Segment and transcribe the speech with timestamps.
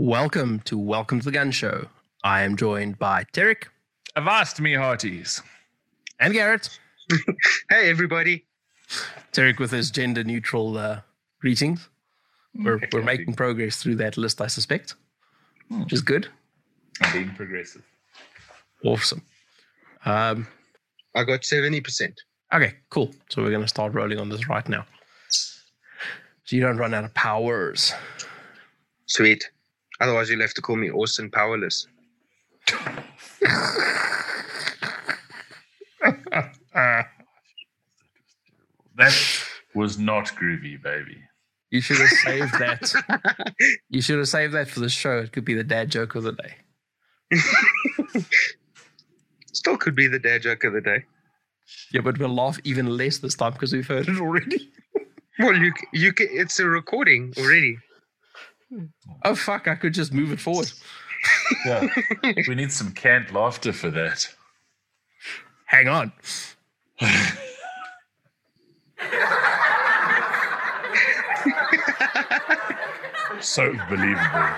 [0.00, 1.86] Welcome to Welcome to the Gun Show.
[2.24, 3.68] I am joined by Derek
[4.16, 5.42] Avast me hearties.
[6.18, 6.78] and Garrett.
[7.68, 8.46] Hey, everybody.
[9.32, 11.00] Derek with his gender neutral uh,
[11.42, 11.86] greetings.
[12.54, 14.94] We're, we're making progress through that list, I suspect,
[15.68, 16.28] which is good.
[17.02, 17.82] I'm being progressive.
[18.82, 19.20] Awesome.
[20.06, 20.46] Um,
[21.14, 22.14] I got 70%.
[22.54, 23.10] okay, cool.
[23.28, 24.86] So we're going to start rolling on this right now.
[25.28, 27.92] So you don't run out of powers.
[29.04, 29.50] Sweet.
[30.00, 31.86] Otherwise, you'll have to call me Austin Powerless.
[38.96, 39.14] That
[39.74, 41.18] was not groovy, baby.
[41.70, 43.54] You should have saved that.
[43.90, 45.18] You should have saved that for the show.
[45.18, 46.54] It could be the dad joke of the day.
[49.52, 51.04] Still could be the dad joke of the day.
[51.92, 54.70] Yeah, but we'll laugh even less this time because we've heard it already.
[55.38, 57.78] Well, you you it's a recording already.
[59.24, 59.68] Oh fuck!
[59.68, 60.70] I could just move it forward.
[61.66, 61.86] Yeah.
[62.48, 64.28] we need some canned laughter for that.
[65.66, 66.12] Hang on.
[73.40, 74.48] So believable.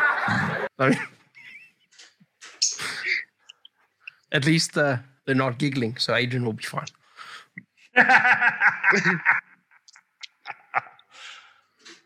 [4.33, 6.87] At least uh, they're not giggling, so Adrian will be fine.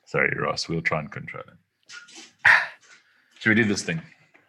[0.05, 0.69] Sorry, Ross.
[0.69, 1.55] We'll try and control it.
[3.47, 4.03] Should we do this thing?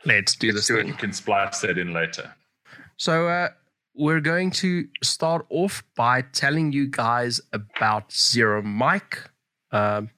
[0.05, 0.79] Let's do Let's this do it.
[0.79, 0.87] thing.
[0.87, 2.33] You can splice that in later.
[2.97, 3.49] So uh,
[3.93, 9.21] we're going to start off by telling you guys about Zero Mic.
[9.71, 10.09] Um,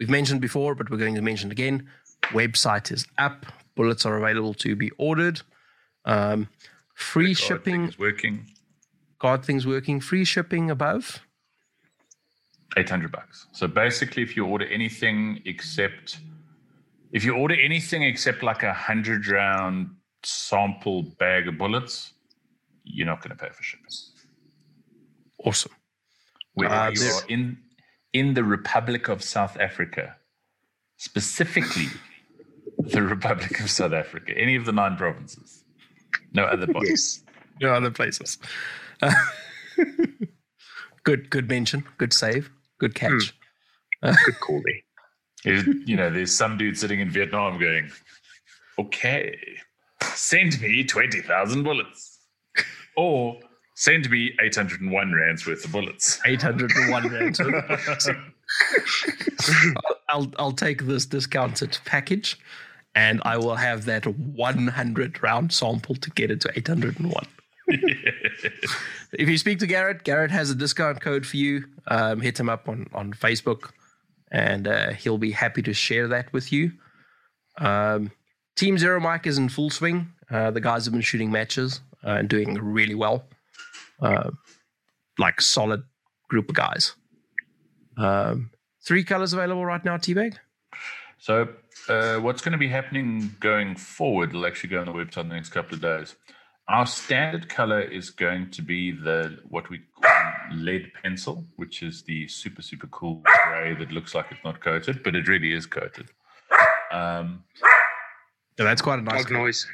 [0.00, 1.86] we've mentioned before, but we're going to mention again.
[2.30, 3.44] Website is up.
[3.74, 5.42] Bullets are available to be ordered.
[6.06, 6.48] Um,
[6.94, 7.88] free shipping.
[7.88, 8.46] things working.
[9.18, 10.00] God things working.
[10.00, 11.20] Free shipping above.
[12.78, 13.48] 800 bucks.
[13.52, 16.20] So basically, if you order anything except,
[17.14, 19.88] if you order anything except like a 100 round
[20.24, 22.12] sample bag of bullets,
[22.84, 23.86] you're not going to pay for shipping.
[25.44, 25.72] Awesome.
[26.54, 27.58] Whether Uh, you there- are in,
[28.12, 30.16] in the Republic of South Africa,
[30.98, 31.88] specifically
[32.78, 35.64] the Republic of South Africa, any of the nine provinces,
[36.32, 37.22] no other bodies.
[37.24, 37.34] Yes.
[37.60, 38.38] No other places.
[39.00, 39.14] Uh,
[41.04, 41.84] good, good mention.
[41.98, 42.50] Good save.
[42.78, 43.32] Good catch.
[44.02, 44.80] Good call there.
[45.44, 47.90] You know, there's some dude sitting in Vietnam going,
[48.78, 49.38] okay,
[50.02, 52.18] send me 20,000 bullets.
[52.96, 53.38] Or
[53.74, 56.20] send me 801 rands worth of bullets.
[56.24, 57.38] 801 rand.
[60.08, 62.38] I'll I'll take this discounted package
[62.94, 67.26] and I will have that 100 round sample to get it to 801.
[69.16, 71.66] If you speak to Garrett, Garrett has a discount code for you.
[71.86, 73.70] Um, hit him up on, on Facebook
[74.30, 76.72] and uh, he'll be happy to share that with you.
[77.58, 78.10] Um,
[78.56, 80.12] Team Zero Mike is in full swing.
[80.30, 83.24] Uh, the guys have been shooting matches uh, and doing really well.
[84.00, 84.30] Uh,
[85.18, 85.82] like solid
[86.28, 86.94] group of guys.
[87.96, 88.50] Um,
[88.84, 90.36] three colors available right now, Teabag.
[91.18, 91.48] So,
[91.88, 94.30] uh, what's going to be happening going forward?
[94.30, 96.16] It'll actually go on the website in the next couple of days.
[96.68, 99.82] Our standard color is going to be the what we
[100.52, 105.02] lead pencil, which is the super super cool gray that looks like it's not coated,
[105.02, 106.10] but it really is coated.
[106.92, 107.44] Um,
[108.58, 109.66] Yeah, that's quite a nice Dog noise.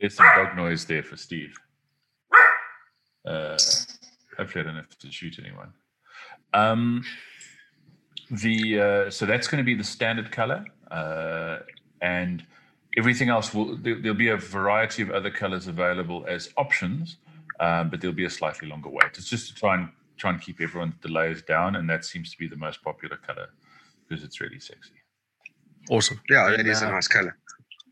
[0.00, 1.54] there's some dog noise there for Steve.
[3.26, 3.56] Uh,
[4.36, 5.72] hopefully, I don't have to shoot anyone.
[6.52, 7.04] Um,
[8.30, 11.58] the uh, so that's going to be the standard color, uh,
[12.00, 12.44] and
[12.96, 17.16] everything else will there, there'll be a variety of other colors available as options,
[17.60, 19.10] um, but there'll be a slightly longer wait.
[19.18, 22.38] It's just to try and try and keep everyone's delays down, and that seems to
[22.38, 23.48] be the most popular color
[24.08, 24.94] because it's really sexy.
[25.90, 26.20] Awesome.
[26.30, 27.36] Yeah, And, that is a uh, nice color.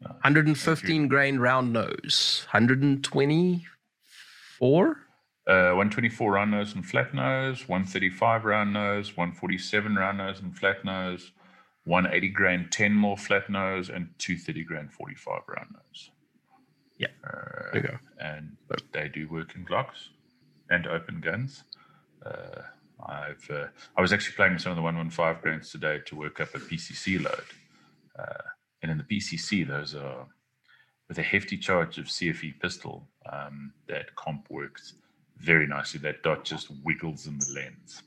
[0.01, 2.47] 115 grain round nose.
[2.51, 4.97] 124?
[5.45, 10.85] Uh, 124 round nose and flat nose, 135 round nose, 147 round nose and flat
[10.85, 11.33] nose,
[11.85, 16.11] 180 grain 10 more flat nose, and 230 grain 45 round nose.
[16.97, 17.09] Yeah.
[17.25, 17.99] Uh, There you go.
[18.21, 18.57] and
[18.93, 20.11] they do work in Glocks
[20.71, 21.65] and open guns.
[22.25, 22.63] Uh,
[23.07, 23.67] I've uh,
[23.97, 26.59] I was actually playing with some of the 115 grains today to work up a
[26.59, 27.45] PCC load,
[28.19, 28.43] uh,
[28.83, 30.27] and in the PCC those are
[31.09, 33.07] with a hefty charge of CFE pistol.
[33.31, 34.95] Um, that comp works
[35.39, 36.01] very nicely.
[36.01, 38.03] That dot just wiggles in the lens.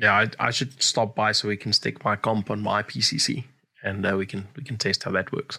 [0.00, 3.44] Yeah, I, I should stop by so we can stick my comp on my PCC
[3.82, 5.58] and uh, we can we can test how that works.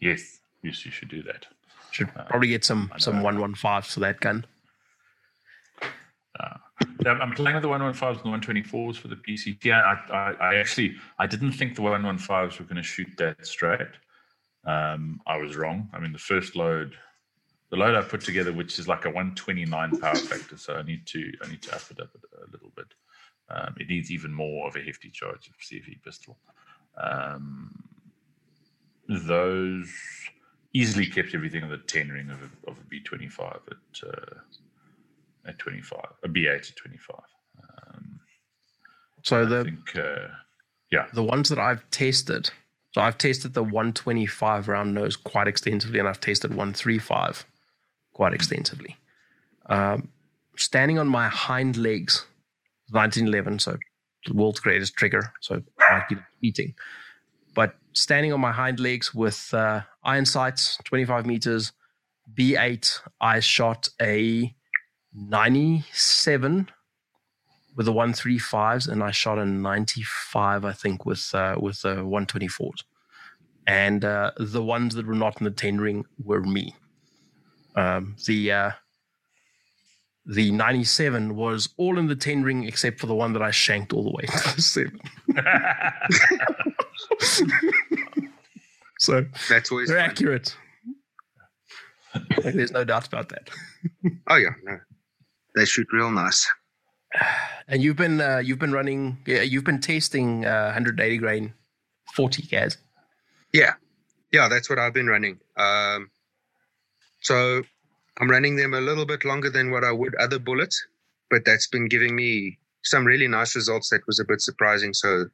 [0.00, 1.46] yes, yes, you should do that.
[1.90, 4.44] Should probably get some some 115s for that gun.
[7.04, 9.72] Yeah, I'm playing with the 115s and the 124s for the PCC.
[9.72, 13.88] I, I, I actually I didn't think the 115s were going to shoot that straight.
[14.64, 15.88] Um, I was wrong.
[15.92, 16.94] I mean, the first load,
[17.70, 21.06] the load I put together, which is like a 129 power factor, so I need
[21.06, 22.92] to I need to up it up a, little bit.
[23.48, 26.36] Um, it needs even more of a hefty charge of CFE pistol.
[26.96, 27.82] Um,
[29.08, 29.90] those
[30.72, 34.40] easily kept everything on the 10 ring of a, of a B25 at uh,
[35.50, 37.16] at 25, a B8 at 25.
[37.62, 38.20] Um,
[39.22, 40.28] so the I think, uh,
[40.90, 42.50] yeah, the ones that I've tested.
[42.92, 47.46] So I've tested the 125 round nose quite extensively, and I've tested 135
[48.12, 48.96] quite extensively.
[49.66, 50.08] Um,
[50.56, 52.26] standing on my hind legs,
[52.90, 53.76] 1911, so
[54.26, 56.74] the world's greatest trigger, so I might be beating.
[57.54, 61.72] But standing on my hind legs with uh, iron sights, 25 meters,
[62.34, 64.54] B8, I shot a
[65.14, 66.68] 97
[67.76, 72.82] with the 135s and I shot a 95 I think with uh, with the 124s
[73.66, 76.74] and uh, the ones that were not in the 10 ring were me.
[77.76, 78.70] Um, the uh,
[80.26, 83.92] the 97 was all in the 10 ring except for the one that I shanked
[83.92, 85.00] all the way to the 7
[88.98, 90.10] so That's always they're fun.
[90.10, 90.56] accurate.
[92.42, 93.50] There's no doubt about that.
[94.28, 94.78] Oh yeah, no.
[95.54, 96.50] They shoot real nice.
[97.72, 101.54] And you've been uh, you've been running yeah, you've been testing uh, 180 grain
[102.14, 102.76] 40 gas.
[103.52, 103.74] Yeah,
[104.32, 105.38] yeah, that's what I've been running.
[105.56, 106.10] Um,
[107.22, 107.62] so
[108.20, 110.84] I'm running them a little bit longer than what I would other bullets,
[111.30, 113.90] but that's been giving me some really nice results.
[113.90, 114.92] That was a bit surprising.
[114.92, 115.26] So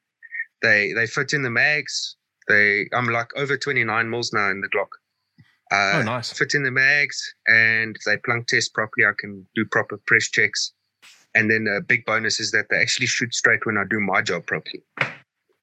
[0.63, 2.17] they they fit in the mags.
[2.49, 4.89] They I'm like over 29 mils now in the Glock.
[5.73, 6.33] Uh, oh, nice.
[6.33, 9.05] fit in the mags and they plunk test properly.
[9.07, 10.73] I can do proper press checks.
[11.35, 14.23] And then a big bonus is that they actually shoot straight when I do my
[14.23, 14.83] job properly.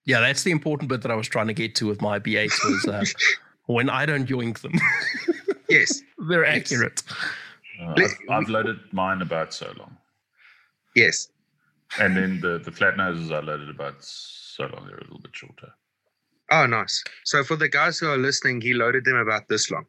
[0.06, 2.52] Yeah, that's the important bit that I was trying to get to with my B8
[2.66, 3.04] was uh,
[3.68, 4.74] when I don't yoink them,
[5.70, 6.58] Yes, they're Yes.
[6.72, 7.02] accurate.
[7.82, 9.98] Uh, Let- I've, I've loaded mine about so long,
[10.96, 11.30] yes.
[12.00, 15.36] and then the the flat noses I loaded about so long they're a little bit
[15.36, 15.70] shorter.
[16.52, 17.04] Oh, nice.
[17.24, 19.86] So for the guys who are listening, he loaded them about this long.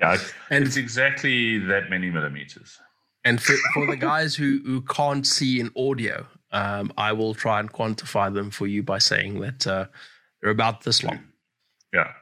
[0.00, 0.18] Yeah,
[0.50, 2.78] And it's exactly that many millimeters.
[3.24, 7.60] and for, for the guys who, who can't see in audio, um, I will try
[7.60, 9.86] and quantify them for you by saying that uh,
[10.40, 11.18] they're about this long.
[11.92, 12.12] Yeah.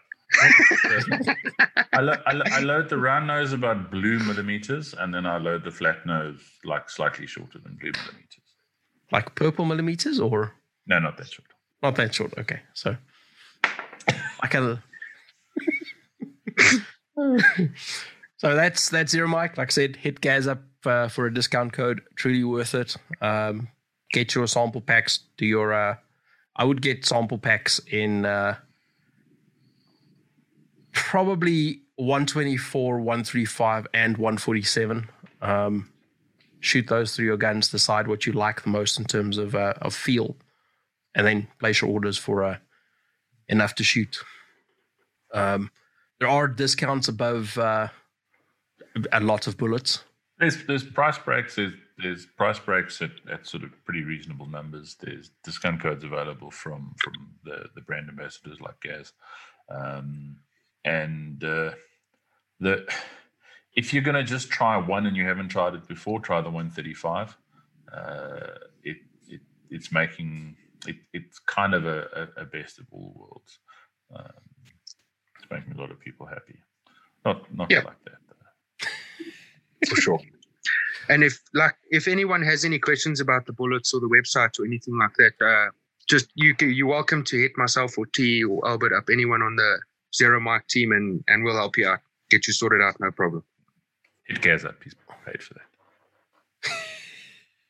[1.93, 5.37] I, lo- I, lo- I load the round nose about blue millimeters, and then I
[5.39, 8.43] load the flat nose like slightly shorter than blue millimeters.
[9.13, 10.53] Like purple millimeters or
[10.87, 11.49] No, not that short.
[11.83, 12.35] not that short.
[12.39, 12.61] Okay.
[12.75, 12.97] So
[14.41, 14.83] I can
[18.39, 19.57] So that's that's zero mic.
[19.57, 22.03] Like I said, hit Gaz up uh, for a discount code.
[22.17, 22.97] Truly worth it.
[23.21, 23.69] Um,
[24.13, 25.21] get your sample packs.
[25.39, 25.73] Do your.
[25.73, 25.97] Uh,
[26.55, 28.57] I would get sample packs in uh,
[30.93, 35.09] probably 124, 135, and 147.
[35.41, 35.91] Um,
[36.61, 37.71] shoot those through your guns.
[37.71, 40.37] Decide what you like the most in terms of uh, of feel,
[41.15, 42.59] and then place your orders for uh,
[43.49, 44.19] enough to shoot.
[45.33, 45.71] Um,
[46.19, 47.89] there are discounts above uh,
[49.13, 50.05] a lot of bullets.
[50.39, 51.57] There's there's price breaks.
[51.57, 54.97] There's there's price breaks at, at sort of pretty reasonable numbers.
[55.01, 57.15] There's discount codes available from from
[57.45, 59.13] the, the brand ambassadors like Gaz,
[59.71, 60.37] um,
[60.85, 61.73] and uh,
[62.61, 62.87] the
[63.75, 66.51] if you're going to just try one and you haven't tried it before, try the
[66.51, 67.37] 135.
[67.95, 68.39] Uh,
[68.83, 68.97] it,
[69.29, 69.41] it
[69.71, 73.59] it's making it, it's kind of a, a, a best of all worlds.
[74.15, 74.33] Um,
[75.47, 76.57] it's making a lot of people happy.
[77.25, 77.81] Not not Yeah.
[77.85, 78.89] like that.
[79.89, 80.21] For sure.
[81.09, 84.65] And if like if anyone has any questions about the bullets or the website or
[84.65, 85.71] anything like that, uh,
[86.09, 89.79] just you you're welcome to hit myself or T or Albert up, anyone on the
[90.15, 92.01] Zero Mic team, and and we'll help you out,
[92.31, 93.45] get you sorted out, no problem.
[94.27, 94.83] Hit Gaz up.
[94.83, 95.67] He's paid for that.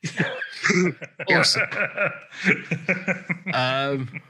[1.30, 1.62] Awesome.
[3.54, 4.20] Um,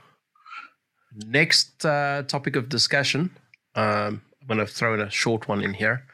[1.27, 3.31] next uh, topic of discussion.
[3.75, 6.05] Um, I'm going to throw in a short one in here.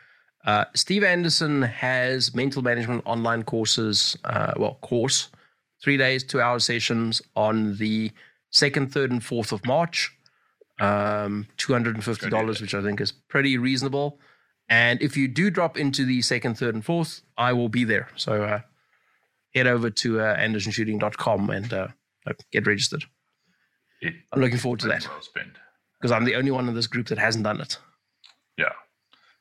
[0.44, 4.16] Uh, Steve Anderson has mental management online courses.
[4.24, 5.28] Uh, well, course,
[5.82, 8.10] three days, two hour sessions on the
[8.50, 10.10] second, third, and fourth of March.
[10.80, 14.18] Um, two hundred and fifty dollars, which I think is pretty reasonable.
[14.68, 18.08] And if you do drop into the second, third, and fourth, I will be there.
[18.16, 18.60] So uh,
[19.54, 21.88] head over to uh, andersonshooting.com and uh,
[22.50, 23.04] get registered.
[24.02, 25.56] It- I'm looking forward to that Well spent.
[25.98, 27.78] because I'm the only one in this group that hasn't done it.
[28.58, 28.72] Yeah.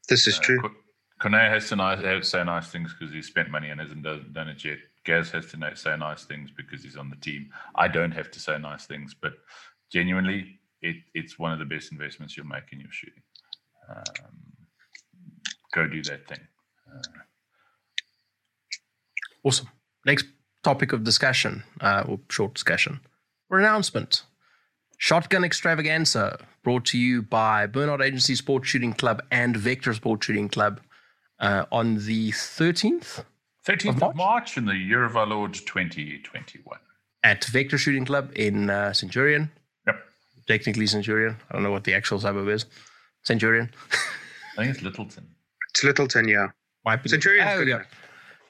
[0.07, 0.61] This is Uh, true.
[0.61, 0.75] Ko-
[1.19, 4.31] Kone has to nice, have, say nice things because he's spent money and hasn't done,
[4.33, 4.79] done it yet.
[5.03, 7.51] Gaz has to say nice things because he's on the team.
[7.75, 9.33] I don't have to say nice things, but
[9.91, 13.23] genuinely, it, it's one of the best investments you'll make in your shooting.
[13.89, 14.03] Um,
[15.73, 16.47] go do that thing.
[16.87, 17.01] Uh,
[19.43, 19.69] awesome.
[20.05, 20.25] Next
[20.63, 22.99] topic of discussion, uh, or short discussion,
[23.49, 24.23] or announcement.
[25.01, 30.47] Shotgun Extravaganza, brought to you by Bernard Agency Sports Shooting Club and Vector Sports Shooting
[30.47, 30.79] Club
[31.39, 33.23] uh, on the 13th
[33.67, 34.15] 13th of March?
[34.15, 36.77] March in the year of our Lord 2021.
[37.23, 39.49] At Vector Shooting Club in uh, Centurion.
[39.87, 39.95] Yep.
[40.47, 41.35] Technically Centurion.
[41.49, 42.67] I don't know what the actual suburb is.
[43.23, 43.71] Centurion.
[44.59, 45.23] I think it's Lyttelton.
[45.71, 46.49] It's Lyttelton, yeah.
[46.85, 47.47] Might be Centurion.
[47.47, 47.81] Oh, yeah.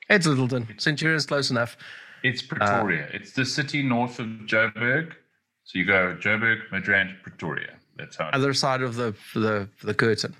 [0.10, 0.81] It's Lyttelton.
[0.81, 1.77] Centurion's close enough.
[2.24, 3.05] It's Pretoria.
[3.05, 5.13] Uh, it's the city north of Joburg.
[5.63, 7.75] So you go Joburg, Midrand, Pretoria.
[7.97, 8.29] That's how.
[8.33, 10.35] Other side of the the the curtain.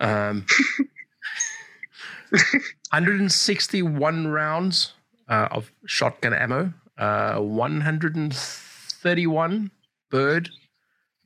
[0.00, 0.46] Um,
[2.30, 4.94] 161 rounds
[5.28, 6.72] uh, of shotgun ammo.
[6.96, 9.70] Uh, 131
[10.10, 10.48] bird.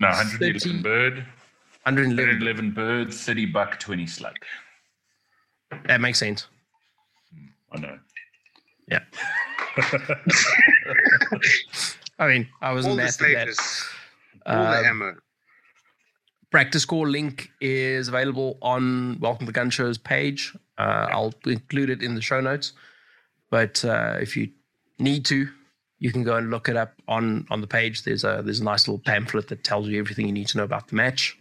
[0.00, 1.14] No, 111 30, bird.
[1.84, 2.16] 111.
[2.16, 4.34] 111 bird, 30 buck, 20 slug.
[5.86, 6.46] That makes sense.
[7.72, 7.98] I know.
[8.88, 9.00] Yeah.
[12.18, 13.58] I mean, I was all the stages,
[14.46, 15.16] all uh, the ammo.
[16.52, 20.56] PractiScore link is available on Welcome to Gun Show's page.
[20.78, 22.72] Uh, I'll include it in the show notes.
[23.50, 24.50] But uh, if you
[24.98, 25.48] need to,
[25.98, 28.04] you can go and look it up on on the page.
[28.04, 30.64] There's a there's a nice little pamphlet that tells you everything you need to know
[30.64, 31.36] about the match.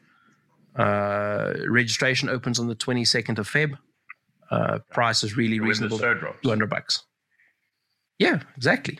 [0.75, 3.77] Uh, registration opens on the 22nd of Feb.
[4.49, 5.99] Uh, price is really reasonable.
[6.41, 7.03] 200 bucks.
[8.17, 8.99] Yeah, exactly.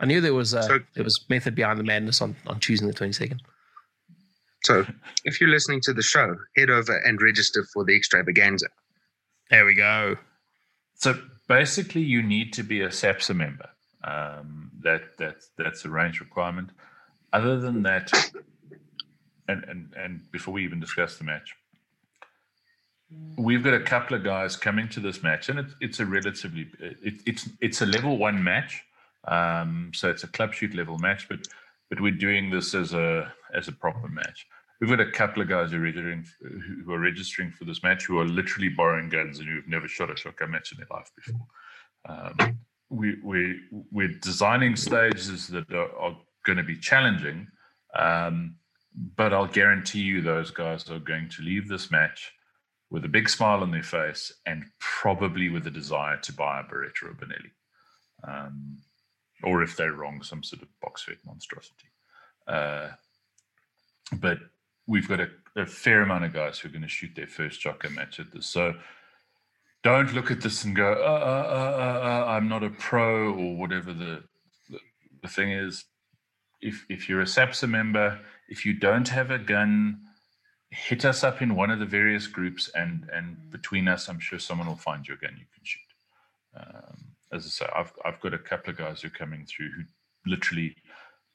[0.00, 2.86] I knew there was a, so, there was method behind the madness on, on choosing
[2.86, 3.40] the 22nd.
[4.64, 4.86] So,
[5.24, 8.66] if you're listening to the show, head over and register for the extravaganza.
[9.50, 10.16] There we go.
[10.98, 13.68] So basically, you need to be a SAPSA member.
[14.04, 16.70] Um, that that's that's a range requirement.
[17.32, 18.12] Other than that,
[19.48, 21.54] and and and before we even discuss the match,
[23.36, 26.68] we've got a couple of guys coming to this match, and it's it's a relatively
[26.80, 28.82] it, it's it's a level one match.
[29.26, 31.40] Um, so it's a club shoot level match, but
[31.90, 34.46] but we're doing this as a as a proper match.
[34.80, 36.24] We've got a couple of guys who are registering
[36.84, 40.10] who are registering for this match who are literally borrowing guns and who've never shot
[40.10, 41.46] a shotgun match in their life before.
[42.08, 42.58] Um,
[42.90, 43.60] we we
[43.90, 47.48] we're designing stages that are, are going to be challenging,
[47.96, 48.56] um,
[49.16, 52.32] but I'll guarantee you those guys are going to leave this match
[52.90, 56.64] with a big smile on their face and probably with a desire to buy a
[56.64, 57.50] Beretta or a Benelli.
[58.26, 58.78] Um,
[59.42, 61.88] or if they're wrong, some sort of box fit monstrosity.
[62.46, 62.88] Uh,
[64.14, 64.38] but
[64.86, 67.60] we've got a, a, fair amount of guys who are going to shoot their first
[67.60, 68.46] shotgun match at this.
[68.46, 68.74] So
[69.84, 73.92] don't look at this and go, uh, uh, uh, I'm not a pro or whatever
[73.92, 74.24] the,
[74.70, 74.78] the,
[75.22, 75.84] the thing is.
[76.60, 78.18] If if you're a SAPSA member,
[78.48, 80.00] if you don't have a gun,
[80.70, 84.40] hit us up in one of the various groups, and and between us, I'm sure
[84.40, 85.80] someone will find you gun you can shoot.
[86.56, 89.70] Um, as I say, I've I've got a couple of guys who are coming through
[89.70, 89.82] who
[90.26, 90.76] literally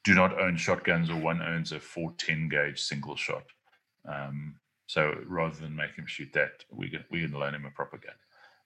[0.04, 3.46] do not own shotguns, or one owns a 410 gauge single shot.
[4.08, 4.56] Um,
[4.88, 7.98] so rather than make him shoot that, we can, we can loan him a proper
[7.98, 8.16] gun.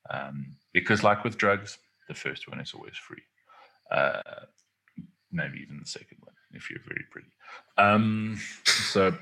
[0.09, 3.21] Um, because like with drugs, the first one is always free.
[3.91, 4.21] Uh,
[5.31, 7.27] maybe even the second one if you're very pretty.
[7.77, 9.15] Um, so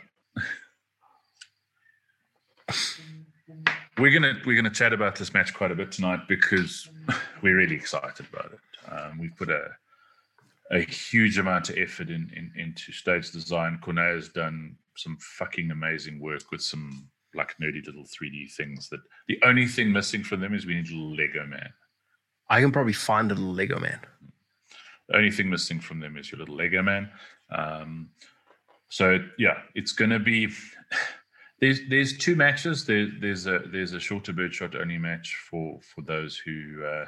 [3.98, 6.90] we're gonna we're gonna chat about this match quite a bit tonight because
[7.42, 8.92] we're really excited about it.
[8.92, 9.70] Um, we've put a
[10.72, 13.80] a huge amount of effort in, in into stage design.
[13.82, 19.02] Cornet has done some fucking amazing work with some like nerdy little 3D things that
[19.28, 21.70] the only thing missing from them is we need a little Lego man.
[22.50, 24.00] I can probably find a little Lego man.
[25.10, 27.10] The only thing missing from them is your little Lego man.
[27.50, 28.10] Um,
[28.90, 30.50] so yeah, it's going to be
[31.60, 32.86] there's there's two matches.
[32.86, 37.06] There, there's a there's a shorter birdshot only match for for those who uh,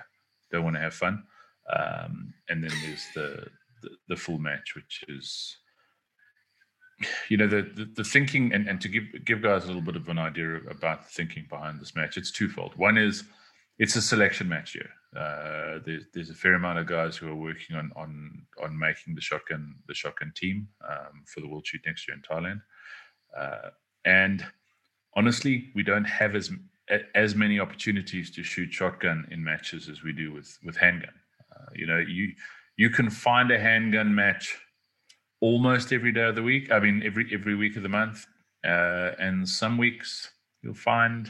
[0.52, 1.24] don't want to have fun,
[1.76, 3.48] um, and then there's the,
[3.82, 5.58] the, the full match, which is
[7.30, 9.98] you know the, the, the thinking and, and to give give guys a little bit
[9.98, 12.18] of an idea about the thinking behind this match.
[12.18, 12.74] It's twofold.
[12.78, 13.26] One is
[13.80, 14.90] it's a selection match here.
[15.16, 19.14] Uh, there's there's a fair amount of guys who are working on on on making
[19.14, 22.62] the shotgun the shotgun team um, for the World Shoot next year in Thailand.
[23.38, 23.70] Uh,
[24.08, 24.46] and
[25.18, 26.50] honestly, we don't have as
[27.14, 31.14] as many opportunities to shoot shotgun in matches as we do with with handgun.
[31.54, 32.32] Uh, you know, you
[32.78, 34.58] you can find a handgun match
[35.42, 36.72] almost every day of the week.
[36.72, 38.26] I mean, every every week of the month,
[38.66, 40.32] uh, and some weeks
[40.64, 41.30] you'll find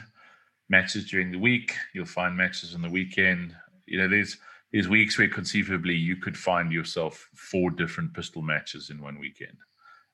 [0.68, 1.74] matches during the week.
[1.94, 3.56] You'll find matches on the weekend.
[3.86, 4.36] You know, there's
[4.72, 9.56] there's weeks where conceivably you could find yourself four different pistol matches in one weekend.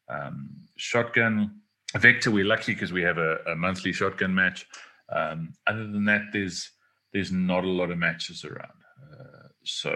[0.08, 1.60] Um, shotgun
[1.98, 4.66] Vector, we're lucky because we have a, a, monthly shotgun match.
[5.10, 6.70] Um, other than that, there's
[7.12, 8.72] there's not a lot of matches around.
[9.12, 9.90] Uh, so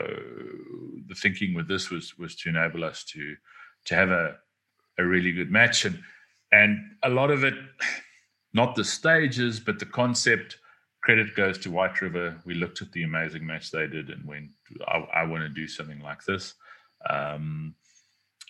[1.08, 3.34] the thinking with this was was to enable us to
[3.86, 4.36] to have a
[4.98, 6.00] a really good match and
[6.52, 7.54] and a lot of it,
[8.54, 10.58] not the stages, but the concept.
[11.02, 12.36] Credit goes to White River.
[12.44, 14.50] We looked at the amazing match they did and went,
[14.88, 16.54] I, I want to do something like this.
[17.08, 17.74] Um,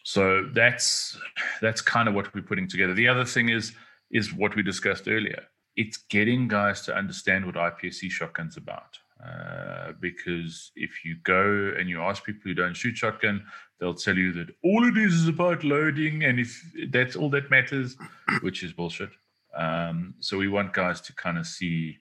[0.09, 1.19] so that's
[1.61, 2.95] that's kind of what we're putting together.
[2.95, 3.75] The other thing is
[4.11, 5.43] is what we discussed earlier.
[5.77, 8.99] It's getting guys to understand what IPSC shotgun's about.
[9.23, 13.45] Uh, because if you go and you ask people who don't shoot shotgun,
[13.79, 16.59] they'll tell you that all it is is about loading, and if
[16.91, 17.95] that's all that matters,
[18.41, 19.11] which is bullshit.
[19.55, 21.99] Um, so we want guys to kind of see,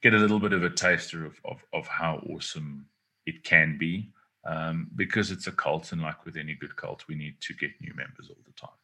[0.00, 2.86] get a little bit of a taster of of, of how awesome
[3.26, 4.12] it can be
[4.44, 7.70] um, because it's a cult, and like with any good cult, we need to get
[7.80, 8.76] new members all the time.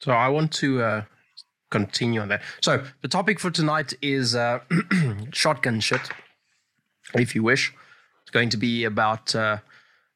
[0.00, 1.02] So I want to uh,
[1.70, 2.42] continue on that.
[2.60, 4.60] So the topic for tonight is uh,
[5.32, 6.02] shotgun shit,
[7.14, 7.72] if you wish.
[8.22, 9.58] It's going to be about uh,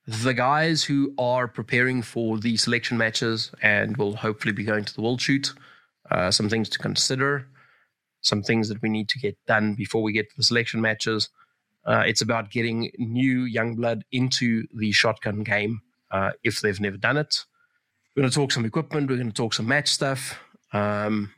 [0.06, 4.94] the guys who are preparing for the selection matches and will hopefully be going to
[4.94, 5.52] the world shoot.
[6.10, 7.46] Uh, some things to consider,
[8.20, 11.28] some things that we need to get done before we get to the selection matches
[11.84, 16.96] uh, it's about getting new young blood into the shotgun game uh, if they've never
[16.96, 17.44] done it.
[18.14, 19.08] We're going to talk some equipment.
[19.08, 20.38] We're going to talk some match stuff,
[20.72, 21.32] um,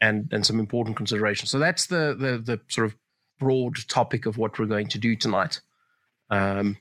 [0.00, 1.50] and and some important considerations.
[1.50, 2.96] So that's the the the sort of
[3.38, 5.60] broad topic of what we're going to do tonight.
[6.28, 6.76] Um,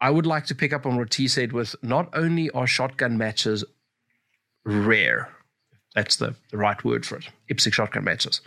[0.00, 3.18] I would like to pick up on what T said with not only are shotgun
[3.18, 3.64] matches
[4.64, 5.30] rare,
[5.94, 8.40] that's the, the right word for it, IPSC shotgun matches,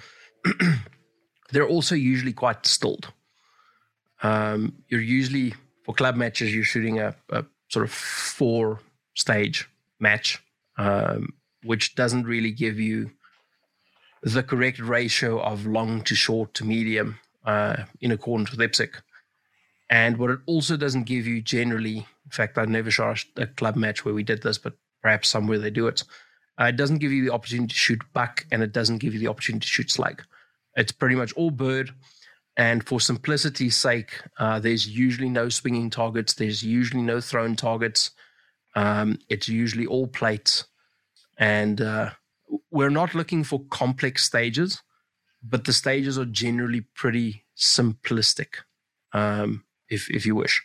[1.51, 3.11] they're also usually quite distilled.
[4.21, 8.79] Um, you're usually for club matches you're shooting a, a sort of four
[9.15, 9.67] stage
[9.99, 10.41] match,
[10.77, 13.11] um, which doesn't really give you
[14.23, 18.89] the correct ratio of long to short to medium uh, in accordance with IPSC.
[19.89, 23.75] And what it also doesn't give you generally, in fact, I never shot a club
[23.75, 26.03] match where we did this, but perhaps somewhere they do it.
[26.59, 29.19] Uh, it doesn't give you the opportunity to shoot buck and it doesn't give you
[29.19, 30.23] the opportunity to shoot slug.
[30.75, 31.91] It's pretty much all bird
[32.61, 36.35] and for simplicity's sake, uh, there's usually no swinging targets.
[36.35, 38.11] There's usually no thrown targets.
[38.75, 40.65] Um, it's usually all plates.
[41.39, 42.11] And uh,
[42.69, 44.79] we're not looking for complex stages,
[45.41, 48.57] but the stages are generally pretty simplistic,
[49.11, 50.61] um, if, if you wish.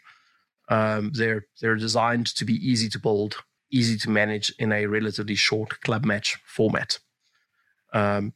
[0.68, 3.36] Um, they're, they're designed to be easy to build,
[3.70, 6.98] easy to manage in a relatively short club match format.
[7.94, 8.34] Um,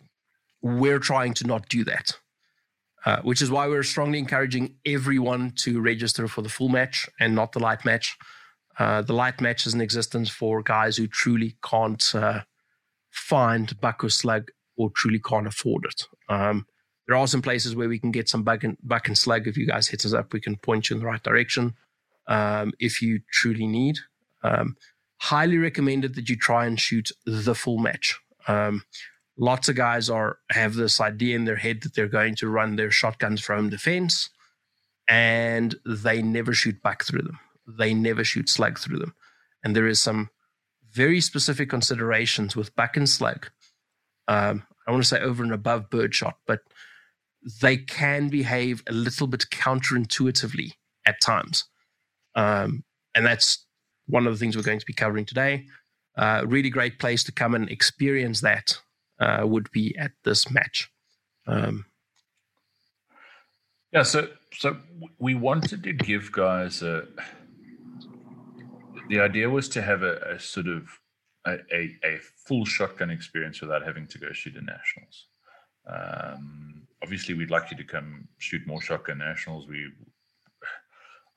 [0.62, 2.16] we're trying to not do that.
[3.06, 7.34] Uh, which is why we're strongly encouraging everyone to register for the full match and
[7.34, 8.18] not the light match.
[8.78, 12.40] Uh, the light match is in existence for guys who truly can't uh,
[13.10, 16.04] find buck slug or truly can't afford it.
[16.28, 16.66] Um,
[17.06, 19.48] there are some places where we can get some buck and, buck and slug.
[19.48, 21.74] If you guys hit us up, we can point you in the right direction
[22.26, 23.98] um, if you truly need.
[24.42, 24.76] Um,
[25.18, 28.18] highly recommended that you try and shoot the full match.
[29.40, 32.76] Lots of guys are have this idea in their head that they're going to run
[32.76, 34.31] their shotguns for home defense
[35.09, 37.40] and they never shoot buck through them.
[37.66, 39.14] They never shoot slug through them.
[39.64, 40.31] And there is some
[40.92, 43.48] very specific considerations with buck and slug
[44.26, 46.62] um, i want to say over and above birdshot but
[47.61, 50.72] they can behave a little bit counterintuitively
[51.07, 51.64] at times.
[52.35, 53.66] Um, and that's
[54.07, 55.66] one of the things we're going to be covering today.
[56.16, 58.79] Uh, really great place to come and experience that
[59.20, 60.90] uh, would be at this match.
[61.46, 61.85] Um,
[63.92, 64.76] yeah, so so
[65.18, 67.06] we wanted to give guys a.
[69.09, 70.88] The idea was to have a, a sort of
[71.46, 75.26] a, a, a, full shotgun experience without having to go shoot in nationals.
[75.88, 79.66] Um, obviously, we'd like you to come shoot more shotgun nationals.
[79.66, 79.90] We,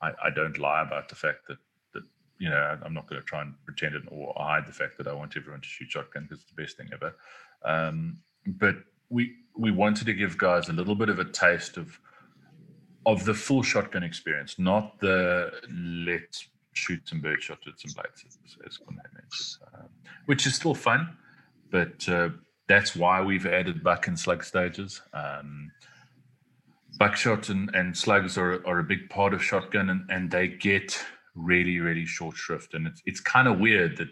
[0.00, 1.58] I, I don't lie about the fact that
[1.94, 2.04] that
[2.38, 5.08] you know I'm not going to try and pretend it or hide the fact that
[5.08, 7.16] I want everyone to shoot shotgun because it's the best thing ever.
[7.64, 8.76] Um, but
[9.08, 11.98] we we wanted to give guys a little bit of a taste of
[13.06, 15.50] of the full shotgun experience, not the
[16.06, 19.88] let's shoot some bird shots with some blades, as, as mentioned, um,
[20.26, 21.16] which is still fun.
[21.70, 22.30] But uh,
[22.68, 25.02] that's why we've added buck and slug stages.
[25.12, 25.70] Um,
[26.98, 30.98] buckshot and, and slugs are, are a big part of shotgun, and, and they get
[31.34, 32.74] really, really short shrift.
[32.74, 34.08] And it's, it's kind of weird that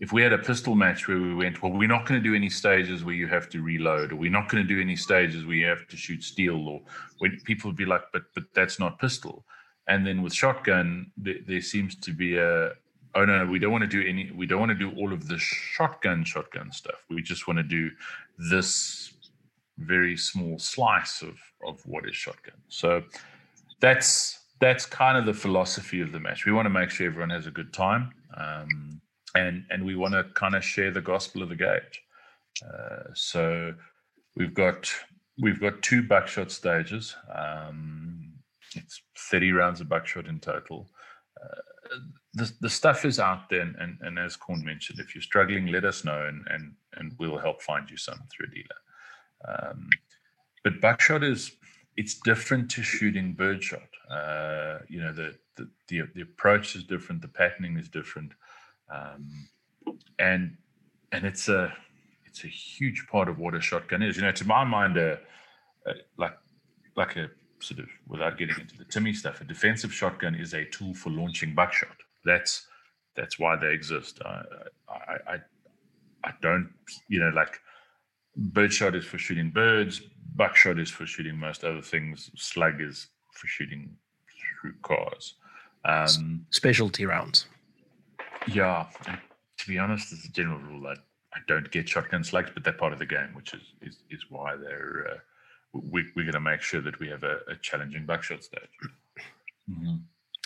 [0.00, 2.34] if we had a pistol match where we went, well, we're not going to do
[2.34, 5.44] any stages where you have to reload, or we're not going to do any stages
[5.44, 6.80] where you have to shoot steel, or
[7.18, 9.44] when people would be like, but but that's not pistol.
[9.88, 12.72] And then with shotgun, there, there seems to be a
[13.14, 14.30] oh no, we don't want to do any.
[14.30, 17.04] We don't want to do all of the shotgun shotgun stuff.
[17.10, 17.90] We just want to do
[18.38, 19.12] this
[19.78, 22.56] very small slice of of what is shotgun.
[22.68, 23.02] So
[23.80, 26.46] that's that's kind of the philosophy of the match.
[26.46, 29.00] We want to make sure everyone has a good time, um,
[29.34, 32.02] and and we want to kind of share the gospel of the gauge.
[32.64, 33.74] Uh, so
[34.36, 34.90] we've got
[35.40, 37.14] we've got two buckshot stages.
[37.34, 38.32] Um,
[38.74, 40.88] it's thirty rounds of buckshot in total.
[41.40, 41.60] Uh,
[42.34, 45.68] the, the stuff is out there, and, and, and as Corn mentioned, if you're struggling,
[45.68, 48.80] let us know, and and and we'll help find you some through a dealer.
[49.48, 49.88] Um,
[50.64, 51.52] but buckshot is
[51.96, 53.88] it's different to shooting birdshot.
[54.10, 58.32] Uh, you know, the, the, the the approach is different, the patterning is different,
[58.90, 59.48] um,
[60.18, 60.56] and
[61.12, 61.72] and it's a
[62.26, 64.16] it's a huge part of what a shotgun is.
[64.16, 65.16] You know, to my mind, uh,
[65.86, 66.36] uh, like
[66.96, 70.64] like a sort of without getting into the Timmy stuff, a defensive shotgun is a
[70.66, 71.96] tool for launching buckshot.
[72.24, 72.66] That's
[73.16, 74.20] that's why they exist.
[74.24, 74.42] I
[74.88, 75.36] I I,
[76.24, 76.70] I don't
[77.08, 77.58] you know like
[78.36, 80.00] birdshot is for shooting birds,
[80.36, 83.96] buckshot is for shooting most other things, slug is for shooting
[84.60, 85.34] through cars.
[85.84, 87.46] Um, Specialty rounds.
[88.48, 88.86] Yeah,
[89.58, 90.94] to be honest, as a general rule, I,
[91.34, 94.24] I don't get shotgun slugs, but they're part of the game, which is is, is
[94.28, 95.06] why they're.
[95.10, 95.18] Uh,
[95.74, 98.62] we, we're going to make sure that we have a, a challenging buckshot stage.
[99.70, 99.96] Mm-hmm.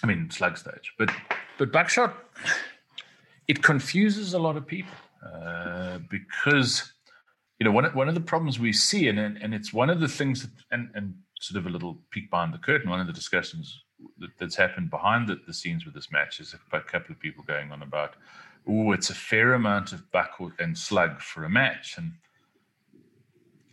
[0.03, 1.11] I mean, slug stage, but
[1.59, 2.17] but buckshot,
[3.47, 6.93] it confuses a lot of people uh, because
[7.61, 10.09] you know one one of the problems we see, and and it's one of the
[10.09, 12.91] things that, and and sort of a little peek behind the curtain.
[12.91, 13.85] One of the discussions
[14.39, 17.73] that's happened behind the, the scenes with this match is a couple of people going
[17.73, 18.15] on about,
[18.69, 22.13] oh, it's a fair amount of buck and slug for a match, and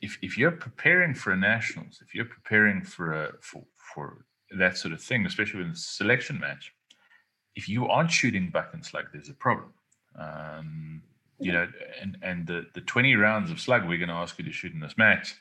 [0.01, 4.25] if if you're preparing for a nationals, if you're preparing for a for for
[4.57, 6.73] that sort of thing, especially with a selection match,
[7.55, 9.73] if you aren't shooting buck and slug, there's a problem.
[10.17, 11.01] Um,
[11.39, 11.67] you know,
[12.01, 14.73] and and the the 20 rounds of slug we're going to ask you to shoot
[14.73, 15.35] in this match,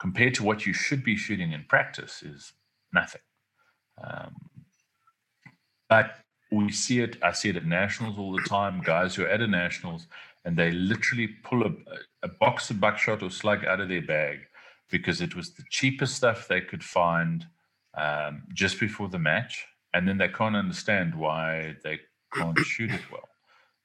[0.00, 2.52] compared to what you should be shooting in practice, is
[2.92, 3.20] nothing.
[4.02, 4.34] Um,
[5.88, 6.16] but
[6.50, 7.16] we see it.
[7.22, 8.82] I see it at nationals all the time.
[8.82, 10.06] Guys who are at a nationals
[10.46, 11.72] and they literally pull a,
[12.22, 14.38] a box of buckshot or slug out of their bag
[14.90, 17.44] because it was the cheapest stuff they could find
[17.94, 21.98] um, just before the match, and then they can't understand why they
[22.32, 23.28] can't shoot it well,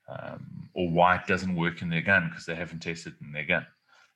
[0.08, 3.32] um, or why it doesn't work in their gun because they haven't tested it in
[3.32, 3.65] their gun.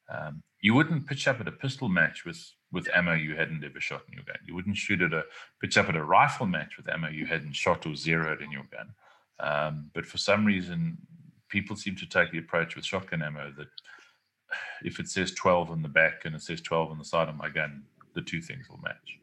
[0.07, 3.79] Um, you wouldn't pitch up at a pistol match with with ammo you hadn't ever
[3.79, 4.35] shot in your gun.
[4.45, 5.23] You wouldn't shoot at a
[5.61, 8.65] pitch up at a rifle match with ammo you hadn't shot or zeroed in your
[8.69, 8.93] gun.
[9.39, 10.97] Um, but for some reason,
[11.47, 13.69] people seem to take the approach with shotgun ammo that
[14.83, 17.37] if it says 12 on the back and it says 12 on the side of
[17.37, 17.81] my gun,
[18.13, 19.19] the two things will match.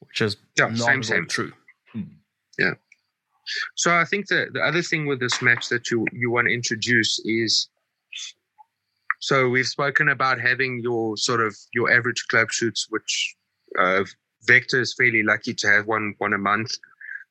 [0.00, 1.26] Which is yeah, same, same.
[1.26, 1.52] true.
[1.92, 2.02] Hmm.
[2.58, 2.74] Yeah.
[3.76, 6.54] So I think the, the other thing with this match that you, you want to
[6.54, 7.68] introduce is
[9.18, 13.34] so we've spoken about having your sort of your average club shoots, which
[13.78, 14.04] uh,
[14.46, 16.70] Vector is fairly lucky to have one one a month.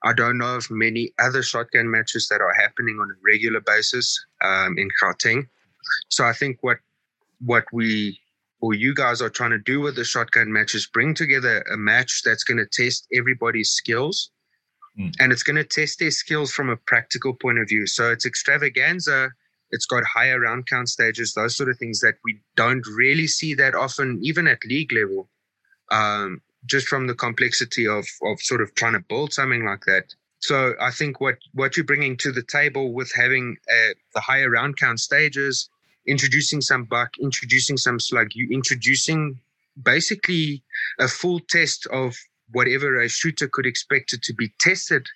[0.04, 4.26] I don't know of many other shotgun matches that are happening on a regular basis
[4.44, 5.48] um, in Gauteng.
[6.10, 6.78] So I think what
[7.40, 8.20] what we
[8.60, 12.22] or you guys are trying to do with the shotgun matches bring together a match
[12.24, 14.32] that's going to test everybody's skills
[15.00, 15.14] mm.
[15.20, 18.26] and it's going to test their skills from a practical point of view so it's
[18.26, 19.30] extravaganza
[19.72, 23.54] it's got higher round count stages those sort of things that we don't really see
[23.54, 25.30] that often even at league level
[25.92, 30.14] um, just from the complexity of of sort of trying to build something like that.
[30.40, 34.50] So I think what what you're bringing to the table with having uh, the higher
[34.50, 35.70] round count stages,
[36.06, 39.40] introducing some buck, introducing some slug, you introducing
[39.82, 40.64] basically
[41.00, 42.16] a full test of
[42.52, 45.08] whatever a shooter could expect it to be tested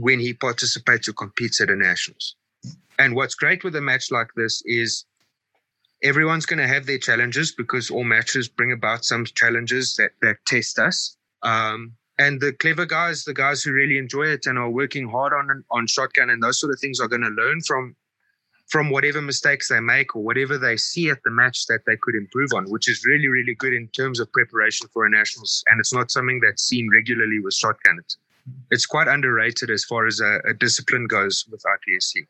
[0.00, 2.36] when he participates or competes at a nationals.
[2.98, 5.04] And what's great with a match like this is
[6.02, 10.36] everyone's going to have their challenges because all matches bring about some challenges that, that
[10.46, 11.16] test us.
[11.42, 15.32] Um, and the clever guys, the guys who really enjoy it and are working hard
[15.32, 17.94] on on shotgun and those sort of things, are going to learn from
[18.66, 22.14] from whatever mistakes they make or whatever they see at the match that they could
[22.14, 25.62] improve on, which is really really good in terms of preparation for a nationals.
[25.68, 27.98] And it's not something that's seen regularly with shotgun.
[28.00, 28.16] It's,
[28.72, 32.26] it's quite underrated as far as a, a discipline goes with IPSC.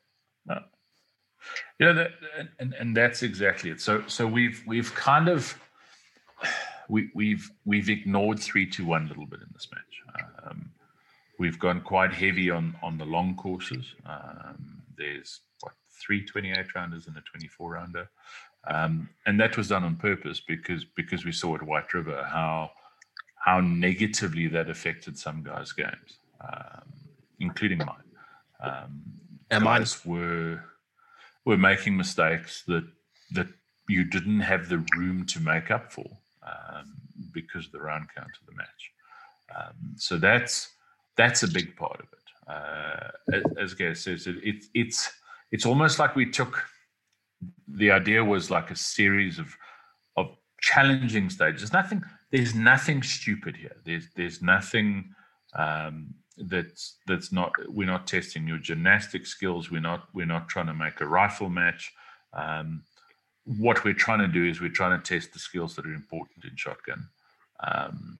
[0.49, 0.61] No.
[1.79, 2.11] You know, that,
[2.59, 3.81] and and that's exactly it.
[3.81, 5.57] So so we've we've kind of
[6.89, 10.25] we we've we've ignored three to one a little bit in this match.
[10.45, 10.71] Um,
[11.39, 13.95] we've gone quite heavy on on the long courses.
[14.07, 18.11] Um, there's what three 28 rounders and a 24 rounder,
[18.67, 22.73] um, and that was done on purpose because because we saw at White River how
[23.37, 26.93] how negatively that affected some guys' games, um,
[27.39, 28.09] including mine.
[28.61, 29.03] Um,
[29.51, 29.79] Am I?
[29.79, 30.63] guys were
[31.45, 32.85] were making mistakes that
[33.33, 33.49] that
[33.89, 36.07] you didn't have the room to make up for
[36.43, 36.95] um,
[37.33, 38.93] because of the round count of the match.
[39.57, 40.69] Um, so that's
[41.17, 42.19] that's a big part of it.
[42.49, 45.11] Uh, as, as Gary says, it, it, it's
[45.51, 46.65] it's almost like we took
[47.67, 49.57] the idea was like a series of
[50.17, 51.73] of challenging stages.
[51.73, 52.03] Nothing.
[52.31, 53.77] There's nothing stupid here.
[53.85, 55.15] There's there's nothing
[55.55, 56.15] um,
[56.47, 57.53] that's that's not.
[57.69, 59.71] We're not testing your gymnastic skills.
[59.71, 61.93] We're not we're not trying to make a rifle match.
[62.33, 62.83] Um,
[63.45, 66.45] what we're trying to do is we're trying to test the skills that are important
[66.45, 67.09] in shotgun.
[67.67, 68.19] Um,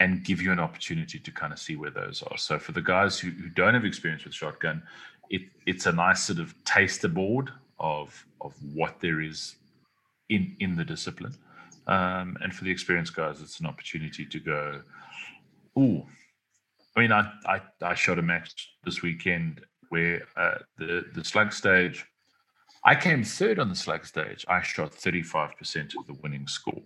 [0.00, 2.36] and give you an opportunity to kind of see where those are.
[2.36, 4.82] So for the guys who, who don't have experience with shotgun,
[5.30, 9.56] it, it's a nice sort of taster board of of what there is
[10.28, 11.34] in in the discipline.
[11.86, 14.82] Um, and for the experienced guys, it's an opportunity to go,
[15.78, 16.04] ooh.
[16.96, 21.52] I mean, I, I, I shot a match this weekend where uh, the the slug
[21.52, 22.06] stage,
[22.84, 24.44] I came third on the slug stage.
[24.48, 26.82] I shot 35% of the winning score.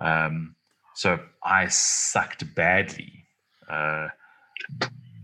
[0.00, 0.54] Um,
[0.94, 3.24] so I sucked badly,
[3.68, 4.08] uh,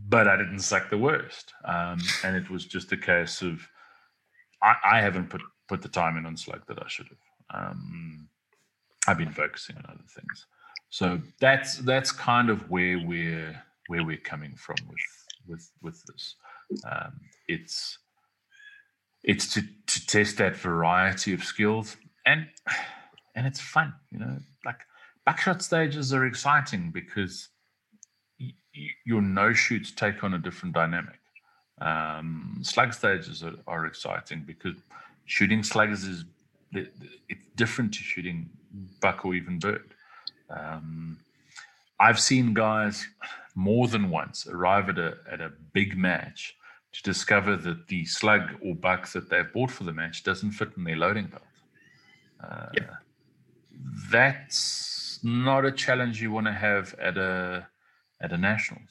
[0.09, 1.53] but I didn't suck the worst.
[1.65, 3.67] Um, and it was just a case of
[4.63, 7.71] I, I, haven't put put the time in on slug that I should have.
[7.71, 8.29] Um,
[9.07, 10.47] I've been focusing on other things.
[10.91, 15.01] So that's that's kind of where we're where we're coming from with
[15.49, 16.37] with with this.
[16.89, 17.99] Um, it's
[19.25, 22.47] it's to to test that variety of skills and
[23.35, 24.81] and it's fun, you know, like
[25.27, 27.49] buckshot stages are exciting because
[28.41, 28.55] y-
[29.05, 31.19] your no shoots take on a different dynamic.
[31.81, 34.77] Um, slug stages are, are, exciting because
[35.25, 36.25] shooting slugs is
[36.73, 38.51] it's different to shooting
[39.01, 39.95] buck or even bird.
[40.51, 41.19] Um,
[41.99, 43.07] I've seen guys
[43.61, 46.57] more than once arrive at a at a big match
[46.93, 50.71] to discover that the slug or buck that they've bought for the match doesn't fit
[50.77, 51.43] in their loading belt.
[52.43, 52.95] Uh, yep.
[54.11, 57.67] That's not a challenge you want to have at a
[58.21, 58.91] at a nationals.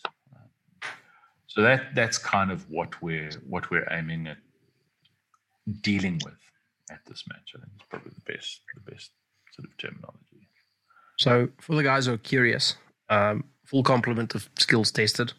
[1.47, 4.37] So that that's kind of what we're what we're aiming at
[5.81, 6.41] dealing with
[6.91, 7.53] at this match.
[7.55, 9.09] I think it's probably the best the best
[9.53, 10.47] sort of terminology.
[11.17, 12.77] So for the guys who are curious,
[13.09, 15.33] um, full complement of skills tested.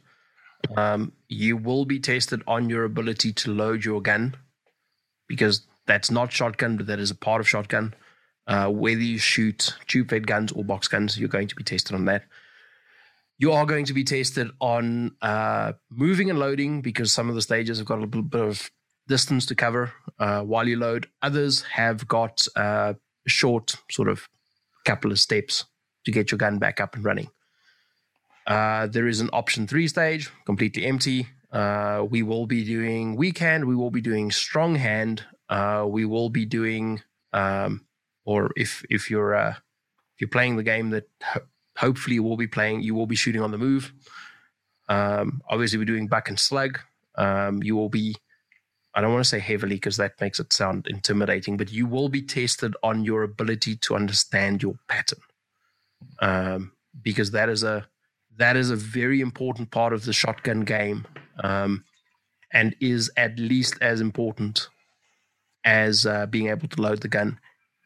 [0.77, 4.37] Um, you will be tested on your ability to load your gun
[5.27, 7.95] because that's not shotgun, but that is a part of shotgun.
[8.47, 11.95] Uh, whether you shoot tube fed guns or box guns, you're going to be tested
[11.95, 12.25] on that.
[13.38, 17.43] You are going to be tested on uh, moving and loading because some of the
[17.43, 18.71] stages have got a little bit of
[19.09, 21.09] distance to cover uh, while you load.
[21.23, 22.95] Others have got uh,
[23.27, 24.29] short, sort of
[24.85, 25.64] couple of steps
[26.05, 27.29] to get your gun back up and running.
[28.51, 31.29] Uh, there is an option three stage, completely empty.
[31.53, 33.65] Uh, we will be doing weak hand.
[33.65, 35.25] We will be doing strong hand.
[35.49, 37.01] Uh, we will be doing
[37.33, 37.87] um,
[38.25, 42.37] or if if you're uh, if you're playing the game that ho- hopefully you will
[42.37, 43.93] be playing, you will be shooting on the move.
[44.89, 46.81] Um, obviously, we're doing buck and slug.
[47.15, 48.17] Um, you will be,
[48.95, 52.09] I don't want to say heavily because that makes it sound intimidating, but you will
[52.09, 55.21] be tested on your ability to understand your pattern,
[56.19, 57.87] um, because that is a
[58.40, 61.07] that is a very important part of the shotgun game,
[61.44, 61.85] um,
[62.53, 64.68] and is at least as important
[65.64, 67.38] as uh, being able to load the gun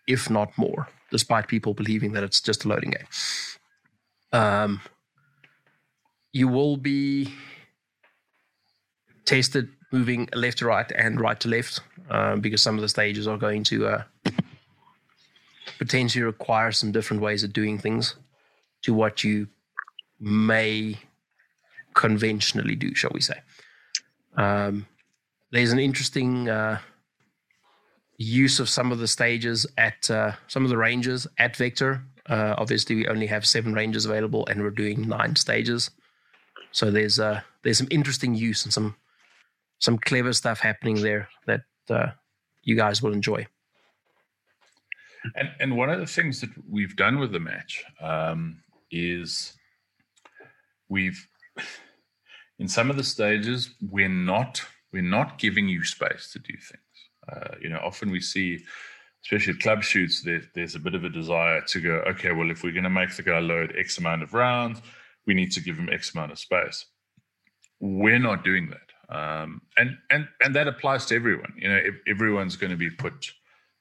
[0.07, 3.07] if not more, despite people believing that it's just a loading game.
[4.33, 4.81] Um,
[6.33, 7.33] you will be
[9.25, 13.27] tested moving left to right and right to left um, because some of the stages
[13.27, 14.03] are going to uh,
[15.79, 18.15] potentially require some different ways of doing things
[18.83, 19.49] to what you
[20.21, 20.99] may
[21.95, 23.41] conventionally do, shall we say.
[24.37, 24.87] Um,
[25.53, 26.81] there's an interesting uh,
[28.17, 32.03] use of some of the stages at uh, some of the ranges at Vector.
[32.29, 35.91] Uh, obviously, we only have seven ranges available, and we're doing nine stages.
[36.73, 38.97] So there's uh, there's some interesting use and some
[39.79, 42.09] some clever stuff happening there that uh,
[42.63, 43.47] you guys will enjoy.
[45.37, 49.55] And and one of the things that we've done with the match um, is
[50.95, 51.27] we've
[52.61, 56.95] in some of the stages we're not we're not giving you space to do things.
[57.29, 58.61] Uh, you know, often we see,
[59.25, 62.49] especially at club shoots, there, there's a bit of a desire to go, okay, well,
[62.49, 64.81] if we're going to make the guy load X amount of rounds,
[65.27, 66.87] we need to give him X amount of space.
[67.81, 71.53] We're not doing that, um, and and and that applies to everyone.
[71.57, 73.33] You know, everyone's going to be put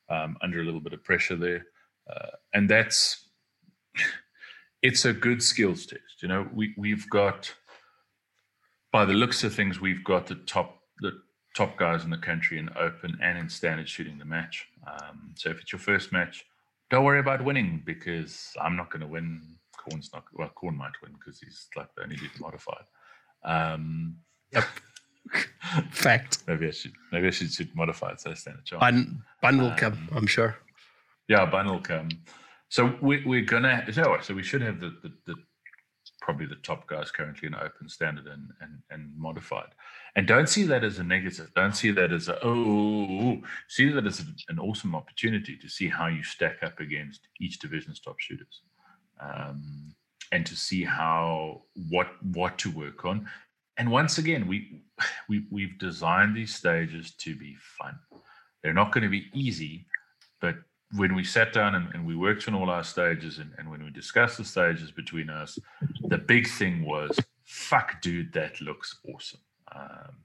[0.10, 1.64] um, under a little bit of pressure there,
[2.12, 3.30] uh, and that's
[4.82, 6.13] it's a good skills test.
[6.24, 7.54] You know, we we've got
[8.94, 11.12] by the looks of things, we've got the top the
[11.54, 14.66] top guys in the country in open and in standard shooting the match.
[14.88, 16.46] Um, so if it's your first match,
[16.90, 19.42] don't worry about winning because I'm not going to win.
[19.78, 20.48] Corn's not well.
[20.56, 22.86] Corn might win because he's like the only dude modified.
[23.44, 24.16] Um,
[24.54, 24.64] Yep.
[25.92, 26.44] Fact.
[26.48, 28.80] maybe I should maybe I should shoot modified so I stand a chance.
[28.80, 30.56] Bun, bun will Um, come, I'm sure.
[31.28, 32.08] Yeah, bun will come.
[32.70, 33.86] So we, we're gonna.
[33.92, 35.36] So, so we should have the, the, the
[36.24, 39.72] probably the top guys currently in open standard and, and and modified.
[40.16, 41.52] And don't see that as a negative.
[41.54, 43.42] Don't see that as a oh.
[43.68, 48.00] See that as an awesome opportunity to see how you stack up against each division's
[48.00, 48.62] top shooters,
[49.20, 49.94] um,
[50.32, 53.28] and to see how what what to work on.
[53.78, 54.82] And once again, we
[55.28, 58.00] we we've designed these stages to be fun.
[58.62, 59.88] They're not going to be easy,
[60.40, 60.56] but
[60.96, 63.84] when we sat down and, and we worked on all our stages and, and when
[63.84, 65.58] we discussed the stages between us,
[66.08, 69.40] the big thing was, fuck, dude, that looks awesome.
[69.74, 70.18] Um,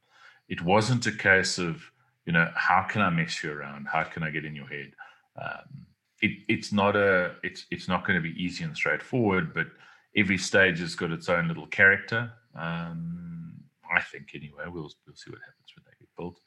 [0.49, 1.83] it wasn't a case of,
[2.27, 3.87] you know, how can I mess you around?
[3.91, 4.93] How can I get in your head?
[5.41, 5.87] Um,
[6.21, 9.69] it, it's not a, it's it's not going to be easy and straightforward, but
[10.17, 12.33] every stage has got its own little character.
[12.55, 13.55] Um,
[13.95, 14.65] I think anyway.
[14.67, 16.41] We'll we'll see what happens when they get built,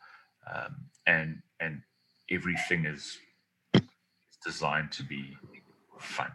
[0.53, 0.75] um,
[1.07, 1.81] and and
[2.29, 3.17] everything is
[4.45, 5.37] designed to be
[5.99, 6.31] fun.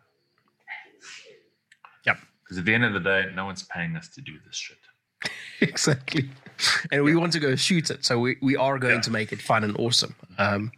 [2.05, 2.19] Yep.
[2.45, 4.79] Because at the end of the day, no one's paying us to do this shit.
[5.61, 6.31] exactly.
[6.93, 8.05] And we want to go shoot it.
[8.05, 9.01] So we, we are going Yeah.
[9.03, 10.15] to make it fun and awesome.
[10.39, 10.73] Um,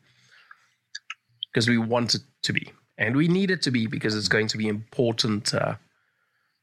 [1.53, 2.73] because we want it to be.
[2.97, 5.55] And we need it to be because it's going to be important.
[5.55, 5.75] Uh,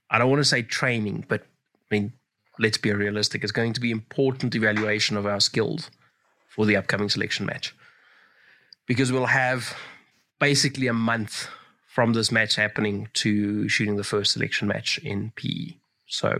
[0.09, 2.13] I don't want to say training, but I mean,
[2.59, 3.43] let's be realistic.
[3.43, 5.89] It's going to be important evaluation of our skills
[6.49, 7.75] for the upcoming selection match.
[8.87, 9.75] Because we'll have
[10.39, 11.47] basically a month
[11.87, 15.77] from this match happening to shooting the first selection match in PE.
[16.07, 16.37] So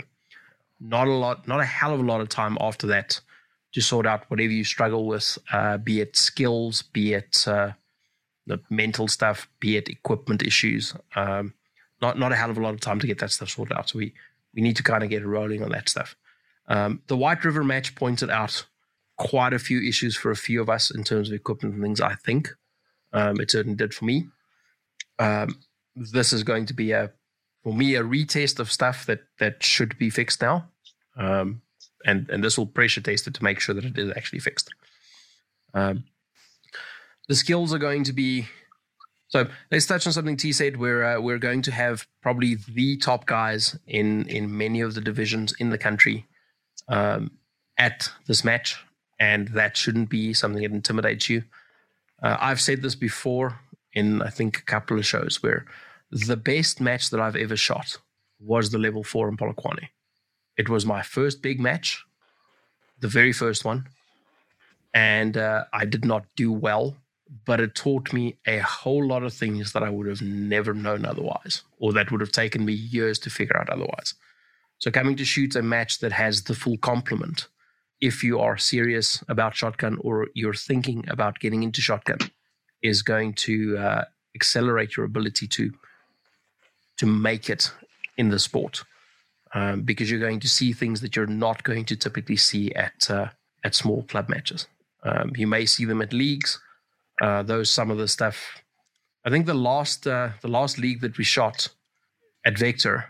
[0.79, 3.21] not a lot, not a hell of a lot of time after that
[3.73, 7.71] to sort out whatever you struggle with, uh, be it skills, be it uh,
[8.47, 10.93] the mental stuff, be it equipment issues.
[11.15, 11.53] Um,
[12.01, 13.89] not not a hell of a lot of time to get that stuff sorted out.
[13.89, 14.13] So we
[14.53, 16.15] we need to kind of get rolling on that stuff.
[16.67, 18.65] Um, the White River match pointed out
[19.17, 22.01] quite a few issues for a few of us in terms of equipment and things.
[22.01, 22.49] I think
[23.13, 24.27] um, it certainly did for me.
[25.19, 25.59] Um,
[25.95, 27.11] this is going to be a
[27.63, 30.67] for me a retest of stuff that that should be fixed now,
[31.17, 31.61] um,
[32.05, 34.69] and and this will pressure test it to make sure that it is actually fixed.
[35.73, 36.03] Um,
[37.27, 38.47] the skills are going to be
[39.27, 39.47] so.
[39.71, 40.77] Let's touch on something T said.
[40.77, 45.01] We're uh, we're going to have probably the top guys in in many of the
[45.01, 46.27] divisions in the country
[46.87, 47.31] um,
[47.77, 48.77] at this match,
[49.19, 51.43] and that shouldn't be something that intimidates you.
[52.21, 53.59] Uh, I've said this before
[53.93, 55.65] in I think a couple of shows where
[56.11, 57.97] the best match that I've ever shot
[58.39, 59.89] was the level four in Polokwane.
[60.57, 62.03] It was my first big match,
[62.99, 63.87] the very first one,
[64.93, 66.95] and uh, I did not do well,
[67.45, 71.05] but it taught me a whole lot of things that I would have never known
[71.05, 74.13] otherwise, or that would have taken me years to figure out otherwise.
[74.77, 77.47] So coming to shoot a match that has the full complement,
[78.01, 82.19] if you are serious about shotgun or you're thinking about getting into shotgun,
[82.81, 84.03] is going to uh,
[84.35, 85.71] accelerate your ability to
[86.97, 87.71] to make it
[88.17, 88.83] in the sport
[89.53, 93.09] um, because you're going to see things that you're not going to typically see at
[93.09, 93.27] uh,
[93.63, 94.67] at small club matches.
[95.03, 96.59] Um, you may see them at leagues.
[97.21, 98.61] Uh, those some of the stuff.
[99.25, 101.69] I think the last uh, the last league that we shot
[102.45, 103.05] at Vector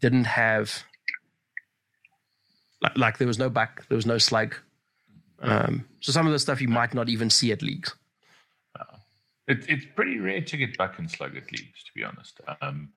[0.00, 0.84] didn't have
[2.82, 4.54] like, like there was no buck, there was no slug.
[5.40, 7.94] Um, so some of the stuff you might not even see at leagues.
[9.48, 12.40] It, it's pretty rare to get buck and slug at leagues, to be honest.
[12.60, 12.90] Um,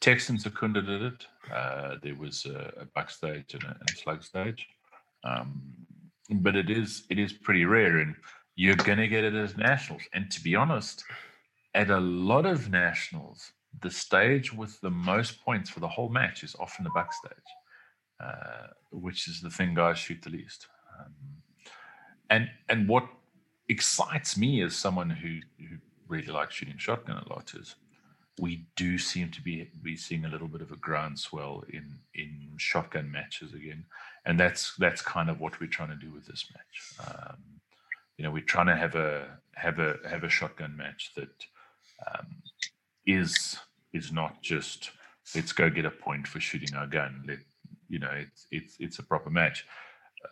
[0.00, 1.26] Tex and Secunda did it.
[1.52, 4.66] Uh, there was a, a stage and a, and a slug stage,
[5.24, 5.60] um,
[6.30, 8.14] but it is it is pretty rare, and
[8.56, 10.02] you're gonna get it as nationals.
[10.14, 11.04] And to be honest,
[11.74, 16.42] at a lot of nationals, the stage with the most points for the whole match
[16.42, 17.50] is often the buck stage,
[18.20, 20.66] uh, which is the thing guys shoot the least.
[20.98, 21.14] Um,
[22.28, 23.08] and and what
[23.68, 25.76] excites me as someone who who
[26.08, 27.76] really likes shooting shotgun a lot is
[28.40, 32.50] we do seem to be be seeing a little bit of a groundswell in in
[32.56, 33.84] shotgun matches again,
[34.24, 37.06] and that's that's kind of what we're trying to do with this match.
[37.08, 37.36] Um,
[38.16, 41.44] you know, we're trying to have a have a have a shotgun match that
[42.06, 42.26] um,
[43.06, 43.58] is
[43.92, 44.90] is not just
[45.34, 47.22] let's go get a point for shooting our gun.
[47.26, 47.38] Let
[47.90, 49.66] you know, it's it's it's a proper match.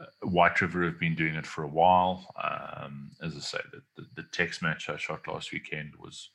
[0.00, 2.26] Uh, White River have been doing it for a while.
[2.42, 3.82] Um, as I say, the,
[4.14, 6.30] the, the match I shot last weekend was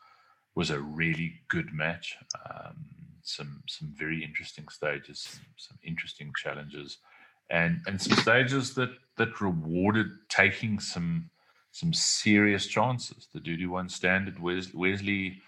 [0.56, 2.18] was a really good match.
[2.50, 2.86] Um,
[3.24, 6.98] some some very interesting stages, some, some interesting challenges,
[7.50, 11.30] and and some stages that that rewarded taking some
[11.72, 13.28] some serious chances.
[13.34, 15.42] The Dudu one standard, Wes, Wesley,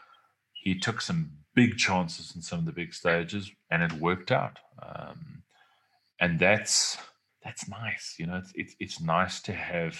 [0.53, 4.59] he took some big chances in some of the big stages, and it worked out.
[4.81, 5.43] Um,
[6.19, 6.97] and that's
[7.43, 8.15] that's nice.
[8.17, 9.97] You know, it's, it's it's nice to have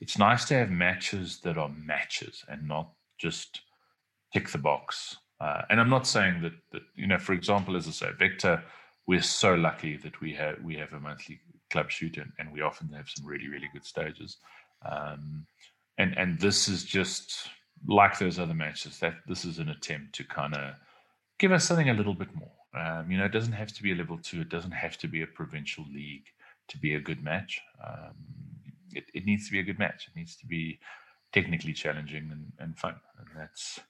[0.00, 3.62] it's nice to have matches that are matches and not just
[4.32, 5.16] tick the box.
[5.40, 8.62] Uh, and I'm not saying that that you know, for example, as I say, Victor,
[9.06, 11.40] we're so lucky that we have we have a monthly
[11.70, 14.38] club shoot and, and we often have some really really good stages.
[14.88, 15.46] Um,
[15.98, 17.48] and and this is just
[17.86, 18.98] like those other matches.
[19.00, 20.74] That this is an attempt to kind of
[21.38, 22.57] give us something a little bit more.
[22.74, 24.40] Um, you know, it doesn't have to be a level two.
[24.40, 26.26] It doesn't have to be a provincial league
[26.68, 27.60] to be a good match.
[27.84, 28.14] Um,
[28.92, 30.08] it, it needs to be a good match.
[30.08, 30.78] It needs to be
[31.32, 33.80] technically challenging and, and fun, and that's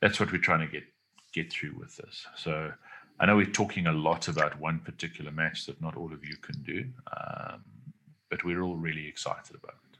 [0.00, 0.84] that's what we're trying to get
[1.32, 2.26] get through with this.
[2.36, 2.72] So
[3.20, 6.36] I know we're talking a lot about one particular match that not all of you
[6.36, 6.84] can do,
[7.16, 7.62] um,
[8.30, 9.98] but we're all really excited about it.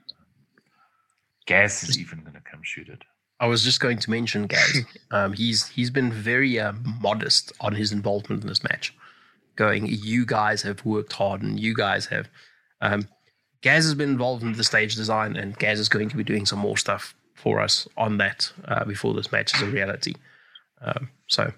[1.47, 3.03] Gaz is even going to come shoot it.
[3.43, 4.85] I was just going to mention Gaz.
[5.11, 6.73] Um, he's he's been very uh,
[7.03, 8.95] modest on his involvement in this match.
[9.57, 12.31] Going, you guys have worked hard, and you guys have.
[12.81, 13.09] Um,
[13.61, 16.47] Gaz has been involved in the stage design, and Gaz is going to be doing
[16.47, 20.15] some more stuff for us on that uh, before this match is a reality.
[20.81, 21.53] Um, so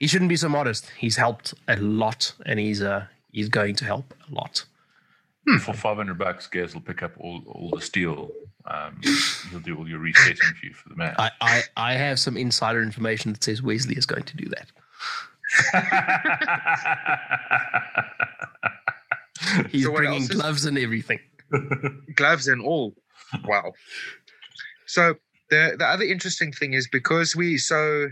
[0.00, 0.90] he shouldn't be so modest.
[0.98, 4.64] He's helped a lot, and he's uh, he's going to help a lot.
[5.46, 5.58] Hmm.
[5.58, 8.32] For five hundred bucks, Gaz will pick up all, all the steel.
[8.66, 9.00] Um,
[9.50, 11.16] he'll do all your resetting for you for the match.
[11.18, 14.70] I, I, I have some insider information that says Wesley is going to do that.
[19.70, 21.20] He's So bringing is- gloves and everything.
[22.14, 22.94] gloves and all.
[23.44, 23.72] Wow.
[24.86, 25.14] So
[25.50, 28.08] the the other interesting thing is because we so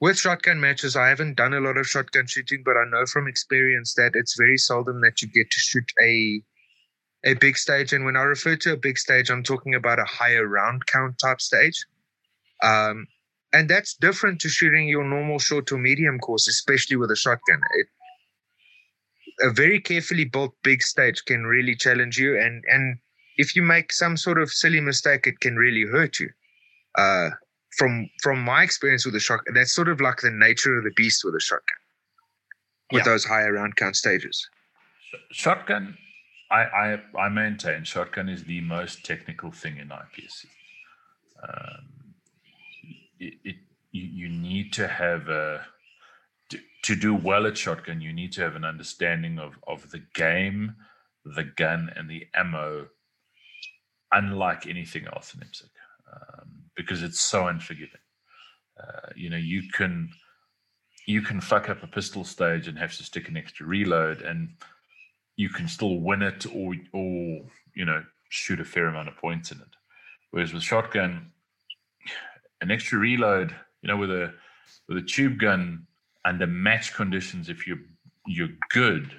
[0.00, 3.26] with shotgun matches, I haven't done a lot of shotgun shooting, but I know from
[3.28, 6.42] experience that it's very seldom that you get to shoot a
[7.24, 7.92] a big stage.
[7.92, 11.18] And when I refer to a big stage, I'm talking about a higher round count
[11.18, 11.84] type stage.
[12.62, 13.06] Um,
[13.52, 17.60] and that's different to shooting your normal short or medium course, especially with a shotgun.
[17.76, 17.86] It,
[19.40, 22.98] a very carefully built big stage can really challenge you and and
[23.36, 26.28] if you make some sort of silly mistake it can really hurt you
[26.96, 27.30] uh
[27.76, 30.90] from from my experience with the shotgun that's sort of like the nature of the
[30.96, 31.78] beast with a shotgun
[32.90, 33.12] with Yeah.
[33.12, 34.48] those higher round count stages
[35.30, 35.96] Shotgun,
[36.50, 40.46] I, I I maintain shotgun is the most technical thing in IPSC.
[41.42, 42.14] Um,
[43.18, 43.56] it, it
[43.92, 45.66] you, you need to have a
[46.50, 48.00] to, to do well at shotgun.
[48.00, 50.74] You need to have an understanding of of the game,
[51.24, 52.88] the gun, and the ammo,
[54.12, 55.64] unlike anything else in IPSC,
[56.12, 58.00] um, because it's so unforgiving.
[58.80, 60.08] Uh, you know, you can
[61.06, 64.50] you can fuck up a pistol stage and have to stick an extra reload and
[65.38, 67.40] you can still win it or or
[67.74, 69.74] you know shoot a fair amount of points in it.
[70.30, 71.30] Whereas with shotgun,
[72.60, 74.34] an extra reload, you know, with a
[74.88, 75.86] with a tube gun
[76.24, 77.78] under match conditions, if you're
[78.26, 79.14] you're good,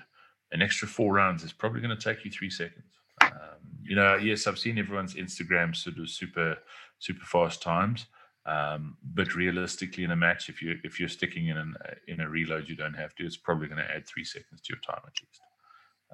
[0.52, 2.84] an extra four rounds is probably going to take you three seconds.
[3.24, 6.58] Um, you know, yes, I've seen everyone's Instagram sort of super
[7.00, 8.08] super fast times.
[8.46, 11.76] Um, but realistically, in a match, if you if you're sticking in an,
[12.10, 13.26] in a reload, you don't have to.
[13.26, 15.42] It's probably going to add three seconds to your time at least.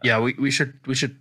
[0.04, 1.18] Yeah, we, we should we should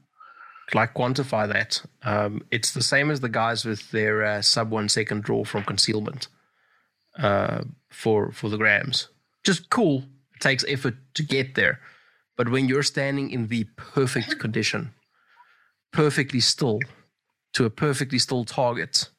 [0.72, 1.83] like quantify that.
[2.03, 5.64] Um, it's the same as the guys with their uh, sub one second draw from
[5.64, 6.29] concealment
[7.18, 9.09] uh, for for the grams.
[9.45, 10.05] Just cool.
[10.35, 11.81] It takes effort to get there,
[12.37, 14.93] but when you're standing in the perfect condition,
[15.93, 16.81] perfectly still,
[17.53, 19.11] to a perfectly still target,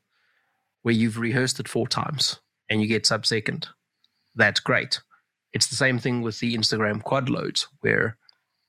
[0.82, 2.40] where you've rehearsed it four times
[2.70, 3.68] and you get sub second,
[4.36, 5.00] that's great.
[5.54, 8.18] It's the same thing with the Instagram quad loads where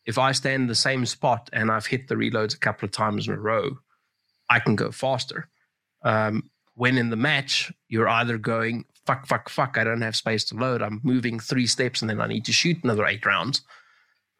[0.06, 2.92] if I stand in the same spot and I've hit the reloads a couple of
[2.92, 3.78] times in a row,
[4.48, 5.48] I can go faster.
[6.02, 10.44] Um, when in the match, you're either going, fuck, fuck, fuck, I don't have space
[10.46, 10.80] to load.
[10.80, 13.62] I'm moving three steps and then I need to shoot another eight rounds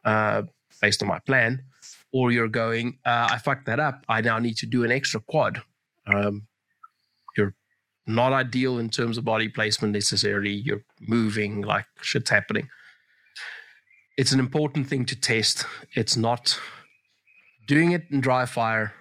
[0.05, 0.43] uh,
[0.81, 1.65] based on my plan.
[2.13, 4.05] Or you're going, uh, I fucked that up.
[4.09, 5.63] I now need to do an extra quad.
[6.07, 6.47] Um,
[7.37, 7.55] you're
[8.07, 10.53] not ideal in terms of body placement necessarily.
[10.53, 12.69] You're moving like shit's happening
[14.17, 15.67] it's an important thing to test.
[15.95, 16.59] It's not
[17.67, 18.95] doing it in dry fire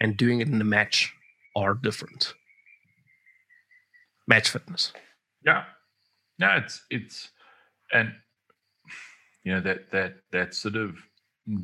[0.00, 1.12] and doing it in a match
[1.56, 2.34] are different.
[4.26, 4.92] Match fitness.
[5.44, 5.64] Yeah,
[6.38, 7.30] no, it's it's
[7.92, 8.12] and
[9.44, 10.96] you know that that that sort of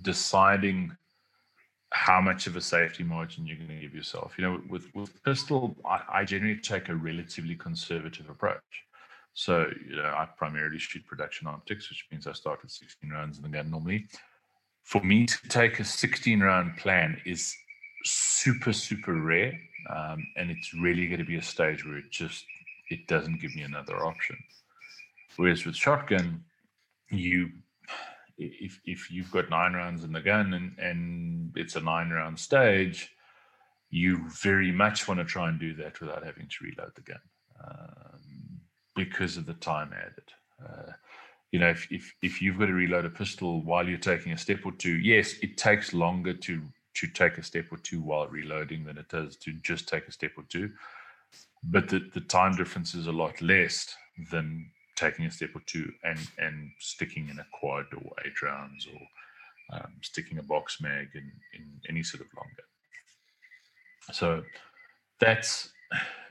[0.02, 0.96] deciding
[1.92, 4.34] how much of a safety margin you're going to give yourself.
[4.36, 8.84] You know, with with pistol, I, I generally take a relatively conservative approach.
[9.34, 13.36] So, you know, I primarily shoot production optics, which means I start with 16 rounds
[13.38, 14.06] in the gun normally.
[14.82, 17.54] for me to take a 16 round plan is
[18.04, 19.52] super super rare
[19.94, 22.44] um, and it's really going to be a stage where it just
[22.90, 24.36] it doesn't give me another option
[25.36, 26.42] whereas with shotgun
[27.10, 27.50] you
[28.38, 32.38] if if you've got nine rounds in the gun and and it's a nine round
[32.38, 33.10] stage
[33.90, 37.20] you very much want to try and do that without having to reload the gun
[37.68, 38.20] um,
[38.96, 40.32] because of the time added
[40.64, 40.92] uh,
[41.52, 44.38] you know if, if if you've got to reload a pistol while you're taking a
[44.38, 46.60] step or two yes it takes longer to
[46.94, 50.12] to take a step or two while reloading than it does to just take a
[50.12, 50.70] step or two.
[51.62, 53.94] But the, the time difference is a lot less
[54.30, 58.86] than taking a step or two and, and sticking in a quad or eight rounds
[58.86, 62.64] or um, sticking a box mag in, in any sort of longer.
[64.12, 64.42] So
[65.20, 65.70] that's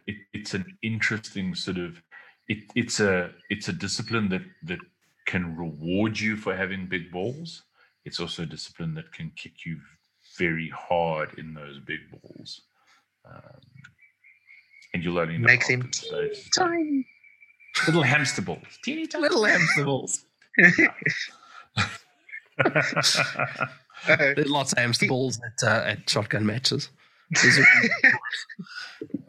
[0.08, 2.02] it, it's an interesting sort of
[2.50, 4.80] it, it's a it's a discipline that that
[5.26, 7.64] can reward you for having big balls.
[8.06, 9.80] It's also a discipline that can kick you
[10.38, 12.62] very hard in those big balls.
[13.26, 13.62] Um,
[14.94, 15.92] and you'll only makes him
[16.56, 17.06] tiny
[17.86, 20.26] little hamster balls, teeny tiny little hamster balls.
[24.08, 26.90] There's lots of hamster balls at uh, at shotgun matches.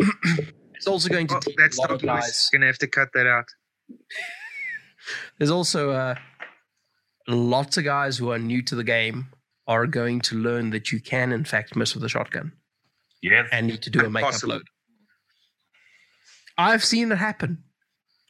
[0.81, 2.49] it's also going to oh, that's a lot guys.
[2.51, 3.45] Gonna have to cut that out.
[5.39, 6.15] There's also uh,
[7.29, 9.29] lots of guys who are new to the game
[9.67, 12.53] are going to learn that you can, in fact, miss with a shotgun.
[13.23, 13.47] Yeah.
[13.53, 14.63] And need to do a makeup load.
[16.57, 17.63] I've seen it happen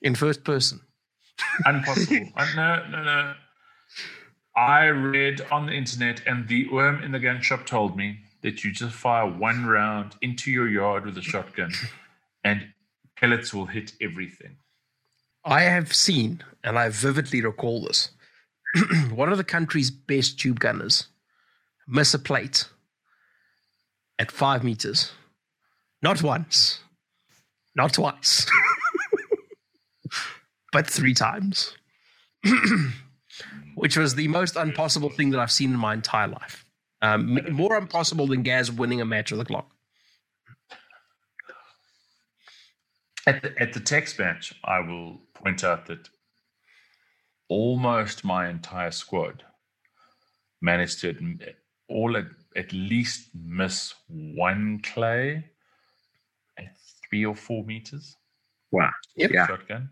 [0.03, 0.81] in first person.
[1.67, 2.31] Impossible.
[2.37, 3.35] uh, no, no, no.
[4.57, 8.65] I read on the internet, and the worm in the gun shop told me that
[8.65, 11.73] you just fire one round into your yard with a shotgun,
[12.45, 12.73] and
[13.17, 14.57] pellets will hit everything.
[15.45, 18.11] I have seen, and I vividly recall this.
[19.11, 21.09] one of the country's best tube gunners
[21.89, 22.69] miss a plate
[24.19, 25.13] at five meters.
[26.03, 26.81] Not once,
[27.75, 28.47] not twice,
[30.73, 31.75] but three times,
[33.75, 36.65] which was the most impossible thing that I've seen in my entire life.
[37.03, 39.71] Um, more impossible than Gaz winning a match with the clock.
[43.31, 46.09] At the, at the text match, I will point out that
[47.49, 49.45] almost my entire squad
[50.61, 51.15] managed to
[51.89, 52.27] all at,
[52.57, 55.45] at least miss one clay
[56.59, 56.77] at
[57.09, 58.17] three or four meters.
[58.73, 58.91] Wow.
[59.17, 59.31] Yep.
[59.33, 59.47] Yeah.
[59.47, 59.91] Shotgun.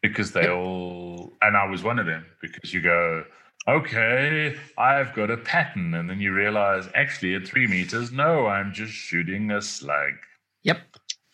[0.00, 0.52] Because they yep.
[0.52, 3.24] all, and I was one of them, because you go,
[3.68, 5.94] okay, I've got a pattern.
[5.94, 10.14] And then you realize, actually, at three meters, no, I'm just shooting a slug.
[10.62, 10.78] Yep.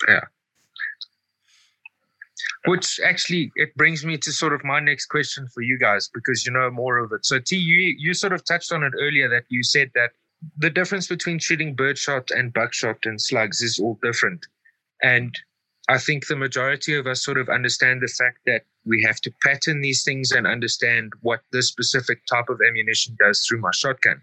[0.09, 0.21] Yeah.
[2.65, 6.45] Which actually it brings me to sort of my next question for you guys because
[6.45, 7.25] you know more of it.
[7.25, 10.11] So T, you you sort of touched on it earlier that you said that
[10.57, 14.47] the difference between shooting birdshot and buckshot and slugs is all different.
[15.03, 15.35] And
[15.89, 19.33] I think the majority of us sort of understand the fact that we have to
[19.45, 24.21] pattern these things and understand what this specific type of ammunition does through my shotgun.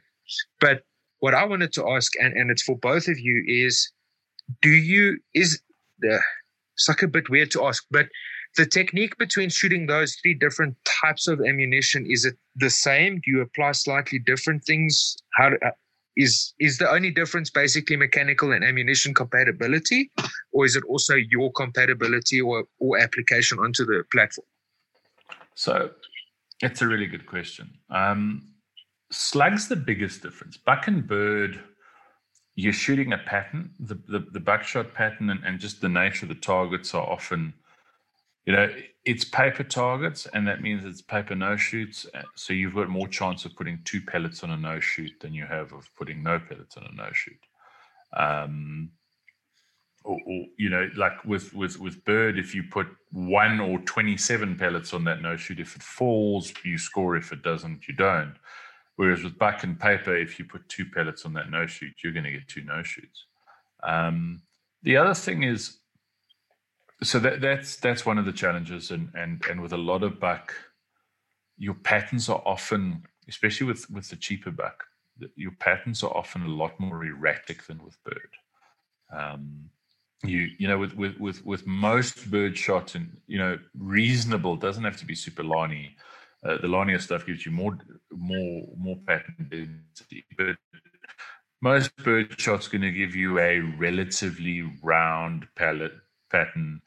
[0.60, 0.84] But
[1.20, 3.90] what I wanted to ask, and, and it's for both of you, is
[4.62, 5.62] do you is
[6.00, 6.22] the
[6.76, 8.07] it's like a bit weird to ask, but
[8.55, 13.15] the technique between shooting those three different types of ammunition is it the same?
[13.15, 15.17] Do you apply slightly different things?
[15.34, 15.71] How uh,
[16.15, 20.11] is is the only difference basically mechanical and ammunition compatibility,
[20.51, 24.45] or is it also your compatibility or or application onto the platform?
[25.55, 25.91] So,
[26.61, 27.71] it's a really good question.
[27.89, 28.53] Um,
[29.11, 30.57] slug's the biggest difference.
[30.57, 31.59] Buck and bird
[32.56, 36.30] you're shooting a pattern, the, the, the buckshot pattern and, and just the nature of
[36.30, 37.54] the targets are often
[38.45, 38.70] you know,
[39.06, 42.06] it's paper targets, and that means it's paper no shoots.
[42.14, 45.34] Uh, so you've got more chance of putting two pellets on a no shoot than
[45.34, 47.39] you have of putting no pellets on a no shoot.
[48.16, 48.91] Um,
[50.04, 54.18] or, or, you know, like with with with bird, if you put one or twenty
[54.18, 57.16] seven pellets on that no shoot, if it falls, you score.
[57.16, 58.36] If it doesn't, you don't.
[58.96, 62.14] Whereas with buck and paper, if you put two pellets on that no shoot, you're
[62.14, 63.26] going to get two no shoots.
[63.82, 64.44] Um,
[64.84, 65.80] the other thing is
[67.02, 70.20] so that, that's that's one of the challenges, and and and with a lot of
[70.20, 70.54] buck,
[71.58, 74.86] your patterns are often, especially with with the cheaper buck,
[75.36, 78.30] your patterns are often a lot more erratic than with bird.
[79.12, 79.70] Um,
[80.24, 84.84] you you know with with with with most bird shots and you know reasonable doesn't
[84.84, 85.96] have to be super lani.
[86.46, 87.78] Uh, the lanier stuff gives you more
[88.12, 90.58] more more pattern density, but
[91.62, 95.94] most bird shots going to give you a relatively round pallet
[96.30, 96.82] pattern,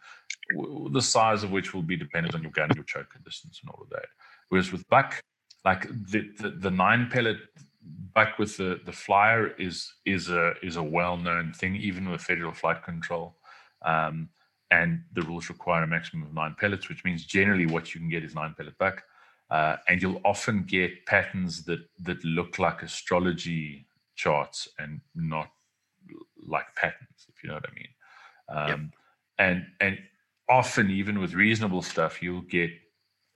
[0.92, 3.82] the size of which will be dependent on your gun, your choke distance, and all
[3.82, 4.04] of that.
[4.50, 5.22] Whereas with buck,
[5.64, 7.38] like the, the, the nine pellet
[8.14, 12.20] buck with the, the flyer is is a is a well known thing, even with
[12.20, 13.36] federal flight control.
[13.84, 14.28] Um,
[14.70, 18.10] and the rules require a maximum of nine pellets, which means generally what you can
[18.10, 19.02] get is nine pellet buck.
[19.50, 23.86] Uh, and you'll often get patterns that that look like astrology
[24.16, 25.48] charts and not
[26.46, 27.88] like patterns, if you know what I mean.
[28.48, 28.80] Um, yep.
[29.38, 29.98] And and
[30.48, 32.70] often even with reasonable stuff, you'll get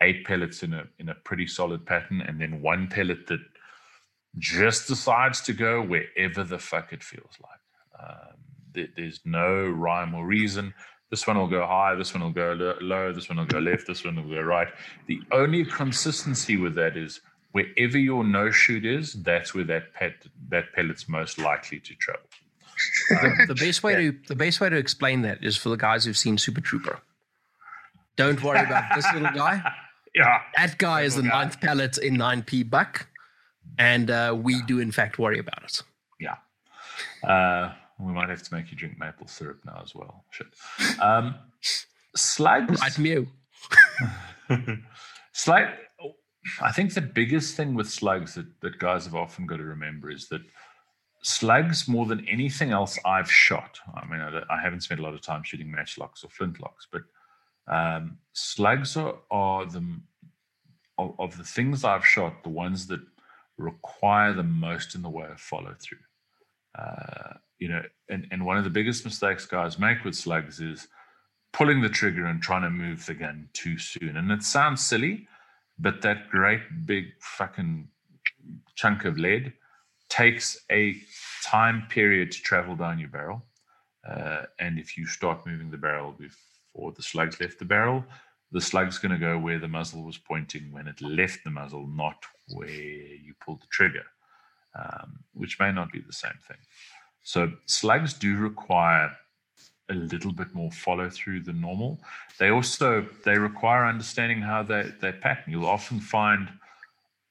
[0.03, 3.41] eight pellets in a in a pretty solid pattern, and then one pellet that
[4.39, 8.03] just decides to go wherever the fuck it feels like.
[8.03, 8.37] Um,
[8.73, 10.75] there, there's no rhyme or reason.
[11.11, 13.89] This one will go high, this one will go low, this one will go left,
[13.89, 14.69] this one will go right.
[15.07, 20.13] The only consistency with that is wherever your no shoot is, that's where that pet
[20.51, 22.27] that pellet's most likely to travel.
[23.11, 24.11] the, the, best way yeah.
[24.13, 27.01] to the best way to explain that is for the guys who've seen Super Trooper.
[28.17, 29.63] Don't worry about this little guy.
[30.15, 31.29] Yeah, that guy is the guy.
[31.29, 33.09] ninth pellet in nine p buck,
[33.79, 34.67] and uh, we yeah.
[34.67, 35.83] do in fact worry about it.
[36.21, 36.37] Yeah.
[37.29, 40.24] Uh, we might have to make you drink maple syrup now as well.
[40.30, 40.48] Shit.
[41.01, 41.34] Um,
[42.16, 42.80] slugs.
[42.80, 43.26] Right, Mew.
[45.32, 45.68] Slug.
[46.62, 50.11] I think the biggest thing with slugs that, that guys have often got to remember
[50.11, 50.40] is that
[51.22, 55.14] slugs, more than anything else I've shot, I mean, I, I haven't spent a lot
[55.14, 57.03] of time shooting matchlocks or flintlocks, but
[57.68, 60.01] um, slugs are, are the
[60.98, 63.01] of, of, the things I've shot, the ones that
[63.57, 65.98] require the most in the way of follow through.
[66.76, 70.89] Uh, you know, and, and one of the biggest mistakes guys make with slugs is
[71.53, 74.17] pulling the trigger and trying to move the gun too soon.
[74.17, 75.29] And it sounds silly,
[75.79, 77.89] but that great big fucking
[78.75, 79.53] chunk of lead
[80.09, 80.97] takes a
[81.45, 83.43] time period to travel down your barrel.
[84.09, 88.05] Uh, and if you start moving the barrel before the slugs left the barrel,
[88.53, 91.87] the slug's going to go where the muzzle was pointing when it left the muzzle,
[91.87, 94.05] not where you pulled the trigger,
[94.75, 96.57] um, which may not be the same thing.
[97.23, 99.11] So slugs do require
[99.91, 102.01] a little bit more follow through than normal.
[102.39, 105.53] They also they require understanding how they they pattern.
[105.53, 106.49] You'll often find,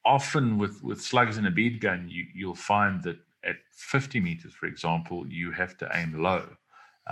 [0.06, 4.54] often with with slugs in a bead gun, you you'll find that at 50 meters,
[4.54, 6.46] for example, you have to aim low,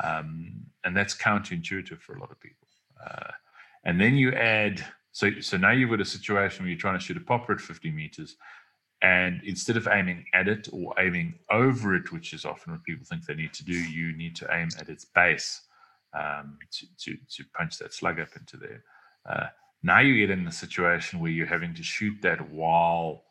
[0.03, 0.53] um,
[0.84, 2.67] and that's counterintuitive for a lot of people.
[3.01, 3.32] Uh,
[3.86, 7.03] and then you add so so now you've got a situation where you're trying to
[7.03, 8.36] shoot a popper at 50 meters
[9.01, 13.05] and instead of aiming at it or aiming over it, which is often what people
[13.05, 15.61] think they need to do, you need to aim at its base
[16.13, 18.83] um, to, to, to, punch that slug up into there.
[19.29, 19.47] Uh,
[19.83, 23.23] now you get in the situation where you're having to shoot that while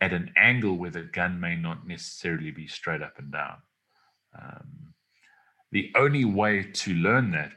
[0.00, 3.56] at an angle where the gun may not necessarily be straight up and down.
[4.40, 4.94] Um,
[5.72, 7.52] the only way to learn that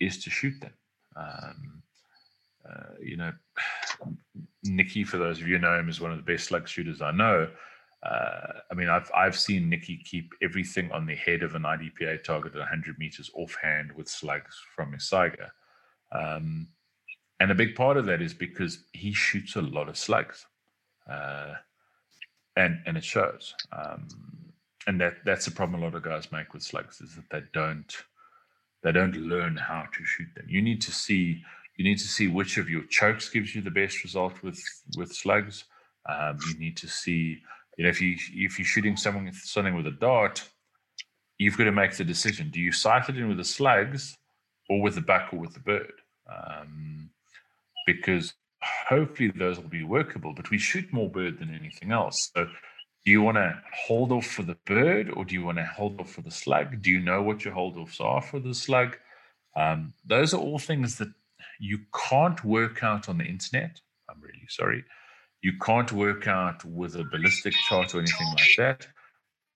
[0.00, 0.72] is to shoot them.
[1.16, 1.82] Um,
[2.68, 3.32] uh, you know,
[4.64, 7.00] Nicky, for those of you who know him, is one of the best slug shooters
[7.00, 7.48] I know.
[8.02, 12.24] Uh, I mean, I've I've seen Nicky keep everything on the head of an IDPA
[12.24, 15.48] target at 100 meters offhand with slugs from his Saiga.
[16.12, 16.68] Um,
[17.40, 20.46] and a big part of that is because he shoots a lot of slugs,
[21.10, 21.54] uh,
[22.56, 23.54] and and it shows.
[23.72, 24.08] Um,
[24.86, 27.42] and that that's the problem a lot of guys make with slugs is that they
[27.52, 27.92] don't
[28.82, 30.46] they don't learn how to shoot them.
[30.48, 31.42] You need to see
[31.76, 34.62] you need to see which of your chokes gives you the best result with
[34.96, 35.64] with slugs.
[36.08, 37.38] Um, you need to see,
[37.76, 40.48] you know, if you if you're shooting someone something with a dart,
[41.38, 44.16] you've got to make the decision: do you sight it in with the slugs,
[44.68, 45.92] or with the buck, or with the bird?
[46.28, 47.10] Um,
[47.86, 50.32] because hopefully those will be workable.
[50.34, 52.30] But we shoot more bird than anything else.
[52.34, 52.46] So,
[53.04, 56.00] do you want to hold off for the bird, or do you want to hold
[56.00, 56.80] off for the slug?
[56.80, 58.96] Do you know what your hold offs are for the slug?
[59.54, 61.08] Um, those are all things that
[61.58, 63.80] you can't work out on the internet.
[64.08, 64.84] I'm really sorry.
[65.42, 68.86] You can't work out with a ballistic chart or anything like that.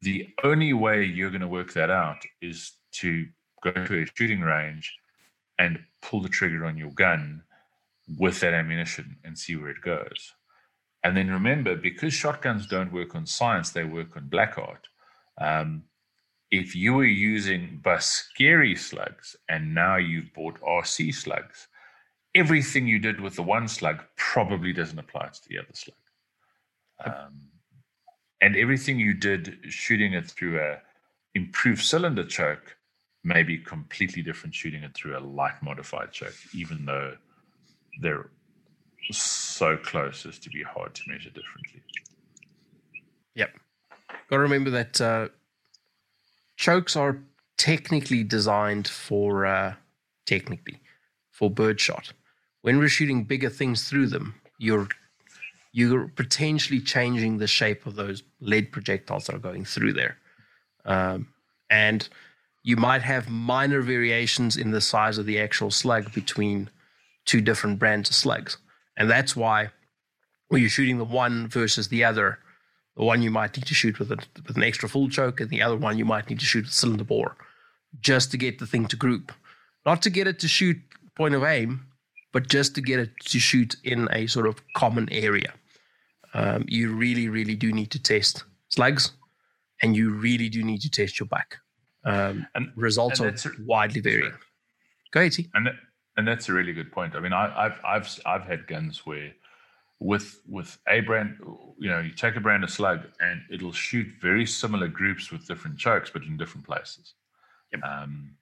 [0.03, 3.27] The only way you're going to work that out is to
[3.63, 4.95] go to a shooting range
[5.59, 7.43] and pull the trigger on your gun
[8.19, 10.33] with that ammunition and see where it goes.
[11.05, 14.89] And then remember, because shotguns don't work on science, they work on black art.
[15.41, 15.85] Um,
[16.51, 21.69] if you were using Baschieri slugs and now you've bought RC slugs,
[22.35, 25.97] everything you did with the one slug probably doesn't apply to the other slug.
[27.05, 27.41] Um,
[28.41, 30.79] and everything you did shooting it through a
[31.35, 32.77] improved cylinder choke
[33.23, 37.15] may be completely different shooting it through a light modified choke, even though
[38.01, 38.31] they're
[39.13, 41.83] so close as to be hard to measure differently.
[43.35, 43.51] Yep.
[44.09, 45.29] Got to remember that uh,
[46.57, 47.19] chokes are
[47.57, 49.75] technically designed for uh,
[50.27, 50.81] technically
[51.31, 52.13] for birdshot
[52.63, 54.89] when we're shooting bigger things through them, you're
[55.73, 60.17] you're potentially changing the shape of those lead projectiles that are going through there.
[60.85, 61.29] Um,
[61.71, 62.09] and
[62.65, 66.69] you might have minor variations in the size of the actual slug between
[67.25, 68.57] two different brands of slugs.
[68.97, 69.71] And that's why
[70.49, 72.41] when you're shooting the one versus the other,
[72.97, 75.49] the one you might need to shoot with, a, with an extra full choke, and
[75.49, 77.37] the other one you might need to shoot with cylinder bore
[78.01, 79.33] just to get the thing to group.
[79.87, 80.79] Not to get it to shoot
[81.17, 81.87] point of aim,
[82.33, 85.53] but just to get it to shoot in a sort of common area.
[86.33, 89.13] Um, you really, really do need to test slugs,
[89.83, 91.59] and you really do need to test your buck.
[92.05, 94.33] Um, and results and are widely varying.
[95.11, 95.75] Go ahead, And that,
[96.17, 97.15] and that's a really good point.
[97.15, 99.33] I mean, I, have I've I've had guns where
[99.99, 101.37] with with a brand,
[101.79, 105.47] you know, you take a brand of slug and it'll shoot very similar groups with
[105.47, 107.15] different chokes, but in different places.
[107.73, 107.83] Yep.
[107.83, 108.37] Um,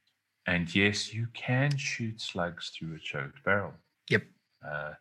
[0.48, 3.74] and yes, you can shoot slugs through a choked barrel.
[4.08, 4.22] Yep.
[4.66, 4.92] Uh,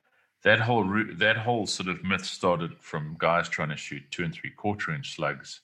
[0.43, 4.33] that whole that whole sort of myth started from guys trying to shoot two and
[4.33, 5.61] three quarter inch slugs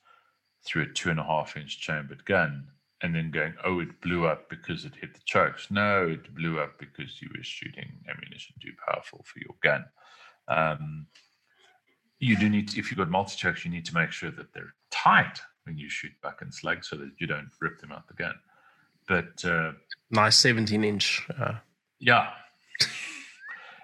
[0.65, 2.65] through a two and a half inch chambered gun,
[3.01, 6.59] and then going, "Oh, it blew up because it hit the chokes." No, it blew
[6.59, 9.83] up because you were shooting ammunition too powerful for your gun.
[10.47, 11.07] Um,
[12.19, 14.53] you do need, to, if you've got multi chokes, you need to make sure that
[14.53, 18.07] they're tight when you shoot buck and slug, so that you don't rip them out
[18.07, 18.35] the gun.
[19.07, 19.73] But uh,
[20.11, 21.25] nice 17 inch.
[21.37, 21.55] Uh...
[21.99, 22.29] Yeah.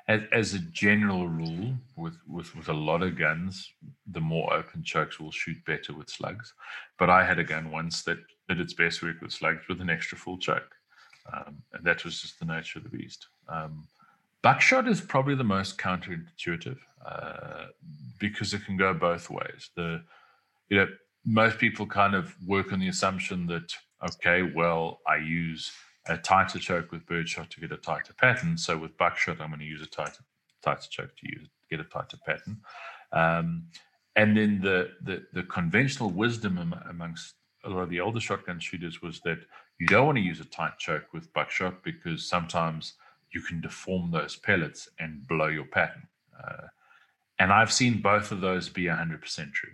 [0.08, 3.72] As, as a general rule, with, with, with a lot of guns,
[4.08, 6.52] the more open chokes will shoot better with slugs.
[6.98, 8.18] But I had a gun once that
[8.48, 10.74] did its best work with slugs with an extra full choke.
[11.32, 13.28] Um, and that was just the nature of the beast.
[13.48, 13.88] Um,
[14.42, 17.66] buckshot is probably the most counterintuitive uh,
[18.20, 19.70] because it can go both ways.
[19.76, 20.02] The
[20.70, 20.88] you know
[21.26, 23.74] most people kind of work on the assumption that
[24.06, 25.72] okay, well, I use
[26.08, 28.58] a tighter choke with birdshot to get a tighter pattern.
[28.58, 30.24] So with buckshot, I'm going to use a tighter
[30.62, 32.58] tighter choke to use get a tighter pattern.
[33.12, 33.68] Um,
[34.16, 39.02] and then the, the, the conventional wisdom amongst a lot of the older shotgun shooters
[39.02, 39.38] was that
[39.80, 42.94] you don't want to use a tight choke with buckshot because sometimes
[43.32, 46.08] you can deform those pellets and blow your pattern.
[46.38, 46.68] Uh,
[47.38, 49.70] and I've seen both of those be 100% true.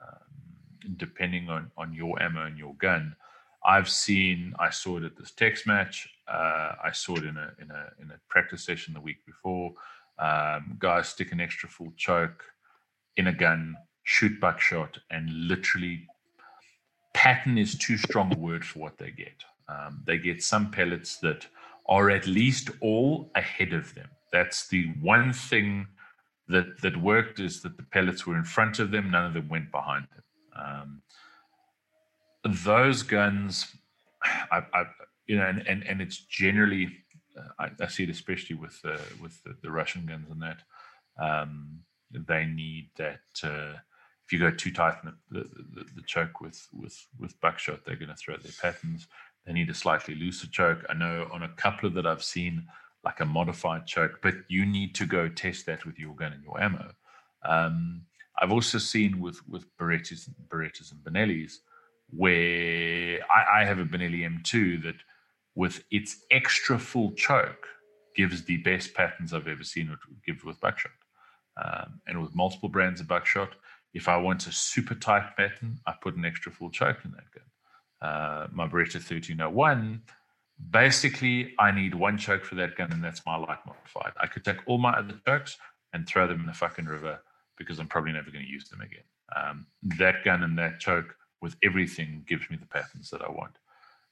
[0.00, 3.16] Um, depending on, on your ammo and your gun,
[3.68, 6.08] I've seen, I saw it at this text match.
[6.26, 9.74] Uh, I saw it in a, in, a, in a practice session the week before.
[10.18, 12.44] Um, guys stick an extra full choke
[13.18, 16.06] in a gun, shoot buckshot, and literally
[17.12, 19.44] pattern is too strong a word for what they get.
[19.68, 21.46] Um, they get some pellets that
[21.88, 24.08] are at least all ahead of them.
[24.32, 25.88] That's the one thing
[26.48, 29.48] that that worked is that the pellets were in front of them, none of them
[29.50, 30.24] went behind them.
[30.56, 31.02] Um,
[32.64, 33.66] those guns,
[34.50, 34.84] I, I,
[35.26, 36.88] you know, and, and, and it's generally,
[37.36, 40.62] uh, I, I, see it especially with uh, with the, the, Russian guns and that.
[41.20, 41.80] Um,
[42.10, 43.20] they need that.
[43.42, 43.74] Uh,
[44.24, 45.40] if you go too tight in the,
[45.74, 49.06] the, the, choke with with with buckshot, they're going to throw their patterns.
[49.46, 50.84] They need a slightly looser choke.
[50.88, 52.66] I know on a couple of that I've seen
[53.04, 56.42] like a modified choke, but you need to go test that with your gun and
[56.42, 56.92] your ammo.
[57.44, 58.02] Um,
[58.40, 61.58] I've also seen with with Berettas, Berettas and Benellis
[62.10, 64.96] where I, I have a Benelli M2 that,
[65.54, 67.66] with its extra full choke,
[68.14, 69.96] gives the best patterns I've ever seen
[70.26, 70.92] give with buckshot.
[71.62, 73.50] Um, and with multiple brands of buckshot,
[73.94, 77.30] if I want a super tight pattern, I put an extra full choke in that
[77.32, 78.10] gun.
[78.10, 80.02] Uh, my Beretta 1301,
[80.70, 84.12] basically, I need one choke for that gun, and that's my light modified.
[84.20, 85.56] I could take all my other chokes
[85.92, 87.20] and throw them in the fucking river
[87.56, 89.02] because I'm probably never going to use them again.
[89.34, 89.66] Um,
[89.98, 93.58] that gun and that choke with everything gives me the patterns that I want.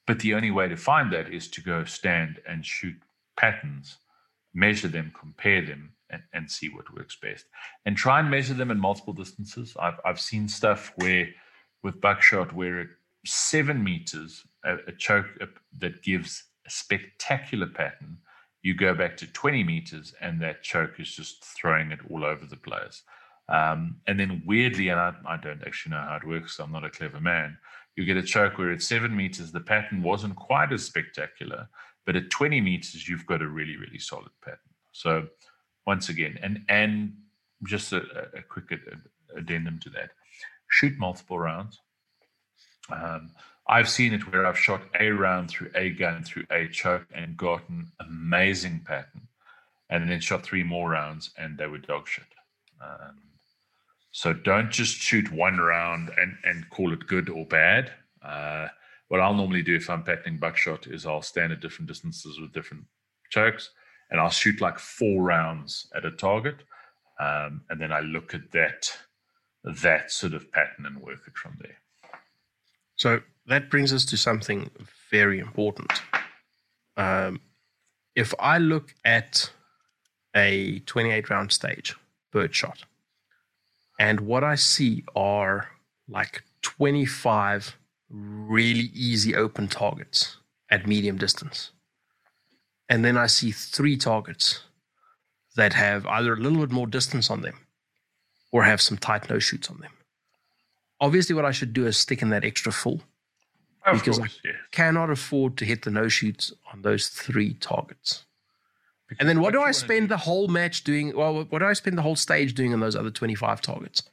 [0.05, 2.95] But the only way to find that is to go stand and shoot
[3.35, 3.97] patterns,
[4.53, 7.45] measure them, compare them, and, and see what works best.
[7.85, 9.75] And try and measure them in multiple distances.
[9.79, 11.27] I've, I've seen stuff where,
[11.83, 12.87] with buckshot, where at
[13.25, 15.27] seven meters, a, a choke
[15.79, 18.19] that gives a spectacular pattern,
[18.61, 22.45] you go back to 20 meters, and that choke is just throwing it all over
[22.45, 23.03] the place.
[23.49, 26.71] Um, and then weirdly, and I, I, don't actually know how it works, so I'm
[26.71, 27.57] not a clever man,
[27.95, 31.69] you get a choke where at seven meters, the pattern wasn't quite as spectacular,
[32.05, 34.59] but at 20 meters, you've got a really, really solid pattern.
[34.91, 35.27] So
[35.85, 37.13] once again, and and
[37.65, 38.01] just a,
[38.35, 38.65] a quick
[39.35, 40.11] addendum to that,
[40.69, 41.79] shoot multiple rounds.
[42.91, 43.31] Um,
[43.67, 47.35] I've seen it where I've shot a round through a gun through a choke and
[47.35, 49.27] gotten amazing pattern,
[49.89, 52.25] and then shot three more rounds and they were dog shit.
[52.81, 53.19] Um,
[54.17, 57.91] so don't just shoot one round and, and call it good or bad.
[58.23, 58.67] Uh,
[59.09, 62.51] what I'll normally do if I'm patterning buckshot is I'll stand at different distances with
[62.51, 62.85] different
[63.29, 63.69] chokes
[64.09, 66.63] and I'll shoot like four rounds at a target.
[67.19, 68.91] um, and then I look at that
[69.63, 71.77] that sort of pattern and work it from there.
[72.95, 74.71] So that brings us to something
[75.11, 75.91] very important.
[76.95, 77.39] Um,
[78.15, 79.51] if I look at
[80.35, 81.95] a 28 round stage
[82.31, 82.83] birdshot,
[83.99, 85.69] and what I see are
[86.07, 87.77] like 25
[88.09, 90.37] really easy open targets
[90.69, 91.71] at medium distance.
[92.89, 94.61] And then I see three targets
[95.55, 97.59] that have either a little bit more distance on them
[98.51, 99.91] or have some tight no shoots on them.
[101.01, 103.01] Obviously, what I should do is stick in that extra full
[103.85, 104.53] Of Because course, yeah.
[104.71, 108.25] cannot afford to hit the no shoots on those three targets.
[109.19, 111.15] And then what do I spend the whole match doing?
[111.15, 114.03] Well, what do I spend the whole stage doing on those other 25 targets?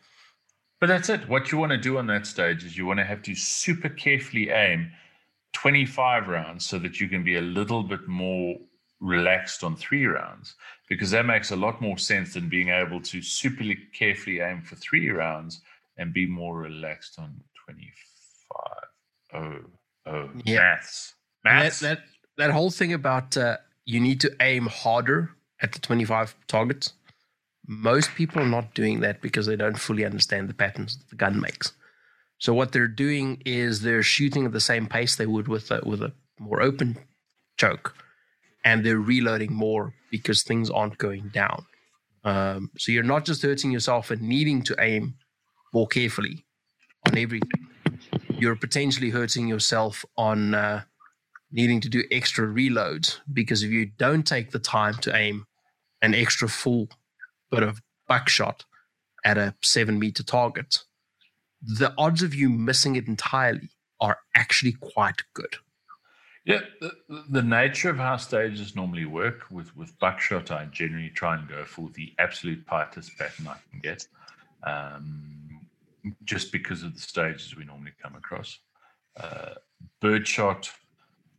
[0.81, 1.29] But that's it.
[1.29, 3.89] What you want to do on that stage is you want to have to super
[3.89, 4.91] carefully aim
[5.55, 8.57] 25 rounds so that you can be a little bit more
[9.01, 10.55] relaxed on three rounds
[10.89, 14.77] because that makes a lot more sense than being able to super carefully aim for
[14.77, 15.61] three rounds
[15.97, 18.85] and be more relaxed on 25.
[19.35, 19.59] Oh,
[20.07, 20.59] oh, Yeah.
[20.59, 21.15] maths.
[21.45, 21.81] Maths.
[21.81, 22.05] That, that,
[22.37, 25.31] that whole thing about uh, you need to aim harder
[25.61, 26.93] at the 25 targets.
[27.67, 31.17] Most people are not doing that because they don't fully understand the patterns that the
[31.17, 31.73] gun makes.
[32.39, 35.81] So what they're doing is they're shooting at the same pace they would with a,
[35.85, 36.99] with a more open
[37.57, 37.95] choke,
[38.65, 41.65] and they're reloading more because things aren't going down.
[42.25, 45.15] Um, so you're not just hurting yourself and needing to aim
[45.73, 46.45] more carefully
[47.07, 47.69] on everything.
[48.29, 50.83] You're potentially hurting yourself on uh,
[51.55, 55.47] needing to do extra reloads because if you don't take the time to aim
[56.03, 56.89] an extra full
[57.51, 58.65] bit of buckshot
[59.25, 60.81] at a seven meter target,
[61.63, 65.57] the odds of you missing it entirely are actually quite good.
[66.45, 66.93] Yeah, the,
[67.31, 71.65] the nature of how stages normally work with with buckshot, I generally try and go
[71.65, 74.07] for the absolute tightest pattern I can get,
[74.63, 75.67] um,
[76.25, 78.59] just because of the stages we normally come across.
[79.19, 79.55] Uh,
[80.03, 80.71] birdshot,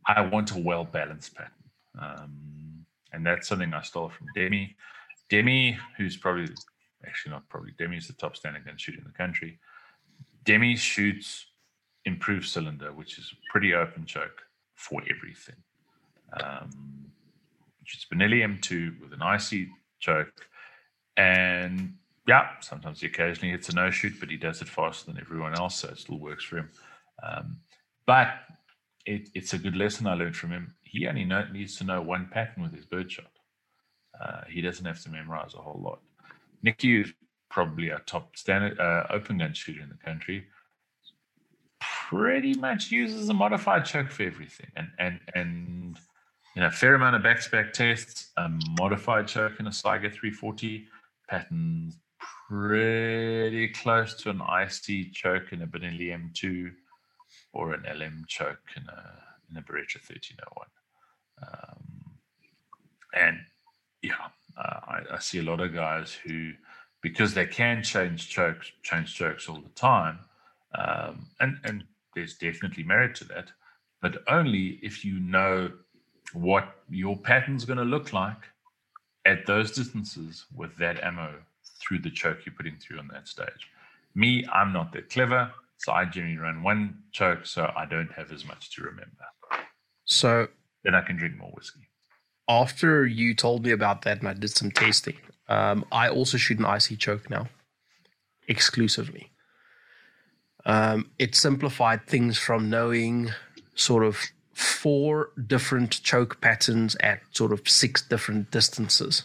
[0.06, 1.52] I want a well balanced pattern,
[2.00, 4.76] um, and that's something I stole from Demi.
[5.28, 6.48] Demi, who's probably
[7.04, 9.58] actually not probably Demi's the top standing gun shooter in the country.
[10.44, 11.46] Demi shoots
[12.04, 14.42] improved cylinder, which is a pretty open choke
[14.74, 15.56] for everything.
[16.40, 17.06] Um,
[17.94, 19.68] is Benelli M2 with an IC
[20.00, 20.46] choke.
[21.16, 21.94] And
[22.26, 25.54] yeah, sometimes he occasionally hits a no shoot, but he does it faster than everyone
[25.54, 26.70] else, so it still works for him.
[27.22, 27.58] Um,
[28.06, 28.28] but
[29.06, 30.74] it, it's a good lesson I learned from him.
[30.82, 33.30] He only know, needs to know one pattern with his birdshot.
[34.20, 36.00] Uh, he doesn't have to memorize a whole lot.
[36.62, 37.12] Nicky is
[37.50, 40.46] probably our top standard uh, open gun shooter in the country
[42.08, 45.98] pretty much uses a modified choke for everything, and and and
[46.54, 48.48] you know, a fair amount of back to back tests, a
[48.78, 50.86] modified choke in a Saiga 340
[51.28, 51.98] patterns
[52.48, 56.72] pretty close to an IC choke in a Benelli M2
[57.52, 60.66] or an LM choke in a in a Beretta 1301.
[61.42, 62.12] Um,
[63.14, 63.38] and
[64.02, 66.52] yeah, uh, I, I see a lot of guys who,
[67.02, 70.18] because they can change chokes, change chokes all the time,
[70.74, 71.84] um, and and
[72.14, 73.50] there's definitely merit to that,
[74.02, 75.70] but only if you know
[76.32, 78.42] what your pattern's going to look like
[79.26, 81.34] at those distances with that ammo
[81.80, 83.70] through the choke you're putting through on that stage.
[84.14, 88.32] Me, I'm not that clever, so I generally run one choke, so I don't have
[88.32, 89.24] as much to remember.
[90.04, 90.48] So
[90.84, 91.88] Then I can drink more whiskey.
[92.48, 95.16] after you told me about that and I did some tasting,
[95.48, 97.48] um, I also shoot an IC choke now,
[98.48, 99.30] exclusively.
[100.64, 103.30] Um, it simplified things from knowing
[103.74, 104.18] sort of
[104.54, 109.24] four different choke patterns at sort of six different distances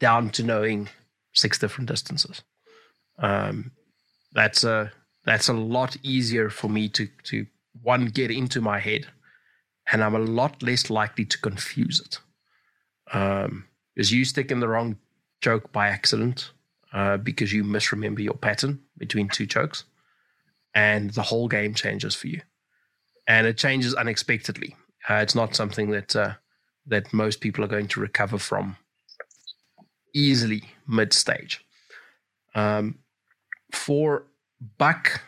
[0.00, 0.88] down to knowing
[1.32, 2.42] six different distances.
[3.18, 3.72] Um,
[4.32, 4.92] that's a
[5.24, 7.46] that's a lot easier for me to to
[7.82, 9.06] one get into my head,
[9.90, 12.20] and I'm a lot less likely to confuse it.
[13.16, 13.66] Um,
[13.96, 14.96] you stick in the wrong
[15.40, 16.50] choke by accident,
[16.92, 19.84] uh, because you misremember your pattern between two chokes,
[20.74, 22.40] and the whole game changes for you,
[23.26, 24.76] and it changes unexpectedly.
[25.08, 26.34] Uh, it's not something that uh,
[26.86, 28.76] that most people are going to recover from
[30.14, 31.64] easily mid stage.
[32.54, 32.98] Um,
[33.72, 34.26] for
[34.78, 35.22] buck,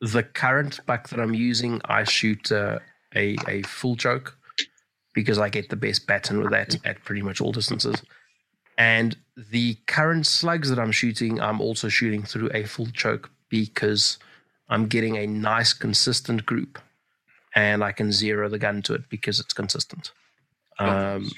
[0.00, 2.78] the current buck that I'm using, I shoot uh,
[3.14, 4.36] a a full choke
[5.14, 8.02] because I get the best pattern with that at pretty much all distances.
[8.78, 14.18] And the current slugs that I'm shooting, I'm also shooting through a full choke because
[14.68, 16.78] I'm getting a nice consistent group,
[17.54, 20.12] and I can zero the gun to it because it's consistent.
[20.78, 21.30] Not on the Um,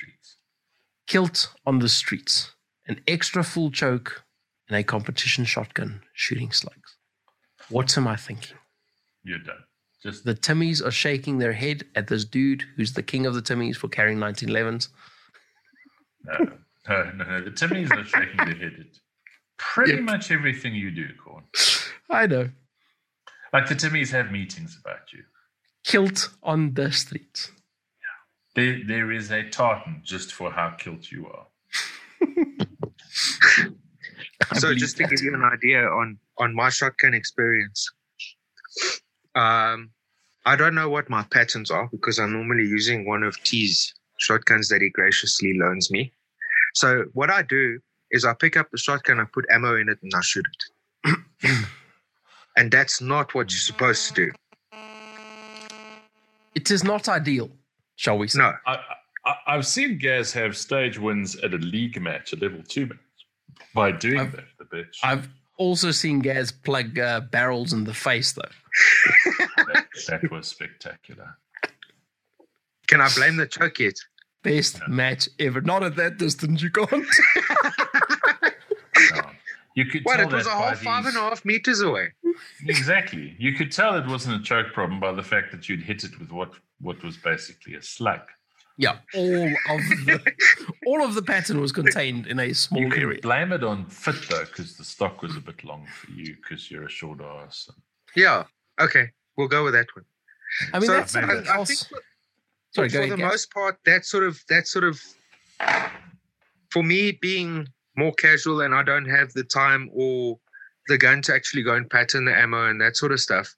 [1.07, 2.53] kilt on the streets.
[2.87, 4.25] an extra full choke
[4.69, 6.97] in a competition shotgun shooting slugs.
[7.71, 8.57] What am I thinking?
[9.25, 9.65] You're done.
[10.03, 13.43] Just The Timmies are shaking their head at this dude who's the king of the
[13.43, 14.89] Timmies for carrying 1911s.
[16.25, 16.39] no,
[16.89, 17.41] no, no, no.
[17.43, 18.87] The Timmies are shaking their head at
[19.59, 20.03] pretty Yep.
[20.03, 21.45] much everything you do, Corn.
[22.11, 22.51] I know.
[23.53, 25.25] Like the Timmies have meetings about you.
[25.85, 27.51] Kilt on the streets.
[28.55, 31.47] There, there is a tartan just for how kilt you are.
[34.51, 35.11] I so believe just to that.
[35.11, 37.91] give you an idea on on my shotgun experience
[39.35, 39.91] um
[40.47, 44.69] i don't know what my patterns are because i'm normally using one of t's shotguns
[44.69, 46.13] that he graciously loans me
[46.75, 47.79] so what i do
[48.11, 50.45] is i pick up the shotgun i put ammo in it and i shoot
[51.05, 51.19] it
[52.57, 54.33] and that's not what you're supposed to do
[56.55, 57.51] It is not ideal,
[57.97, 58.39] shall we say?
[58.41, 58.79] no I,
[59.25, 62.99] I, I've seen Gaz have stage wins at a league match, a level two match.
[63.75, 64.97] By doing I've- that, the bitch.
[65.03, 68.43] I've also seen Gaz plug uh, barrels in the face, though.
[69.57, 71.37] that, that was spectacular.
[72.87, 73.95] can i blame the choke yet
[74.45, 75.61] Best match ever.
[75.61, 76.91] Not at that distance, you can't.
[79.15, 79.21] No.
[79.75, 81.81] You could what tell it was a whole by five and these- a half meters
[81.83, 82.09] away
[82.67, 83.37] Exactly.
[83.39, 86.19] You could tell it wasn't a choke problem by the fact that you'd hit it
[86.19, 88.23] with what, what was basically a slug.
[88.79, 90.33] Yeah, all of the
[90.87, 93.21] all of the pattern was contained in a small You area.
[93.21, 96.71] blame it on fit though, because the stock was a bit long for you because
[96.71, 97.69] you're a short ass.
[98.17, 98.45] yeah
[98.81, 100.05] okay we'll go with that one
[100.73, 101.69] I mean, So that's I- something I else.
[101.69, 102.03] think for-
[102.75, 103.31] Sorry, for the Gaz.
[103.33, 105.01] most part, that sort of that sort of
[106.71, 107.67] for me being
[107.97, 110.39] more casual and I don't have the time or
[110.89, 113.55] the gun to actually go and pattern the ammo and that sort of stuff.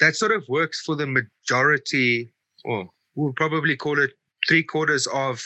[0.00, 2.30] That sort of works for the majority,
[2.64, 4.12] or we'll probably call it
[4.46, 5.42] three quarters of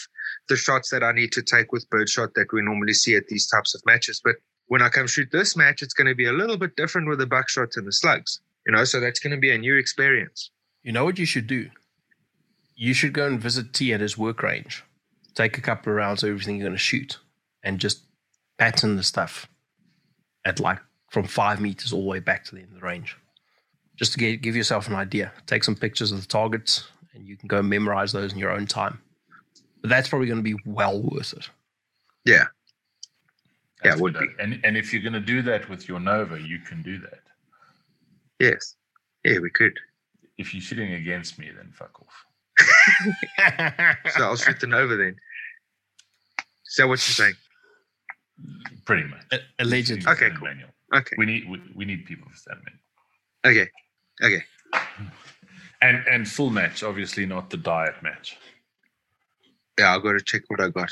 [0.49, 3.47] the shots that I need to take with birdshot that we normally see at these
[3.47, 4.21] types of matches.
[4.23, 4.37] But
[4.67, 7.19] when I come shoot this match, it's going to be a little bit different with
[7.19, 8.41] the buckshot and the slugs.
[8.67, 10.51] You know, so that's going to be a new experience.
[10.83, 11.71] You know what you should do?
[12.75, 14.85] You should go and visit T at his work range.
[15.35, 17.19] Take a couple of rounds of everything you're going to shoot
[17.63, 18.03] and just
[18.59, 19.49] pattern the stuff
[20.45, 20.79] at like
[21.11, 23.17] from five meters all the way back to the end of the range.
[23.97, 25.33] Just to get, give yourself an idea.
[25.47, 28.67] Take some pictures of the targets and you can go memorize those in your own
[28.67, 29.01] time.
[29.81, 31.49] But that's probably going to be well worth it.
[32.25, 32.45] Yeah.
[33.83, 34.29] Yeah, That's it would good.
[34.39, 37.21] And and if you're going to do that with your Nova, you can do that.
[38.39, 38.77] Yes.
[39.25, 39.79] Yeah, we could.
[40.39, 42.27] If you're shooting against me, then fuck off.
[44.17, 45.17] So I'll shoot the Nova then.
[46.67, 47.35] Is that what you're saying?
[48.85, 49.41] Pretty much.
[49.59, 50.11] Allegedly.
[50.11, 50.49] Okay, cool.
[50.49, 50.69] manual.
[50.95, 51.17] Okay.
[51.19, 52.61] We need we, we need people for stand
[53.45, 53.63] manual.
[53.63, 53.71] Okay.
[54.23, 54.45] Okay.
[55.83, 58.37] And and full match, obviously not the diet match.
[59.79, 60.91] Yeah, I'll go to check what I got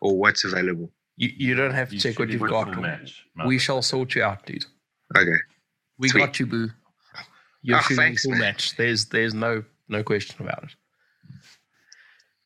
[0.00, 0.90] or what's available.
[1.16, 2.80] You, you don't have to You check what you've got.
[2.80, 3.26] match.
[3.46, 4.64] We shall sort you out, dude.
[5.14, 5.28] Okay.
[5.98, 6.20] We Sweet.
[6.20, 6.70] got you, boo.
[7.60, 8.40] You're Ah, shooting thanks, full man.
[8.40, 8.74] match.
[8.76, 10.70] There's there's no no question about it.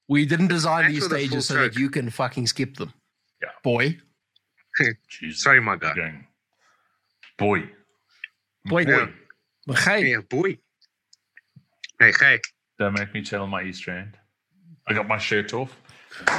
[0.08, 2.76] We didn't design Thanks these for the full stages so that you can fucking skip
[2.76, 2.92] them.
[3.42, 3.48] Yeah.
[3.62, 3.98] Boy.
[5.32, 5.94] Sorry, my guy.
[5.94, 6.26] Going,
[7.38, 7.70] boy.
[8.64, 8.84] Boy.
[8.86, 9.06] Yeah.
[9.78, 10.58] Hey, Yeah, boy.
[11.98, 12.40] Hey, hey.
[12.78, 14.16] Don't make me tell my Easter end.
[14.86, 15.74] I got my shirt off.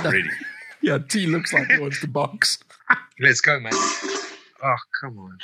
[0.04, 0.12] No.
[0.12, 0.30] Ready.
[0.82, 2.60] yeah, T looks like he wants to box.
[3.20, 3.74] Let's go, man.
[3.74, 5.38] Oh, come on.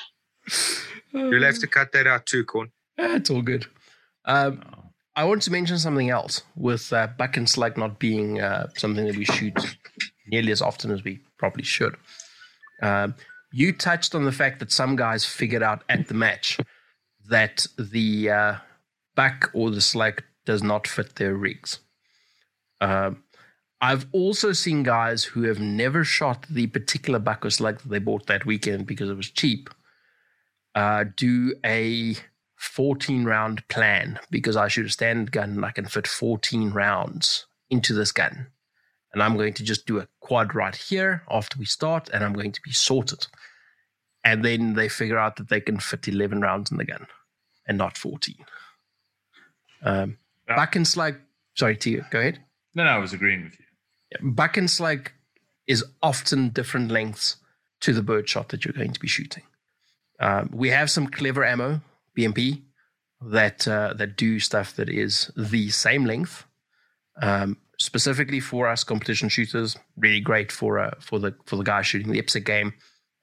[1.12, 2.72] You'll have to cut that out too, Corn.
[2.98, 3.66] That's all good.
[4.26, 4.80] Um, No.
[5.16, 9.06] I want to mention something else with uh, buck and slug not being uh, something
[9.06, 9.54] that we shoot
[10.28, 11.96] nearly as often as we probably should.
[12.82, 13.14] Um,
[13.52, 16.58] you touched on the fact that some guys figured out at the match
[17.30, 18.56] that the uh,
[19.16, 21.80] buck or the slug does not fit their rigs.
[22.82, 23.24] Um,
[23.82, 28.00] I've also seen guys who have never shot the particular buck or slug that they
[28.00, 29.70] bought that weekend because it was cheap
[30.76, 32.16] uh, do a
[32.58, 37.46] 14 round plan because I shoot a standard gun and I can fit 14 rounds
[37.70, 38.48] into this gun.
[39.14, 42.34] And I'm going to just do a quad right here after we start, and I'm
[42.34, 43.28] going to be sorted.
[44.24, 47.06] And then they figure out that they can fit 11 rounds in the gun
[47.68, 48.36] and not 14.
[49.84, 50.18] Um,
[50.48, 50.56] Yeah.
[50.56, 51.16] Buck and slug,
[51.56, 52.40] sorry, to you, go ahead.
[52.76, 54.32] No, no, I was agreeing with you.
[54.32, 55.12] Buck and slug
[55.68, 57.38] is often different lengths
[57.82, 59.44] to the bird shot that you're going to be shooting.
[60.20, 61.82] Um, we have some clever ammo,
[62.18, 62.62] BMP,
[63.22, 66.46] that uh, that do stuff that is the same length,
[67.22, 69.78] um, specifically for us competition shooters.
[69.98, 72.74] Really great for uh, for the for the guy shooting the IPSC game.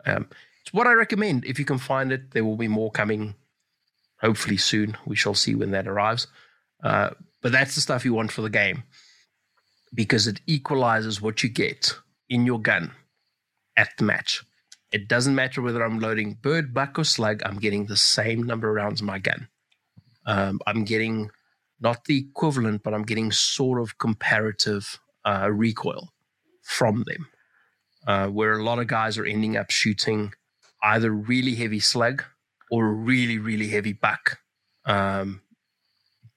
[0.06, 0.28] Um,
[0.62, 2.32] it's what I recommend if you can find it.
[2.32, 3.34] There will be more coming,
[4.20, 4.96] hopefully soon.
[5.06, 6.26] We shall see when that arrives.
[6.82, 7.10] Uh,
[7.42, 8.84] but that's the stuff you want for the game
[9.94, 11.94] because it equalizes what you get
[12.28, 12.92] in your gun
[13.76, 14.42] at the match.
[14.92, 18.68] It doesn't matter whether I'm loading bird, buck, or slug, I'm getting the same number
[18.68, 19.48] of rounds in my gun.
[20.26, 21.30] Um, I'm getting
[21.80, 26.10] not the equivalent, but I'm getting sort of comparative uh, recoil
[26.62, 27.28] from them.
[28.06, 30.32] Uh, where a lot of guys are ending up shooting
[30.82, 32.24] either really heavy slug
[32.70, 34.38] or really, really heavy buck
[34.86, 35.42] um,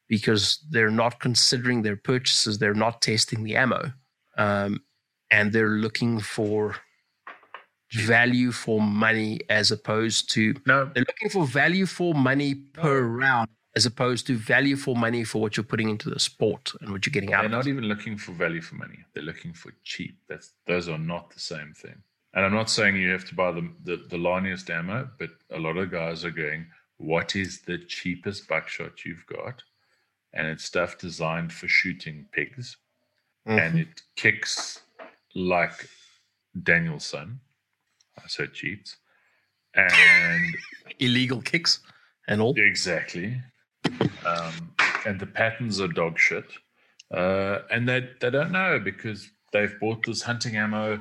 [0.07, 3.91] because they're not considering their purchases, they're not testing the ammo,
[4.37, 4.81] um,
[5.31, 6.75] and they're looking for
[7.93, 13.49] value for money as opposed to No, they're looking for value for money per round
[13.75, 17.05] as opposed to value for money for what you're putting into the sport and what
[17.05, 18.99] you're getting out they're not even looking for value for money.
[19.13, 20.17] They're looking for cheap.
[20.27, 21.95] That's those are not the same thing.
[22.35, 25.59] And I'm not saying you have to buy the the, the larniest ammo, but a
[25.59, 29.63] lot of guys are going, what is the cheapest buckshot you've got?
[30.33, 32.77] And it's stuff designed for shooting pigs.
[33.59, 34.81] and it kicks
[35.35, 35.89] like
[36.61, 37.39] Danielson.
[38.27, 38.97] So it cheats.
[39.75, 40.55] And
[40.99, 41.79] illegal kicks
[42.27, 42.53] and all.
[42.57, 43.41] exactly.
[44.25, 44.73] Um,
[45.05, 46.45] and the patterns are dog shit.
[47.11, 50.99] Uh, and they, they don't know because they've bought this hunting ammo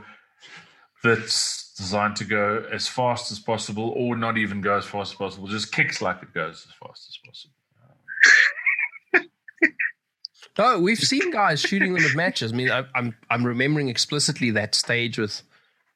[1.02, 5.16] that's designed to go as fast as possible or not even go as fast as
[5.16, 7.54] possible, just kicks like it goes as fast as possible.
[10.58, 12.52] No, we've seen guys shooting them at matches.
[12.52, 15.42] I mean, I, I'm I'm remembering explicitly that stage with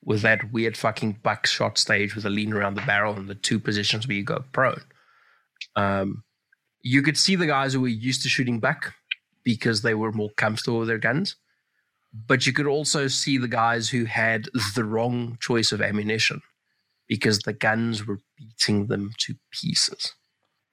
[0.05, 3.35] with that weird fucking buck shot stage with the lean around the barrel and the
[3.35, 4.83] two positions where you go prone.
[5.75, 6.23] Um,
[6.81, 8.95] you could see the guys who were used to shooting buck
[9.43, 11.37] because they were more comfortable with their guns,
[12.12, 16.41] but you could also see the guys who had the wrong choice of ammunition
[17.09, 20.14] because the guns were beating them to pieces.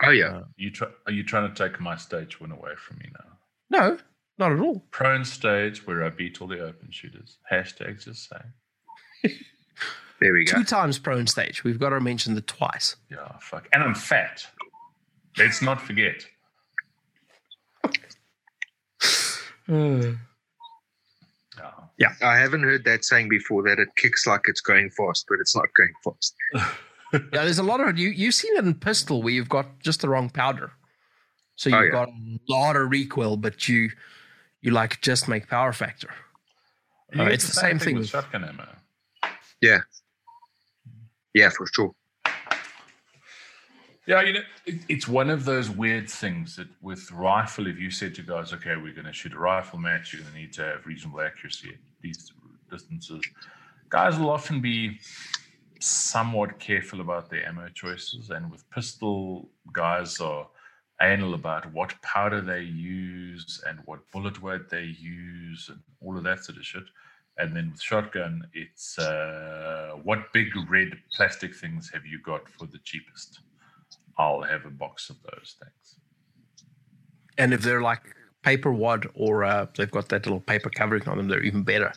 [0.04, 0.38] Oh yeah.
[0.38, 3.38] Uh, you try, are you trying to take my stage win away from me now?
[3.70, 3.97] No,
[4.38, 4.84] not at all.
[4.91, 7.38] Prone stage where I beat all the open shooters.
[7.51, 9.34] Hashtag just saying.
[10.24, 10.60] There we go.
[10.60, 11.66] Two times prone stage.
[11.66, 12.95] We've got to mention the twice.
[13.12, 13.68] Yeah, fuck.
[13.74, 14.45] And I'm fat.
[15.38, 16.26] Let's not forget.
[21.99, 22.10] Yeah.
[22.22, 25.56] I haven't heard that saying before that it kicks like it's going fast, but it's
[25.56, 26.36] not going fast.
[27.14, 28.09] Yeah, there's a lot of you.
[28.09, 30.72] You've seen it in pistol where you've got just the wrong powder,
[31.55, 32.05] so Oh, you've yeah.
[32.05, 33.89] got a lot of recoil, but you
[34.61, 36.09] you like just make power factor.
[37.18, 38.68] Uh, it's the same thing with with- shotgun ammo.
[39.61, 39.80] Yeah,
[41.34, 41.93] yeah, for sure.
[44.05, 47.89] Yeah, you know, it, it's one of those weird things that with rifle, if you
[47.89, 50.51] said to guys, okay, we're going to shoot a rifle match, you're going to need
[50.53, 52.34] to have reasonable accuracy at these
[52.70, 53.22] distances.
[53.89, 54.99] Guys will often be
[55.84, 58.29] somewhat careful about their ammo choices.
[58.29, 60.47] And with pistol, guys are
[61.01, 66.23] anal about what powder they use and what bullet weight they use and all of
[66.23, 66.84] that sort of shit.
[67.38, 72.67] And then with shotgun, it's uh, what big red plastic things have you got for
[72.67, 73.39] the cheapest?
[74.17, 75.99] I'll have a box of those things.
[77.38, 81.17] And if they're like paper wad or uh, they've got that little paper covering on
[81.17, 81.91] them, they're even better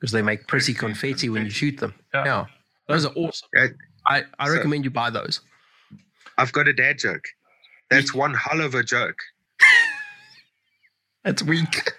[0.00, 1.94] because they make pretty Pretty confetti when you shoot them.
[2.14, 2.24] Yeah.
[2.24, 2.46] Yeah,
[2.88, 3.48] those are awesome.
[3.58, 3.68] Uh,
[4.08, 5.40] I, I so- recommend you buy those.
[6.38, 7.24] I've got a dad joke.
[7.90, 9.18] That's one hell of a joke.
[11.24, 11.92] That's weak.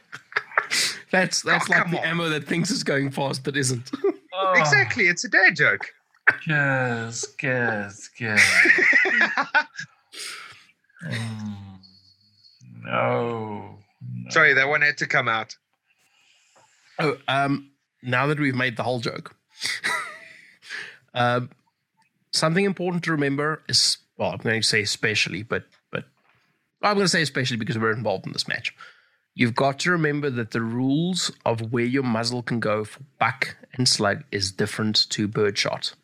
[1.12, 2.04] that's that's Oh, like the on.
[2.06, 3.90] ammo that thinks it's going fast but isn't.
[4.34, 5.88] Oh, Exactly, it's a dad joke.
[6.48, 8.42] Yes, yes, yes.
[11.06, 11.80] Mm,
[12.82, 13.78] no,
[14.16, 14.30] no.
[14.30, 15.56] Sorry, that one had to come out.
[17.00, 19.36] Oh, um, now that we've made the whole joke,
[21.14, 21.50] um,
[22.32, 26.06] something important to remember is well, I'm going to say especially, but but
[26.82, 28.76] I'm going to say especially because we're involved in this match.
[29.36, 33.58] You've got to remember that the rules of where your muzzle can go for buck
[33.74, 35.96] and slug is different to birdshot.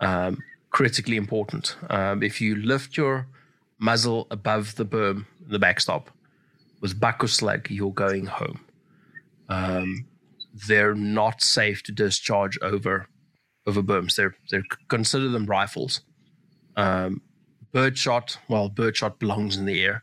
[0.00, 1.76] Um, critically important.
[1.90, 3.26] Um, if you lift your
[3.78, 6.10] muzzle above the berm, the backstop,
[6.80, 8.64] with buck or slug, you're going home.
[9.48, 10.06] Um,
[10.66, 13.06] they're not safe to discharge over
[13.66, 14.16] over berms.
[14.16, 16.00] They're they consider them rifles.
[16.76, 17.22] Um,
[17.72, 20.02] birdshot, well, birdshot belongs in the air,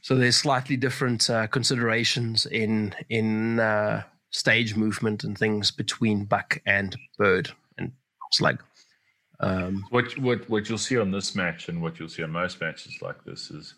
[0.00, 6.60] so there's slightly different uh, considerations in in uh, stage movement and things between buck
[6.66, 7.92] and bird and
[8.32, 8.62] slug.
[9.40, 12.60] Um, What what what you'll see on this match and what you'll see on most
[12.60, 13.74] matches like this is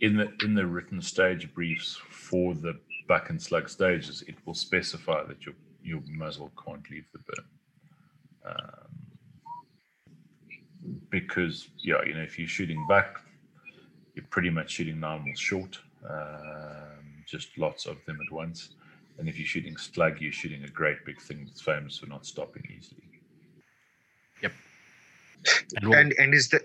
[0.00, 2.78] in the in the written stage briefs for the
[3.08, 7.18] buck and slug stages, it will specify that you your your muzzle can't leave the
[7.18, 7.46] berm.
[8.44, 8.88] Um,
[11.10, 13.20] because yeah, you know, if you're shooting buck,
[14.14, 15.78] you're pretty much shooting normal short,
[16.08, 18.70] um, just lots of them at once.
[19.18, 22.26] And if you're shooting slug, you're shooting a great big thing that's famous for not
[22.26, 23.02] stopping easily.
[25.76, 26.62] And we'll- And and is that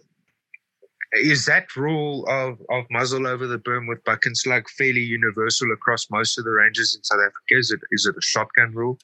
[1.13, 5.71] is that rule of, of muzzle over the berm with buck and slug fairly universal
[5.71, 7.35] across most of the ranges in South Africa?
[7.49, 8.99] Is it is it a shotgun rule?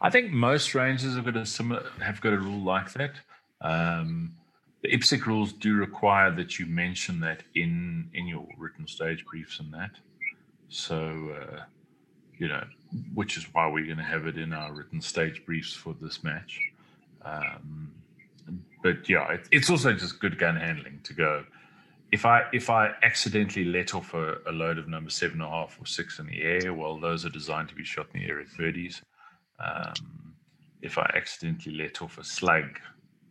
[0.00, 3.12] I think most ranges have got a similar have got a rule like that.
[3.60, 4.34] Um,
[4.82, 9.60] the IPSC rules do require that you mention that in in your written stage briefs
[9.60, 9.90] and that.
[10.68, 11.62] So uh,
[12.38, 12.64] you know,
[13.14, 16.22] which is why we're going to have it in our written stage briefs for this
[16.22, 16.60] match.
[17.24, 17.92] Um,
[18.82, 21.44] but yeah, it, it's also just good gun handling to go.
[22.10, 25.50] If I if I accidentally let off a, a load of number seven and a
[25.50, 28.26] half or six in the air, well, those are designed to be shot in the
[28.28, 29.02] air at birdies.
[29.58, 30.34] Um,
[30.82, 32.78] if I accidentally let off a slug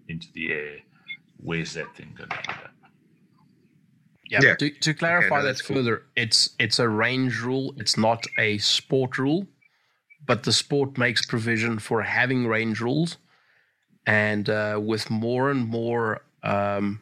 [0.08, 0.78] into the air,
[1.38, 2.72] where's that thing going to end up?
[4.30, 4.40] Yeah.
[4.44, 4.56] Yeah.
[4.56, 5.78] To, to clarify no, that that's cool.
[5.78, 7.74] further, it's it's a range rule.
[7.78, 9.48] It's not a sport rule,
[10.26, 13.18] but the sport makes provision for having range rules,
[14.06, 17.02] and uh, with more and more um,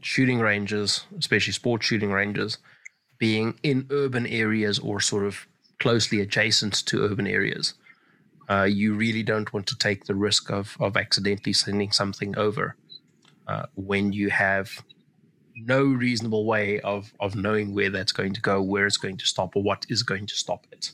[0.00, 2.58] shooting ranges, especially sport shooting ranges,
[3.18, 5.46] being in urban areas or sort of
[5.80, 7.74] closely adjacent to urban areas,
[8.48, 12.76] uh, you really don't want to take the risk of of accidentally sending something over
[13.46, 14.70] uh, when you have
[15.56, 19.26] no reasonable way of of knowing where that's going to go, where it's going to
[19.26, 20.92] stop, or what is going to stop it.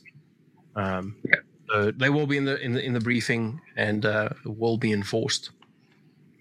[0.75, 1.41] Um, Yeah.
[1.69, 4.91] so they will be in the in the in the briefing and uh, will be
[4.93, 5.51] enforced.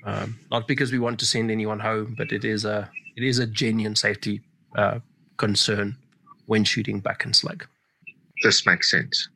[0.04, 3.38] Um, not because we want to send anyone home, but it is a it is
[3.38, 4.42] a genuine safety
[4.76, 5.00] uh,
[5.36, 5.96] concern
[6.46, 7.66] when shooting buck and slug.
[8.42, 9.28] This makes sense.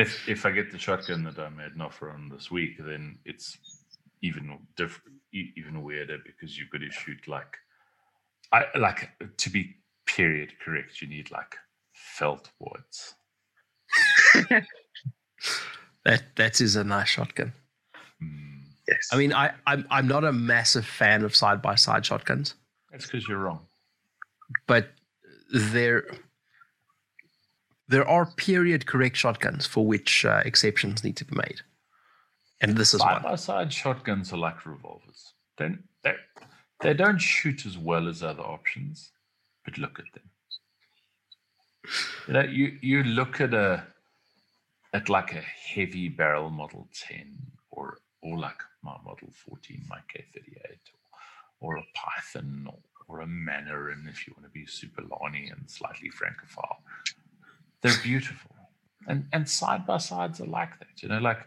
[0.00, 2.78] And if if I get the shotgun that I made an offer on this week,
[2.78, 3.58] then it's
[4.22, 5.02] even diff-
[5.32, 7.58] even weirder because you've got to shoot like
[8.50, 11.02] I like to be period correct.
[11.02, 11.56] You need like
[11.92, 13.14] felt wads.
[16.06, 17.52] That that is a nice shotgun.
[18.20, 18.60] Hmm.
[18.88, 19.08] Yes.
[19.12, 22.54] I mean, I I'm, I'm not a massive fan of side by side shotguns.
[22.90, 23.66] That's because you're wrong.
[24.66, 24.88] but
[25.52, 26.06] there
[27.90, 31.60] there are period correct shotguns for which uh, exceptions need to be made
[32.60, 35.32] and this is Side by side shotguns are like revolvers.
[35.56, 35.76] They
[36.82, 39.10] they don't shoot as well as other options,
[39.64, 40.30] but look at them.
[42.26, 43.84] You know, you you look at a
[44.92, 47.36] at like a heavy barrel model 10
[47.70, 50.76] or or like my model 14, my K38,
[51.60, 55.48] or, or a Python or, or a Manurhin if you want to be super Lani
[55.48, 56.82] and slightly francophile.
[57.82, 58.50] They're beautiful.
[59.08, 61.02] And and side by sides are like that.
[61.02, 61.46] You know, like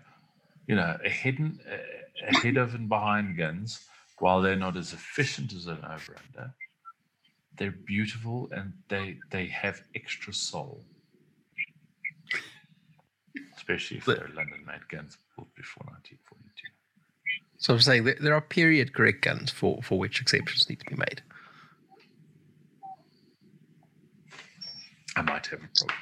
[0.68, 3.86] you know, ahead and uh, ahead of and behind guns,
[4.20, 6.54] while they're not as efficient as an over under,
[7.58, 10.84] they're beautiful and they they have extra soul.
[13.56, 16.68] Especially if they're London made guns built before 1942.
[17.58, 20.96] so i'm saying there are period correct guns for for which exceptions need to be
[20.96, 21.22] made
[25.16, 25.98] I might have a problem.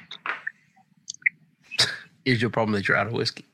[2.24, 3.44] is your problem that you're out of whiskey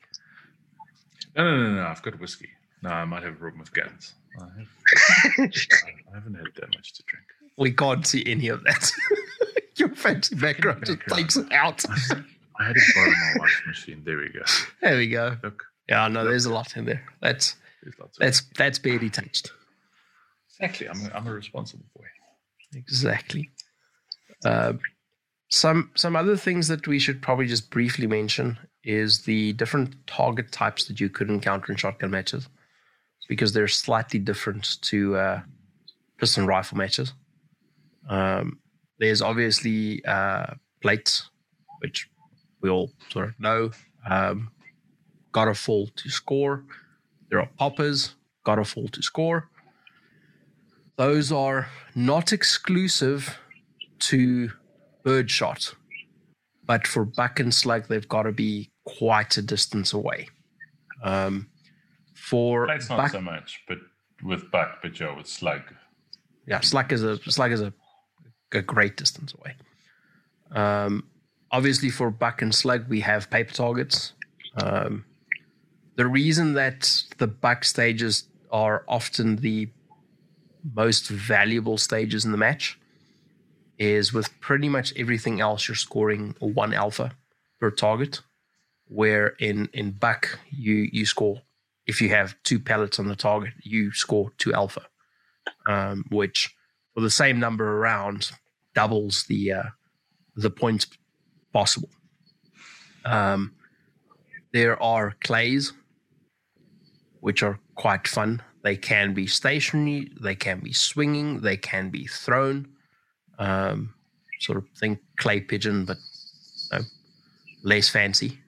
[1.36, 1.86] No, no, no, no.
[1.86, 2.48] I've got whiskey.
[2.82, 4.14] No, I might have a problem with guns.
[4.40, 4.68] I, have,
[5.39, 7.26] I haven't had that much to drink.
[7.56, 8.90] we can't see any of that
[9.76, 11.85] your fancy background just takes it out
[12.60, 14.02] I had to borrow my wife's machine.
[14.05, 14.43] There we go.
[14.80, 17.56] there we go Look, yeah no there's a lot in there that's
[18.20, 19.51] that's that's barely touched
[20.60, 20.89] exactly.
[20.89, 22.05] I'm a, I'm a responsible boy.
[22.74, 23.51] Exactly.
[24.44, 24.80] Um,
[25.49, 30.53] some some other things that we should probably just briefly mention is the different target
[30.53, 32.49] types that you could encounter in shotgun matches,
[33.29, 35.41] because they're slightly different to uh,
[36.19, 37.12] pistol rifle matches.
[38.09, 38.59] Um,
[38.99, 41.31] there's obviously uh, plates,
[41.81, 42.09] which
[42.61, 43.70] we all sort of know.
[44.09, 44.51] Um,
[45.33, 46.65] got to fall to score.
[47.31, 48.15] There are poppers.
[48.45, 49.51] Got to fall to score
[50.99, 53.39] those are not exclusive
[54.01, 54.51] to
[55.09, 55.74] birdshot,
[56.66, 60.28] but for buck and slug, they've got to be quite a distance away.
[61.02, 61.48] Um,
[62.14, 63.78] for Plate's not buck, so much, but
[64.22, 65.62] with buck, but yeah, with slug.
[66.47, 67.72] yeah, slug is a slug is a,
[68.52, 69.55] a great distance away.
[70.51, 71.09] Um,
[71.51, 74.12] obviously, for buck and slug, we have paper targets.
[74.62, 75.06] Um,
[75.97, 79.70] the reason that the buck stages are often the
[80.74, 82.77] most valuable stages in the match
[83.78, 87.12] is with pretty much everything else you're scoring one alpha
[87.60, 88.20] per target
[88.86, 91.42] where in in buck you you score
[91.86, 94.82] if you have two pellets on the target you score two alpha
[95.68, 96.55] um, which
[96.94, 98.32] for the same number of rounds
[98.74, 99.62] doubles the uh,
[100.36, 100.86] the points
[101.52, 101.90] possible
[103.05, 103.55] Um,
[104.52, 105.72] there are clays,
[107.20, 108.42] which are quite fun.
[108.62, 112.68] They can be stationary, they can be swinging, they can be thrown.
[113.39, 113.94] Um,
[114.40, 115.97] sort of thing, clay pigeon, but
[116.73, 116.81] no,
[117.62, 118.39] less fancy.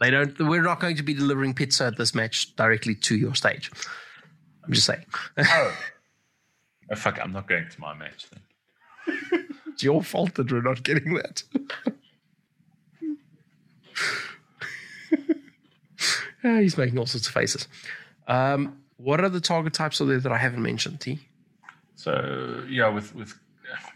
[0.00, 0.38] They don't.
[0.38, 3.70] We're not going to be delivering pizza at this match directly to your stage.
[4.64, 5.04] I'm just saying.
[5.38, 5.76] Oh.
[6.92, 7.18] oh fuck!
[7.20, 9.46] I'm not going to my match then.
[9.66, 11.42] it's your fault that we're not getting that.
[16.44, 17.66] Ah, he's making all sorts of faces.
[18.28, 21.18] Um, what are the target types are there that I haven't mentioned, T?
[21.96, 23.38] So yeah, with with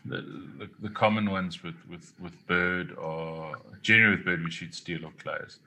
[0.04, 0.16] the,
[0.58, 5.04] the, the, common ones with, with, with bird or generally with bird we shoot steel
[5.04, 5.58] or clays.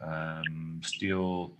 [0.00, 1.52] Um, steel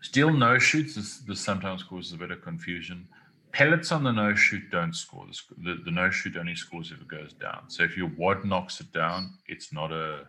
[0.00, 3.06] steel no shoots this, this sometimes causes a bit of confusion.
[3.52, 5.26] Pellets on the no shoot don't score.
[5.64, 7.64] The, the, no shoot only scores if it goes down.
[7.68, 10.28] So if your wad knocks it down, it's not a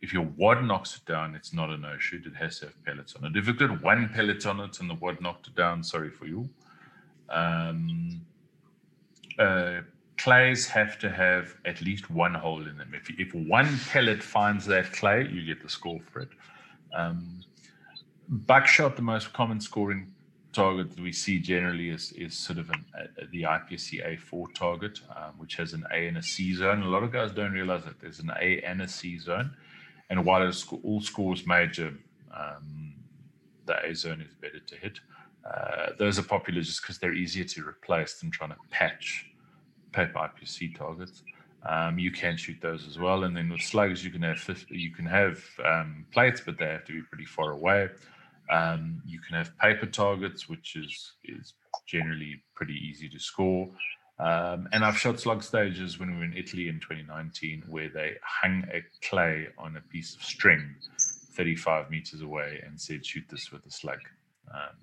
[0.00, 2.26] if your wad knocks it down, it's not a no shoot.
[2.26, 3.36] It has to have pellets on it.
[3.36, 6.26] If it got one pellet on it and the wad knocked it down, sorry for
[6.26, 6.48] you.
[7.30, 8.20] Um,
[9.38, 9.80] uh,
[10.18, 12.92] clays have to have at least one hole in them.
[12.94, 16.28] If, if one pellet finds that clay, you get the score for it.
[16.94, 17.40] Um,
[18.28, 20.12] buckshot, the most common scoring
[20.52, 22.84] target that we see generally is, is sort of an,
[23.30, 26.82] the IPSC A4 target, um, which has an A and a C zone.
[26.82, 29.56] A lot of guys don't realize that there's an A and a C zone.
[30.10, 30.50] And while
[30.82, 31.94] all scores major,
[32.36, 32.94] um,
[33.64, 35.00] the A zone is better to hit.
[35.44, 39.31] Uh, those are popular just because they're easier to replace than trying to patch
[39.92, 41.22] paper IPSC targets.
[41.68, 44.76] Um, you can shoot those as well, and then with slugs you can have 50,
[44.76, 47.88] you can have um, plates, but they have to be pretty far away.
[48.50, 51.54] Um, you can have paper targets, which is is
[51.86, 53.70] generally pretty easy to score.
[54.18, 58.16] Um, and I've shot slug stages when we were in Italy in 2019 where they
[58.22, 60.76] hung a clay on a piece of string
[61.32, 63.98] 35 meters away and said, shoot this with a slug,
[64.52, 64.76] um,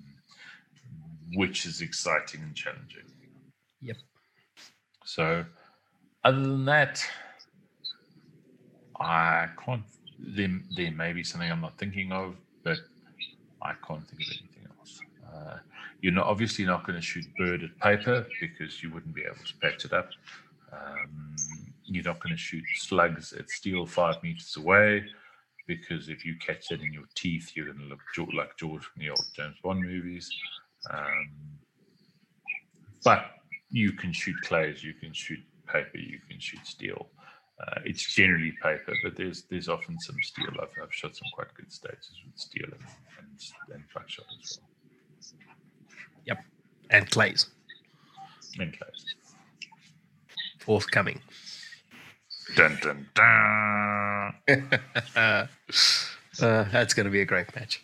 [1.35, 3.03] which is exciting and challenging.
[3.81, 3.97] Yep.
[5.09, 5.43] So,
[6.23, 7.03] other than that,
[8.99, 9.81] I can't.
[10.19, 12.77] There, there may be something I'm not thinking of, but
[13.59, 14.99] I can't think of anything else.
[15.27, 15.57] Uh,
[16.01, 19.43] you're not obviously not going to shoot bird at paper because you wouldn't be able
[19.43, 20.09] to patch it up.
[20.71, 21.35] Um,
[21.85, 25.03] you're not going to shoot slugs at steel five meters away
[25.65, 29.01] because if you catch it in your teeth, you're going to look like George from
[29.01, 30.29] the old James Bond movies.
[30.91, 31.31] Um,
[33.03, 33.38] but
[33.69, 37.07] you can shoot clays, you can shoot paper, you can shoot steel.
[37.59, 40.47] Uh, it's generally paper, but there's there's often some steel.
[40.61, 42.81] I've, I've shot some quite good stages with steel and,
[43.19, 44.69] and, and buckshot as well.
[46.25, 46.37] Yep.
[46.89, 47.47] And clays.
[48.59, 49.05] And clays.
[50.59, 51.21] Forthcoming.
[52.55, 54.33] Dun dun dun.
[55.15, 55.47] uh,
[56.39, 57.83] that's going to be a great match.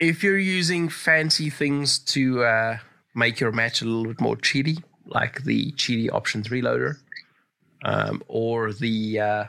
[0.00, 2.78] If you're using fancy things to uh,
[3.18, 6.98] make your match a little bit more cheaty, like the cheaty option three loader,
[7.84, 9.44] um, or the uh,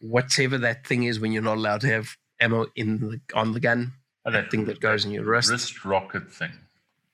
[0.00, 3.60] whatever that thing is when you're not allowed to have ammo in the on the
[3.60, 3.92] gun,
[4.26, 5.50] Oh, that thing that goes in your wrist.
[5.50, 6.50] Wrist rocket thing.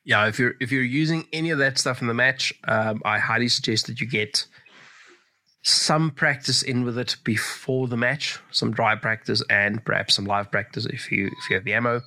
[0.05, 3.19] Yeah, if you're if you're using any of that stuff in the match, um, I
[3.19, 4.47] highly suggest that you get
[5.62, 10.51] some practice in with it before the match, some dry practice and perhaps some live
[10.51, 12.01] practice if you if you have the ammo.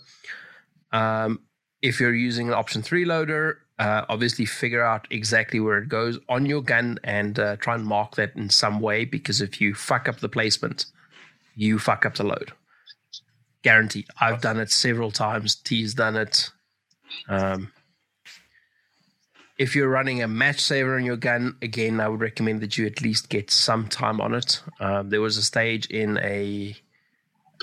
[0.92, 1.42] Um,
[1.86, 6.18] if you're using an option three loader, uh, obviously figure out exactly where it goes
[6.30, 9.74] on your gun and uh, try and mark that in some way because if you
[9.74, 10.86] fuck up the placement,
[11.56, 12.52] you fuck up the load
[13.66, 14.08] guaranteed.
[14.22, 15.56] I've done it several times.
[15.56, 16.52] T's done it.
[17.28, 17.72] Um,
[19.58, 22.86] if you're running a match saver on your gun, again, I would recommend that you
[22.86, 24.62] at least get some time on it.
[24.80, 26.76] Um, there was a stage in a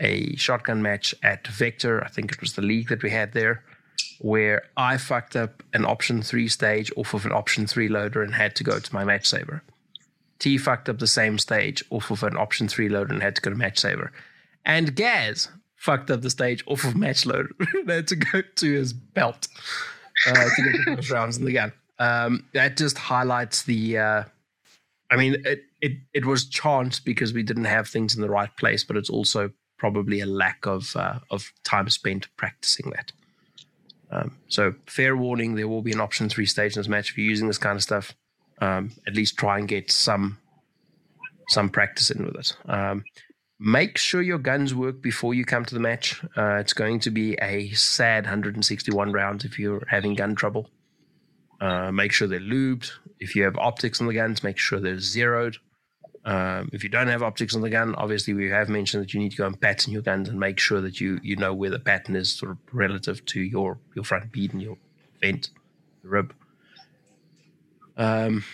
[0.02, 2.02] a shotgun match at Vector.
[2.02, 3.62] I think it was the league that we had there,
[4.20, 8.34] where I fucked up an option three stage off of an option three loader and
[8.34, 9.62] had to go to my match saver.
[10.38, 13.42] T fucked up the same stage off of an option three loader and had to
[13.42, 14.12] go to match saver.
[14.64, 15.48] And Gaz
[15.82, 17.52] fucked up the stage off of match load.
[17.84, 19.48] they had to go to his belt
[20.28, 21.72] uh, to get the first rounds in the gun.
[21.98, 23.98] Um, that just highlights the.
[23.98, 24.24] Uh,
[25.10, 28.56] I mean, it, it it was chance because we didn't have things in the right
[28.56, 33.12] place, but it's also probably a lack of uh, of time spent practicing that.
[34.12, 37.18] Um, so, fair warning: there will be an option three stage in this match if
[37.18, 38.14] you're using this kind of stuff.
[38.60, 40.38] Um, at least try and get some
[41.48, 42.56] some practice in with it.
[42.66, 43.04] Um,
[43.58, 46.22] make sure your guns work before you come to the match.
[46.36, 50.68] Uh, it's going to be a sad 161 rounds if you're having gun trouble.
[51.60, 52.90] Uh, make sure they're lubed.
[53.20, 55.58] If you have optics on the guns, make sure they're zeroed.
[56.24, 59.18] Um, if you don't have optics on the gun, obviously we have mentioned that you
[59.18, 61.70] need to go and pattern your guns and make sure that you you know where
[61.70, 64.78] the pattern is sort of relative to your your front bead and your
[65.20, 65.50] vent,
[66.02, 66.32] the rib.
[67.96, 68.44] Um,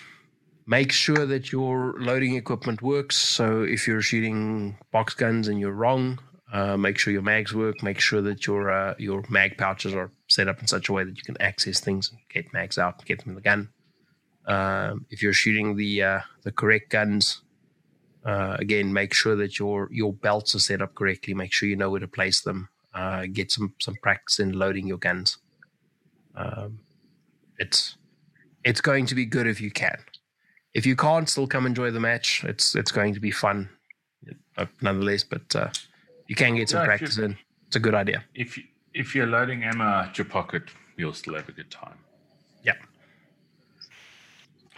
[0.66, 3.16] make sure that your loading equipment works.
[3.16, 6.20] So if you're shooting box guns and you're wrong,
[6.52, 7.82] uh, make sure your mags work.
[7.82, 11.04] Make sure that your uh, your mag pouches are set up in such a way
[11.04, 13.68] that you can access things and get mags out, and get them in the gun.
[14.46, 17.42] Um, if you're shooting the uh, the correct guns,
[18.28, 21.32] uh, again, make sure that your your belts are set up correctly.
[21.32, 22.68] Make sure you know where to place them.
[22.92, 25.38] Uh, get some some practice in loading your guns.
[26.34, 26.80] Um,
[27.58, 27.96] it's
[28.64, 29.96] it's going to be good if you can.
[30.74, 32.44] If you can't, still come enjoy the match.
[32.44, 33.70] It's it's going to be fun,
[34.58, 35.24] uh, nonetheless.
[35.24, 35.70] But uh,
[36.26, 37.38] you can get some if practice in.
[37.68, 38.24] It's a good idea.
[38.34, 40.64] If you, if you're loading ammo at your pocket,
[40.98, 41.98] you'll still have a good time.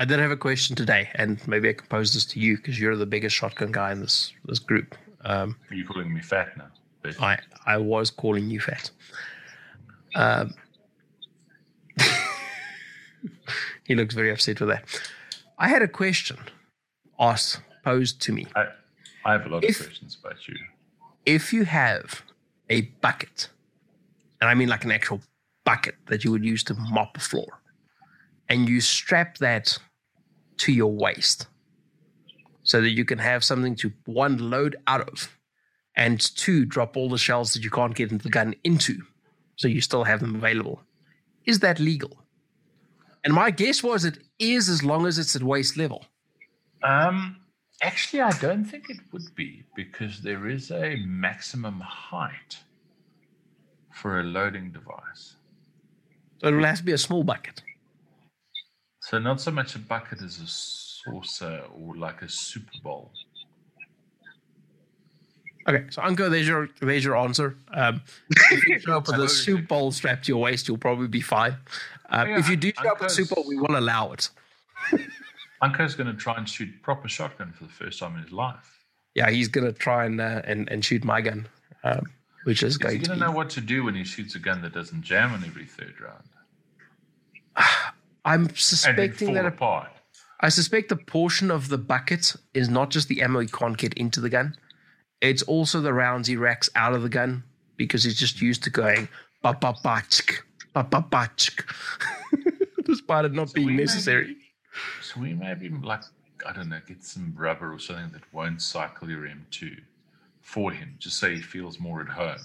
[0.01, 2.81] I did have a question today, and maybe I can pose this to you because
[2.81, 4.97] you're the biggest shotgun guy in this this group.
[5.27, 6.69] Um, Are you calling me fat now?
[7.21, 8.91] I I was calling you fat.
[10.15, 10.55] Um,
[13.85, 14.85] he looks very upset with that.
[15.59, 16.39] I had a question
[17.19, 18.47] asked posed to me.
[18.57, 18.69] I,
[19.27, 20.57] I have a lot If- of questions about you.
[21.27, 22.23] If you have
[22.71, 23.51] a bucket,
[24.41, 25.21] and I mean like an actual
[25.67, 27.61] bucket that you would use to mop a floor,
[28.49, 29.79] and you strap that
[30.61, 31.47] to your waist
[32.63, 35.37] so that you can have something to one load out of
[35.97, 39.03] and two drop all the shells that you can't get into the gun into
[39.57, 40.83] so you still have them available.
[41.45, 42.25] Is that legal?
[43.25, 46.05] And my guess was it is as long as it's at waist level.
[46.83, 47.37] Um,
[47.83, 52.59] actually, I don't think it would be because there is a maximum height
[53.93, 55.37] for a loading device.
[56.39, 57.63] so it will have to be a small bucket
[59.11, 63.11] So not so much a bucket as a saucer or like a super bowl.
[65.69, 67.57] okay so uncle there's your there's your answer.
[67.75, 68.03] Um,
[68.53, 71.21] if you show up with a soup bowl strapped to your waist you'll probably be
[71.21, 71.57] fine.
[72.09, 74.31] Uh, Yeah, if you do show up with soup bowl we will allow it.
[75.61, 78.85] Unco's going to try and shoot proper shotgun for the first time in his life.
[79.17, 81.49] yeah he's gonna try and uh, and, and shoot my gun
[81.83, 82.07] um,
[82.45, 84.39] which is Is going to going to know what to do when he shoots a
[84.39, 86.29] gun that doesn't jam on every third round
[88.25, 89.89] i'm suspecting that apart?
[90.43, 93.93] I suspect the portion of the bucket is not just the ammo he can't get
[93.95, 94.57] into the gun.
[95.21, 97.45] It's also the rounds he racks out of the gun
[97.77, 99.09] because he's just used to going
[99.43, 100.39] ba ba ba chk,
[100.73, 101.63] ba ba ba chk,
[102.87, 104.37] despite it not So being may be- necessary.
[105.03, 106.05] So we maybe like
[106.47, 109.77] I don't know, get some rubber or something that won't cycle your M2
[110.41, 112.39] for him, just so he feels more at home.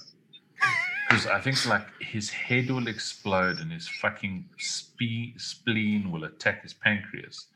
[1.15, 6.61] Because I think like his head will explode and his fucking spe- spleen will attack
[6.63, 7.47] his pancreas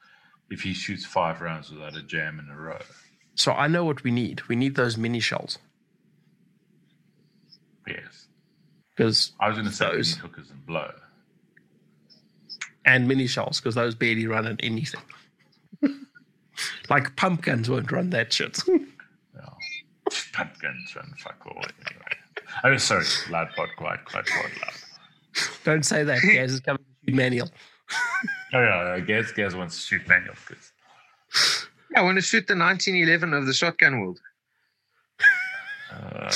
[0.50, 2.80] if he shoots five rounds without a jam in a row.
[3.36, 4.42] So I know what we need.
[4.48, 5.58] We need those mini shells
[7.86, 8.28] Yes,
[8.96, 10.16] because I was going to say Those.
[10.16, 10.92] hookers and blow.
[12.86, 15.02] and mini shells because those barely run at anything.
[16.90, 18.58] like pumpkins won't run that shit.
[19.36, 19.50] Yeah.
[20.34, 21.58] Pumpkins and fuck all.
[21.58, 22.19] Anyway.
[22.64, 24.74] Oh, sorry, loud pod, quiet, quiet quite loud.
[25.64, 26.22] Don't say that.
[26.22, 27.50] Gaz is coming to shoot manual.
[28.52, 30.72] Oh yeah, I guess Gaz wants to shoot manual because
[31.96, 34.20] I want to shoot the 1911 of the shotgun world.
[35.92, 36.32] uh,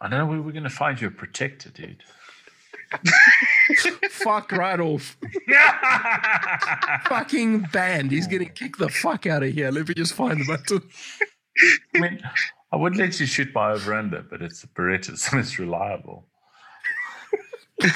[0.00, 2.02] I don't know where we're going to find you a protector, dude.
[4.10, 5.16] Fuck right off.
[7.08, 8.10] Fucking banned.
[8.10, 9.70] He's getting kicked the fuck out of here.
[9.70, 10.82] Let me just find the button.
[11.94, 12.20] I mean,
[12.70, 16.26] I would let you shoot my over under, but it's a Beretta, so it's reliable.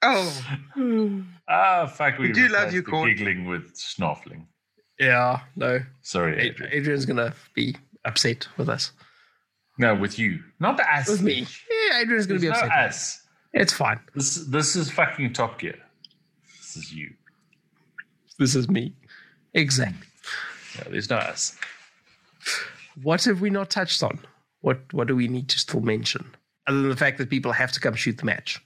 [0.00, 3.08] Oh, Ah, fuck, we, We do love you, the Corn.
[3.08, 4.44] Giggling with snorkeling.
[5.00, 5.80] Yeah, no.
[6.02, 6.72] Sorry, Adrian.
[6.72, 7.74] Adrian's gonna be
[8.04, 8.92] upset with us.
[9.76, 11.08] No, with you, not us.
[11.08, 11.46] With me.
[11.90, 12.88] Yeah, Adrian's gonna There's be no upset.
[12.88, 13.22] us.
[13.54, 13.98] It's fine.
[14.14, 15.78] This this is fucking Top Gear.
[16.58, 17.12] This is you.
[18.38, 18.94] This is me.
[19.54, 20.06] Exactly.
[20.76, 21.56] Yeah, there's no us.
[23.02, 24.20] What have we not touched on?
[24.60, 26.34] What what do we need to still mention?
[26.66, 28.60] Other than the fact that people have to come shoot the match.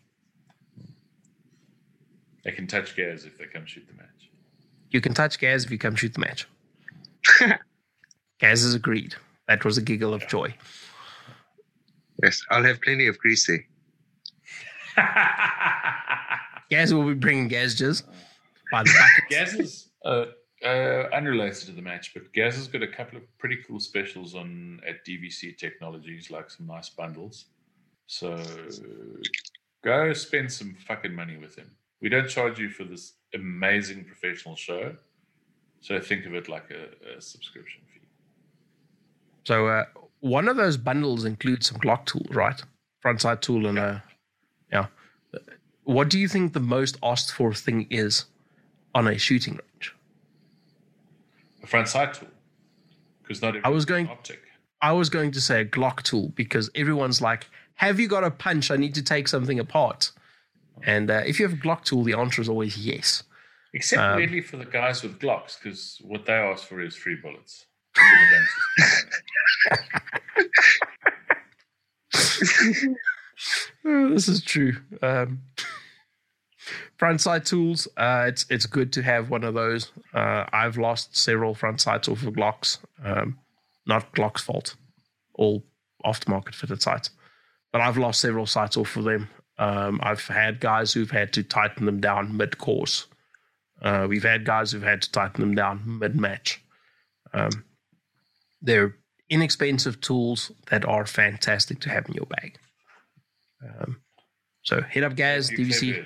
[2.44, 4.30] They can touch Gaz if they come shoot the match.
[4.90, 6.46] You can touch Gaz if you come shoot the match.
[8.40, 9.14] Gaz has agreed.
[9.48, 10.54] That was a giggle of joy.
[12.22, 12.42] yes.
[12.50, 13.66] I'll have plenty of greasy.
[14.96, 15.04] there.
[16.70, 18.02] Gaz will be bringing Gaz jizz
[18.72, 19.30] by the bucket.
[19.30, 20.24] Gaz is uh,
[20.64, 24.34] uh, unrelated to the match, but Gaz has got a couple of pretty cool specials
[24.34, 27.46] on at DVC Technologies, like some nice bundles.
[28.06, 28.40] So
[29.82, 31.70] go spend some fucking money with him.
[32.00, 34.96] We don't charge you for this amazing professional show.
[35.80, 38.06] So think of it like a, a subscription fee.
[39.44, 39.84] So uh,
[40.20, 42.60] one of those bundles includes some Glock tools, right?
[43.00, 44.02] Front sight tool and a
[44.72, 44.86] yeah.
[45.84, 48.26] What do you think the most asked for thing is
[48.94, 49.94] on a shooting range?
[51.62, 52.28] A front sight tool.
[53.22, 54.40] Because not I was going- optic.
[54.80, 58.30] I was going to say a Glock tool because everyone's like, "Have you got a
[58.32, 58.70] punch?
[58.72, 60.10] I need to take something apart."
[60.84, 63.22] And uh, if you have a Glock tool, the answer is always yes.
[63.74, 67.14] Except Um, weirdly for the guys with Glocks, because what they ask for is free
[67.22, 67.66] bullets.
[73.84, 74.76] Oh, this is true.
[75.02, 75.40] Um,
[76.96, 79.92] front sight tools, uh, it's it's good to have one of those.
[80.14, 82.78] Uh, I've lost several front sights off of Glocks.
[83.04, 83.38] Um,
[83.86, 84.76] not Glock's fault,
[85.34, 85.64] all
[86.04, 87.10] aftermarket fitted sights.
[87.72, 89.28] But I've lost several sights off of them.
[89.58, 93.06] Um, I've had guys who've had to tighten them down mid course.
[93.80, 96.62] Uh, we've had guys who've had to tighten them down mid match.
[97.32, 97.64] Um,
[98.60, 98.96] they're
[99.28, 102.58] inexpensive tools that are fantastic to have in your bag.
[103.62, 104.00] Um,
[104.62, 106.04] so hit up Gaz, DVC.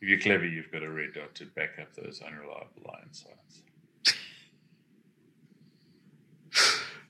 [0.00, 3.12] Clever- If you're clever, you've got a red dot to back up those unreliable line
[3.12, 3.62] sights.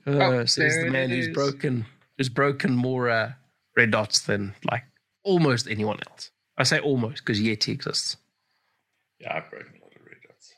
[0.06, 1.84] Uh, Oh, says there the man who's broken
[2.16, 3.32] who's broken more uh,
[3.76, 4.84] red dots than like
[5.22, 6.30] almost anyone else.
[6.56, 8.16] I say almost because Yeti exists.
[9.20, 10.52] Yeah, I've broken a lot of red dots.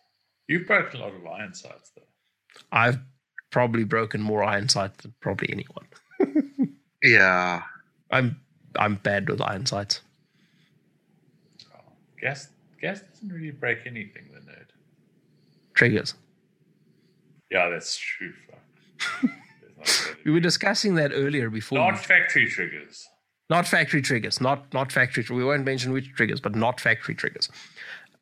[0.46, 2.02] You've broken a lot of iron sights, though.
[2.70, 2.98] I've
[3.50, 5.86] probably broken more iron sight than probably anyone.
[7.02, 7.62] Yeah.
[8.10, 8.38] I'm
[8.78, 10.02] I'm bad with iron sights.
[12.20, 14.66] Gaz, Gaz doesn't really break anything, the nerd.
[15.74, 16.14] Triggers.
[17.50, 18.32] Yeah, that's true.
[20.26, 21.78] We were discussing that earlier before.
[21.78, 23.08] Not factory triggers.
[23.48, 25.24] not factory triggers, not not factory.
[25.30, 27.48] We won't mention which triggers, but not factory triggers.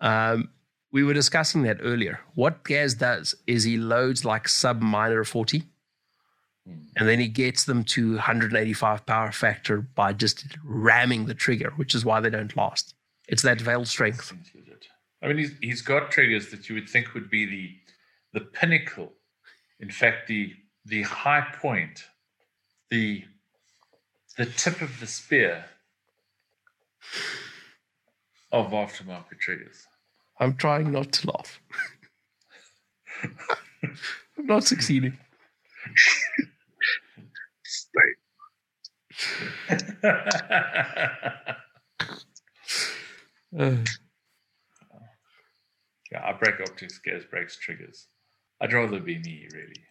[0.00, 0.50] Um,
[0.92, 2.20] we were discussing that earlier.
[2.36, 5.64] What Gaz does is he loads like sub minor forty,
[6.96, 11.94] and then he gets them to 185 power factor by just ramming the trigger, which
[11.94, 12.94] is why they don't last.
[13.28, 14.32] It's that veil strength.
[15.22, 17.70] I mean, he's, he's got triggers that you would think would be the
[18.32, 19.12] the pinnacle.
[19.80, 20.55] In fact, the
[20.86, 22.05] the high point,
[22.90, 23.24] the
[24.38, 25.64] the tip of the spear
[28.50, 29.86] of aftermarket triggers.
[30.40, 31.60] I'm trying not to laugh.
[34.38, 35.18] I'm not succeeding.
[43.56, 43.76] Uh,
[46.10, 48.06] yeah, I break optics, Gaz breaks triggers.
[48.60, 49.84] I'd rather be me, really.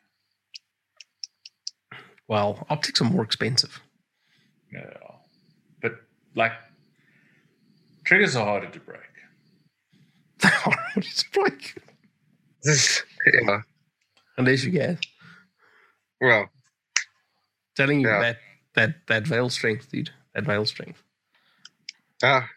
[2.27, 3.79] well, optics are more expensive.
[4.71, 4.81] Yeah.
[5.81, 5.93] But
[6.35, 6.51] like
[8.03, 8.99] triggers are harder to break.
[10.97, 11.81] it's like
[13.33, 13.61] yeah.
[14.37, 15.05] unless you get
[16.21, 16.49] Well,
[17.75, 18.19] telling you Yeah.
[18.19, 18.37] that
[18.73, 20.11] that that veil strength, dude.
[20.35, 21.01] That veil strength.
[22.23, 22.47] ah,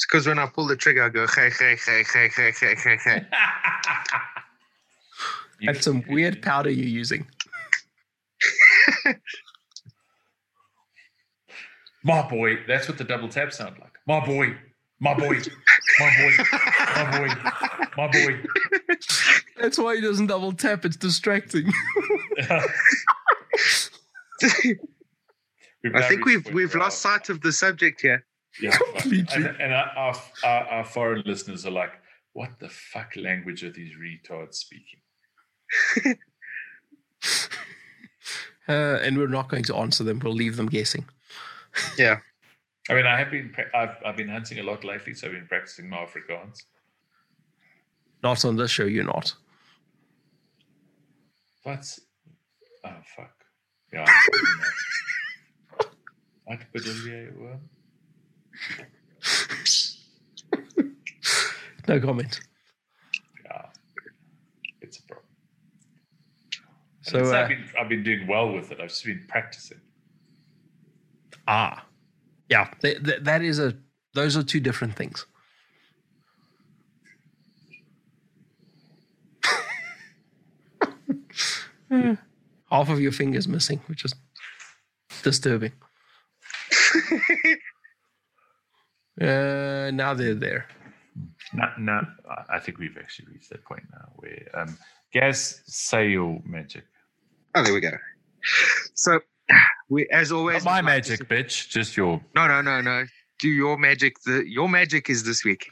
[0.00, 2.74] it's because when I pull the trigger, I go, hey, hey, hey, hey, hey, hey,
[2.74, 3.26] hey, hey.
[5.60, 7.26] You- That's some weird powder you're using.
[12.02, 13.92] My boy, that's what the double tap sound like.
[14.06, 14.56] My boy,
[15.00, 15.38] my boy,
[15.98, 16.32] my boy,
[16.96, 17.28] my boy,
[17.98, 18.40] my boy.
[19.60, 20.86] That's why he doesn't double tap.
[20.86, 21.70] It's distracting.
[25.94, 28.24] I think we've we've lost sight of the subject here.
[28.60, 28.76] Yeah.
[28.76, 29.44] Completely.
[29.44, 30.14] And, and our, our,
[30.44, 31.92] our, our foreign listeners are like,
[32.32, 35.00] "What the fuck language are these retards speaking?"
[38.68, 40.20] Uh, and we're not going to answer them.
[40.20, 41.04] We'll leave them guessing.
[41.98, 42.18] Yeah.
[42.88, 45.46] I mean, I have been I've I've been hunting a lot lately, so I've been
[45.48, 46.62] practicing my Afrikaans.
[48.22, 49.34] Not on this show, you're not.
[51.64, 51.98] What?
[52.84, 53.34] oh fuck,
[53.92, 54.04] yeah.
[54.06, 54.58] I'm fucking
[56.48, 56.60] not.
[56.74, 57.60] Bedoel jy oom?
[61.88, 62.40] No comment.
[63.44, 63.66] Yeah,
[64.80, 65.26] it's a problem.
[67.02, 68.80] So, So uh, I've been I've been doing well with it.
[68.80, 69.80] I've just been practicing.
[71.48, 71.84] ah,
[72.48, 73.74] yeah, th- th- that is a.
[74.14, 75.26] Those are two different things.
[82.70, 84.14] Half of your fingers missing, which is
[85.22, 85.72] disturbing.
[89.20, 90.66] Uh, now they're there.
[91.52, 92.00] No, no,
[92.30, 94.76] I- I think we've actually reached that point now where um,
[95.12, 96.84] Gaz, say your magic.
[97.54, 97.90] Oh, there we go.
[98.94, 99.20] So,
[99.88, 100.64] we as always.
[100.64, 101.68] Not my we'd like magic, bitch.
[101.68, 102.20] Just your.
[102.34, 103.04] No, no, no, no.
[103.40, 104.14] Do your magic.
[104.24, 105.66] The your magic is this week.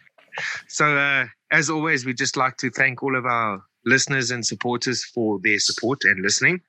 [0.66, 5.04] so, uh, as always, we just like to thank all of our listeners and supporters
[5.04, 6.60] for their support and listening.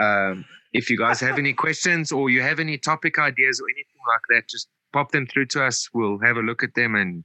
[0.00, 4.00] Um, if you guys have any questions or you have any topic ideas or anything
[4.08, 5.88] like that, just pop them through to us.
[5.92, 7.24] We'll have a look at them and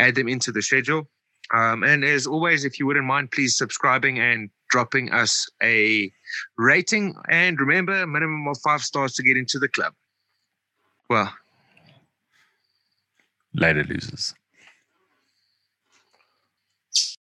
[0.00, 1.08] add them into the schedule.
[1.54, 6.10] Um, and as always, if you wouldn't mind, please subscribing and dropping us a
[6.56, 7.14] rating.
[7.28, 9.92] And remember, minimum of five stars to get into the club.
[11.10, 11.32] Well,
[13.56, 14.34] Later, losers.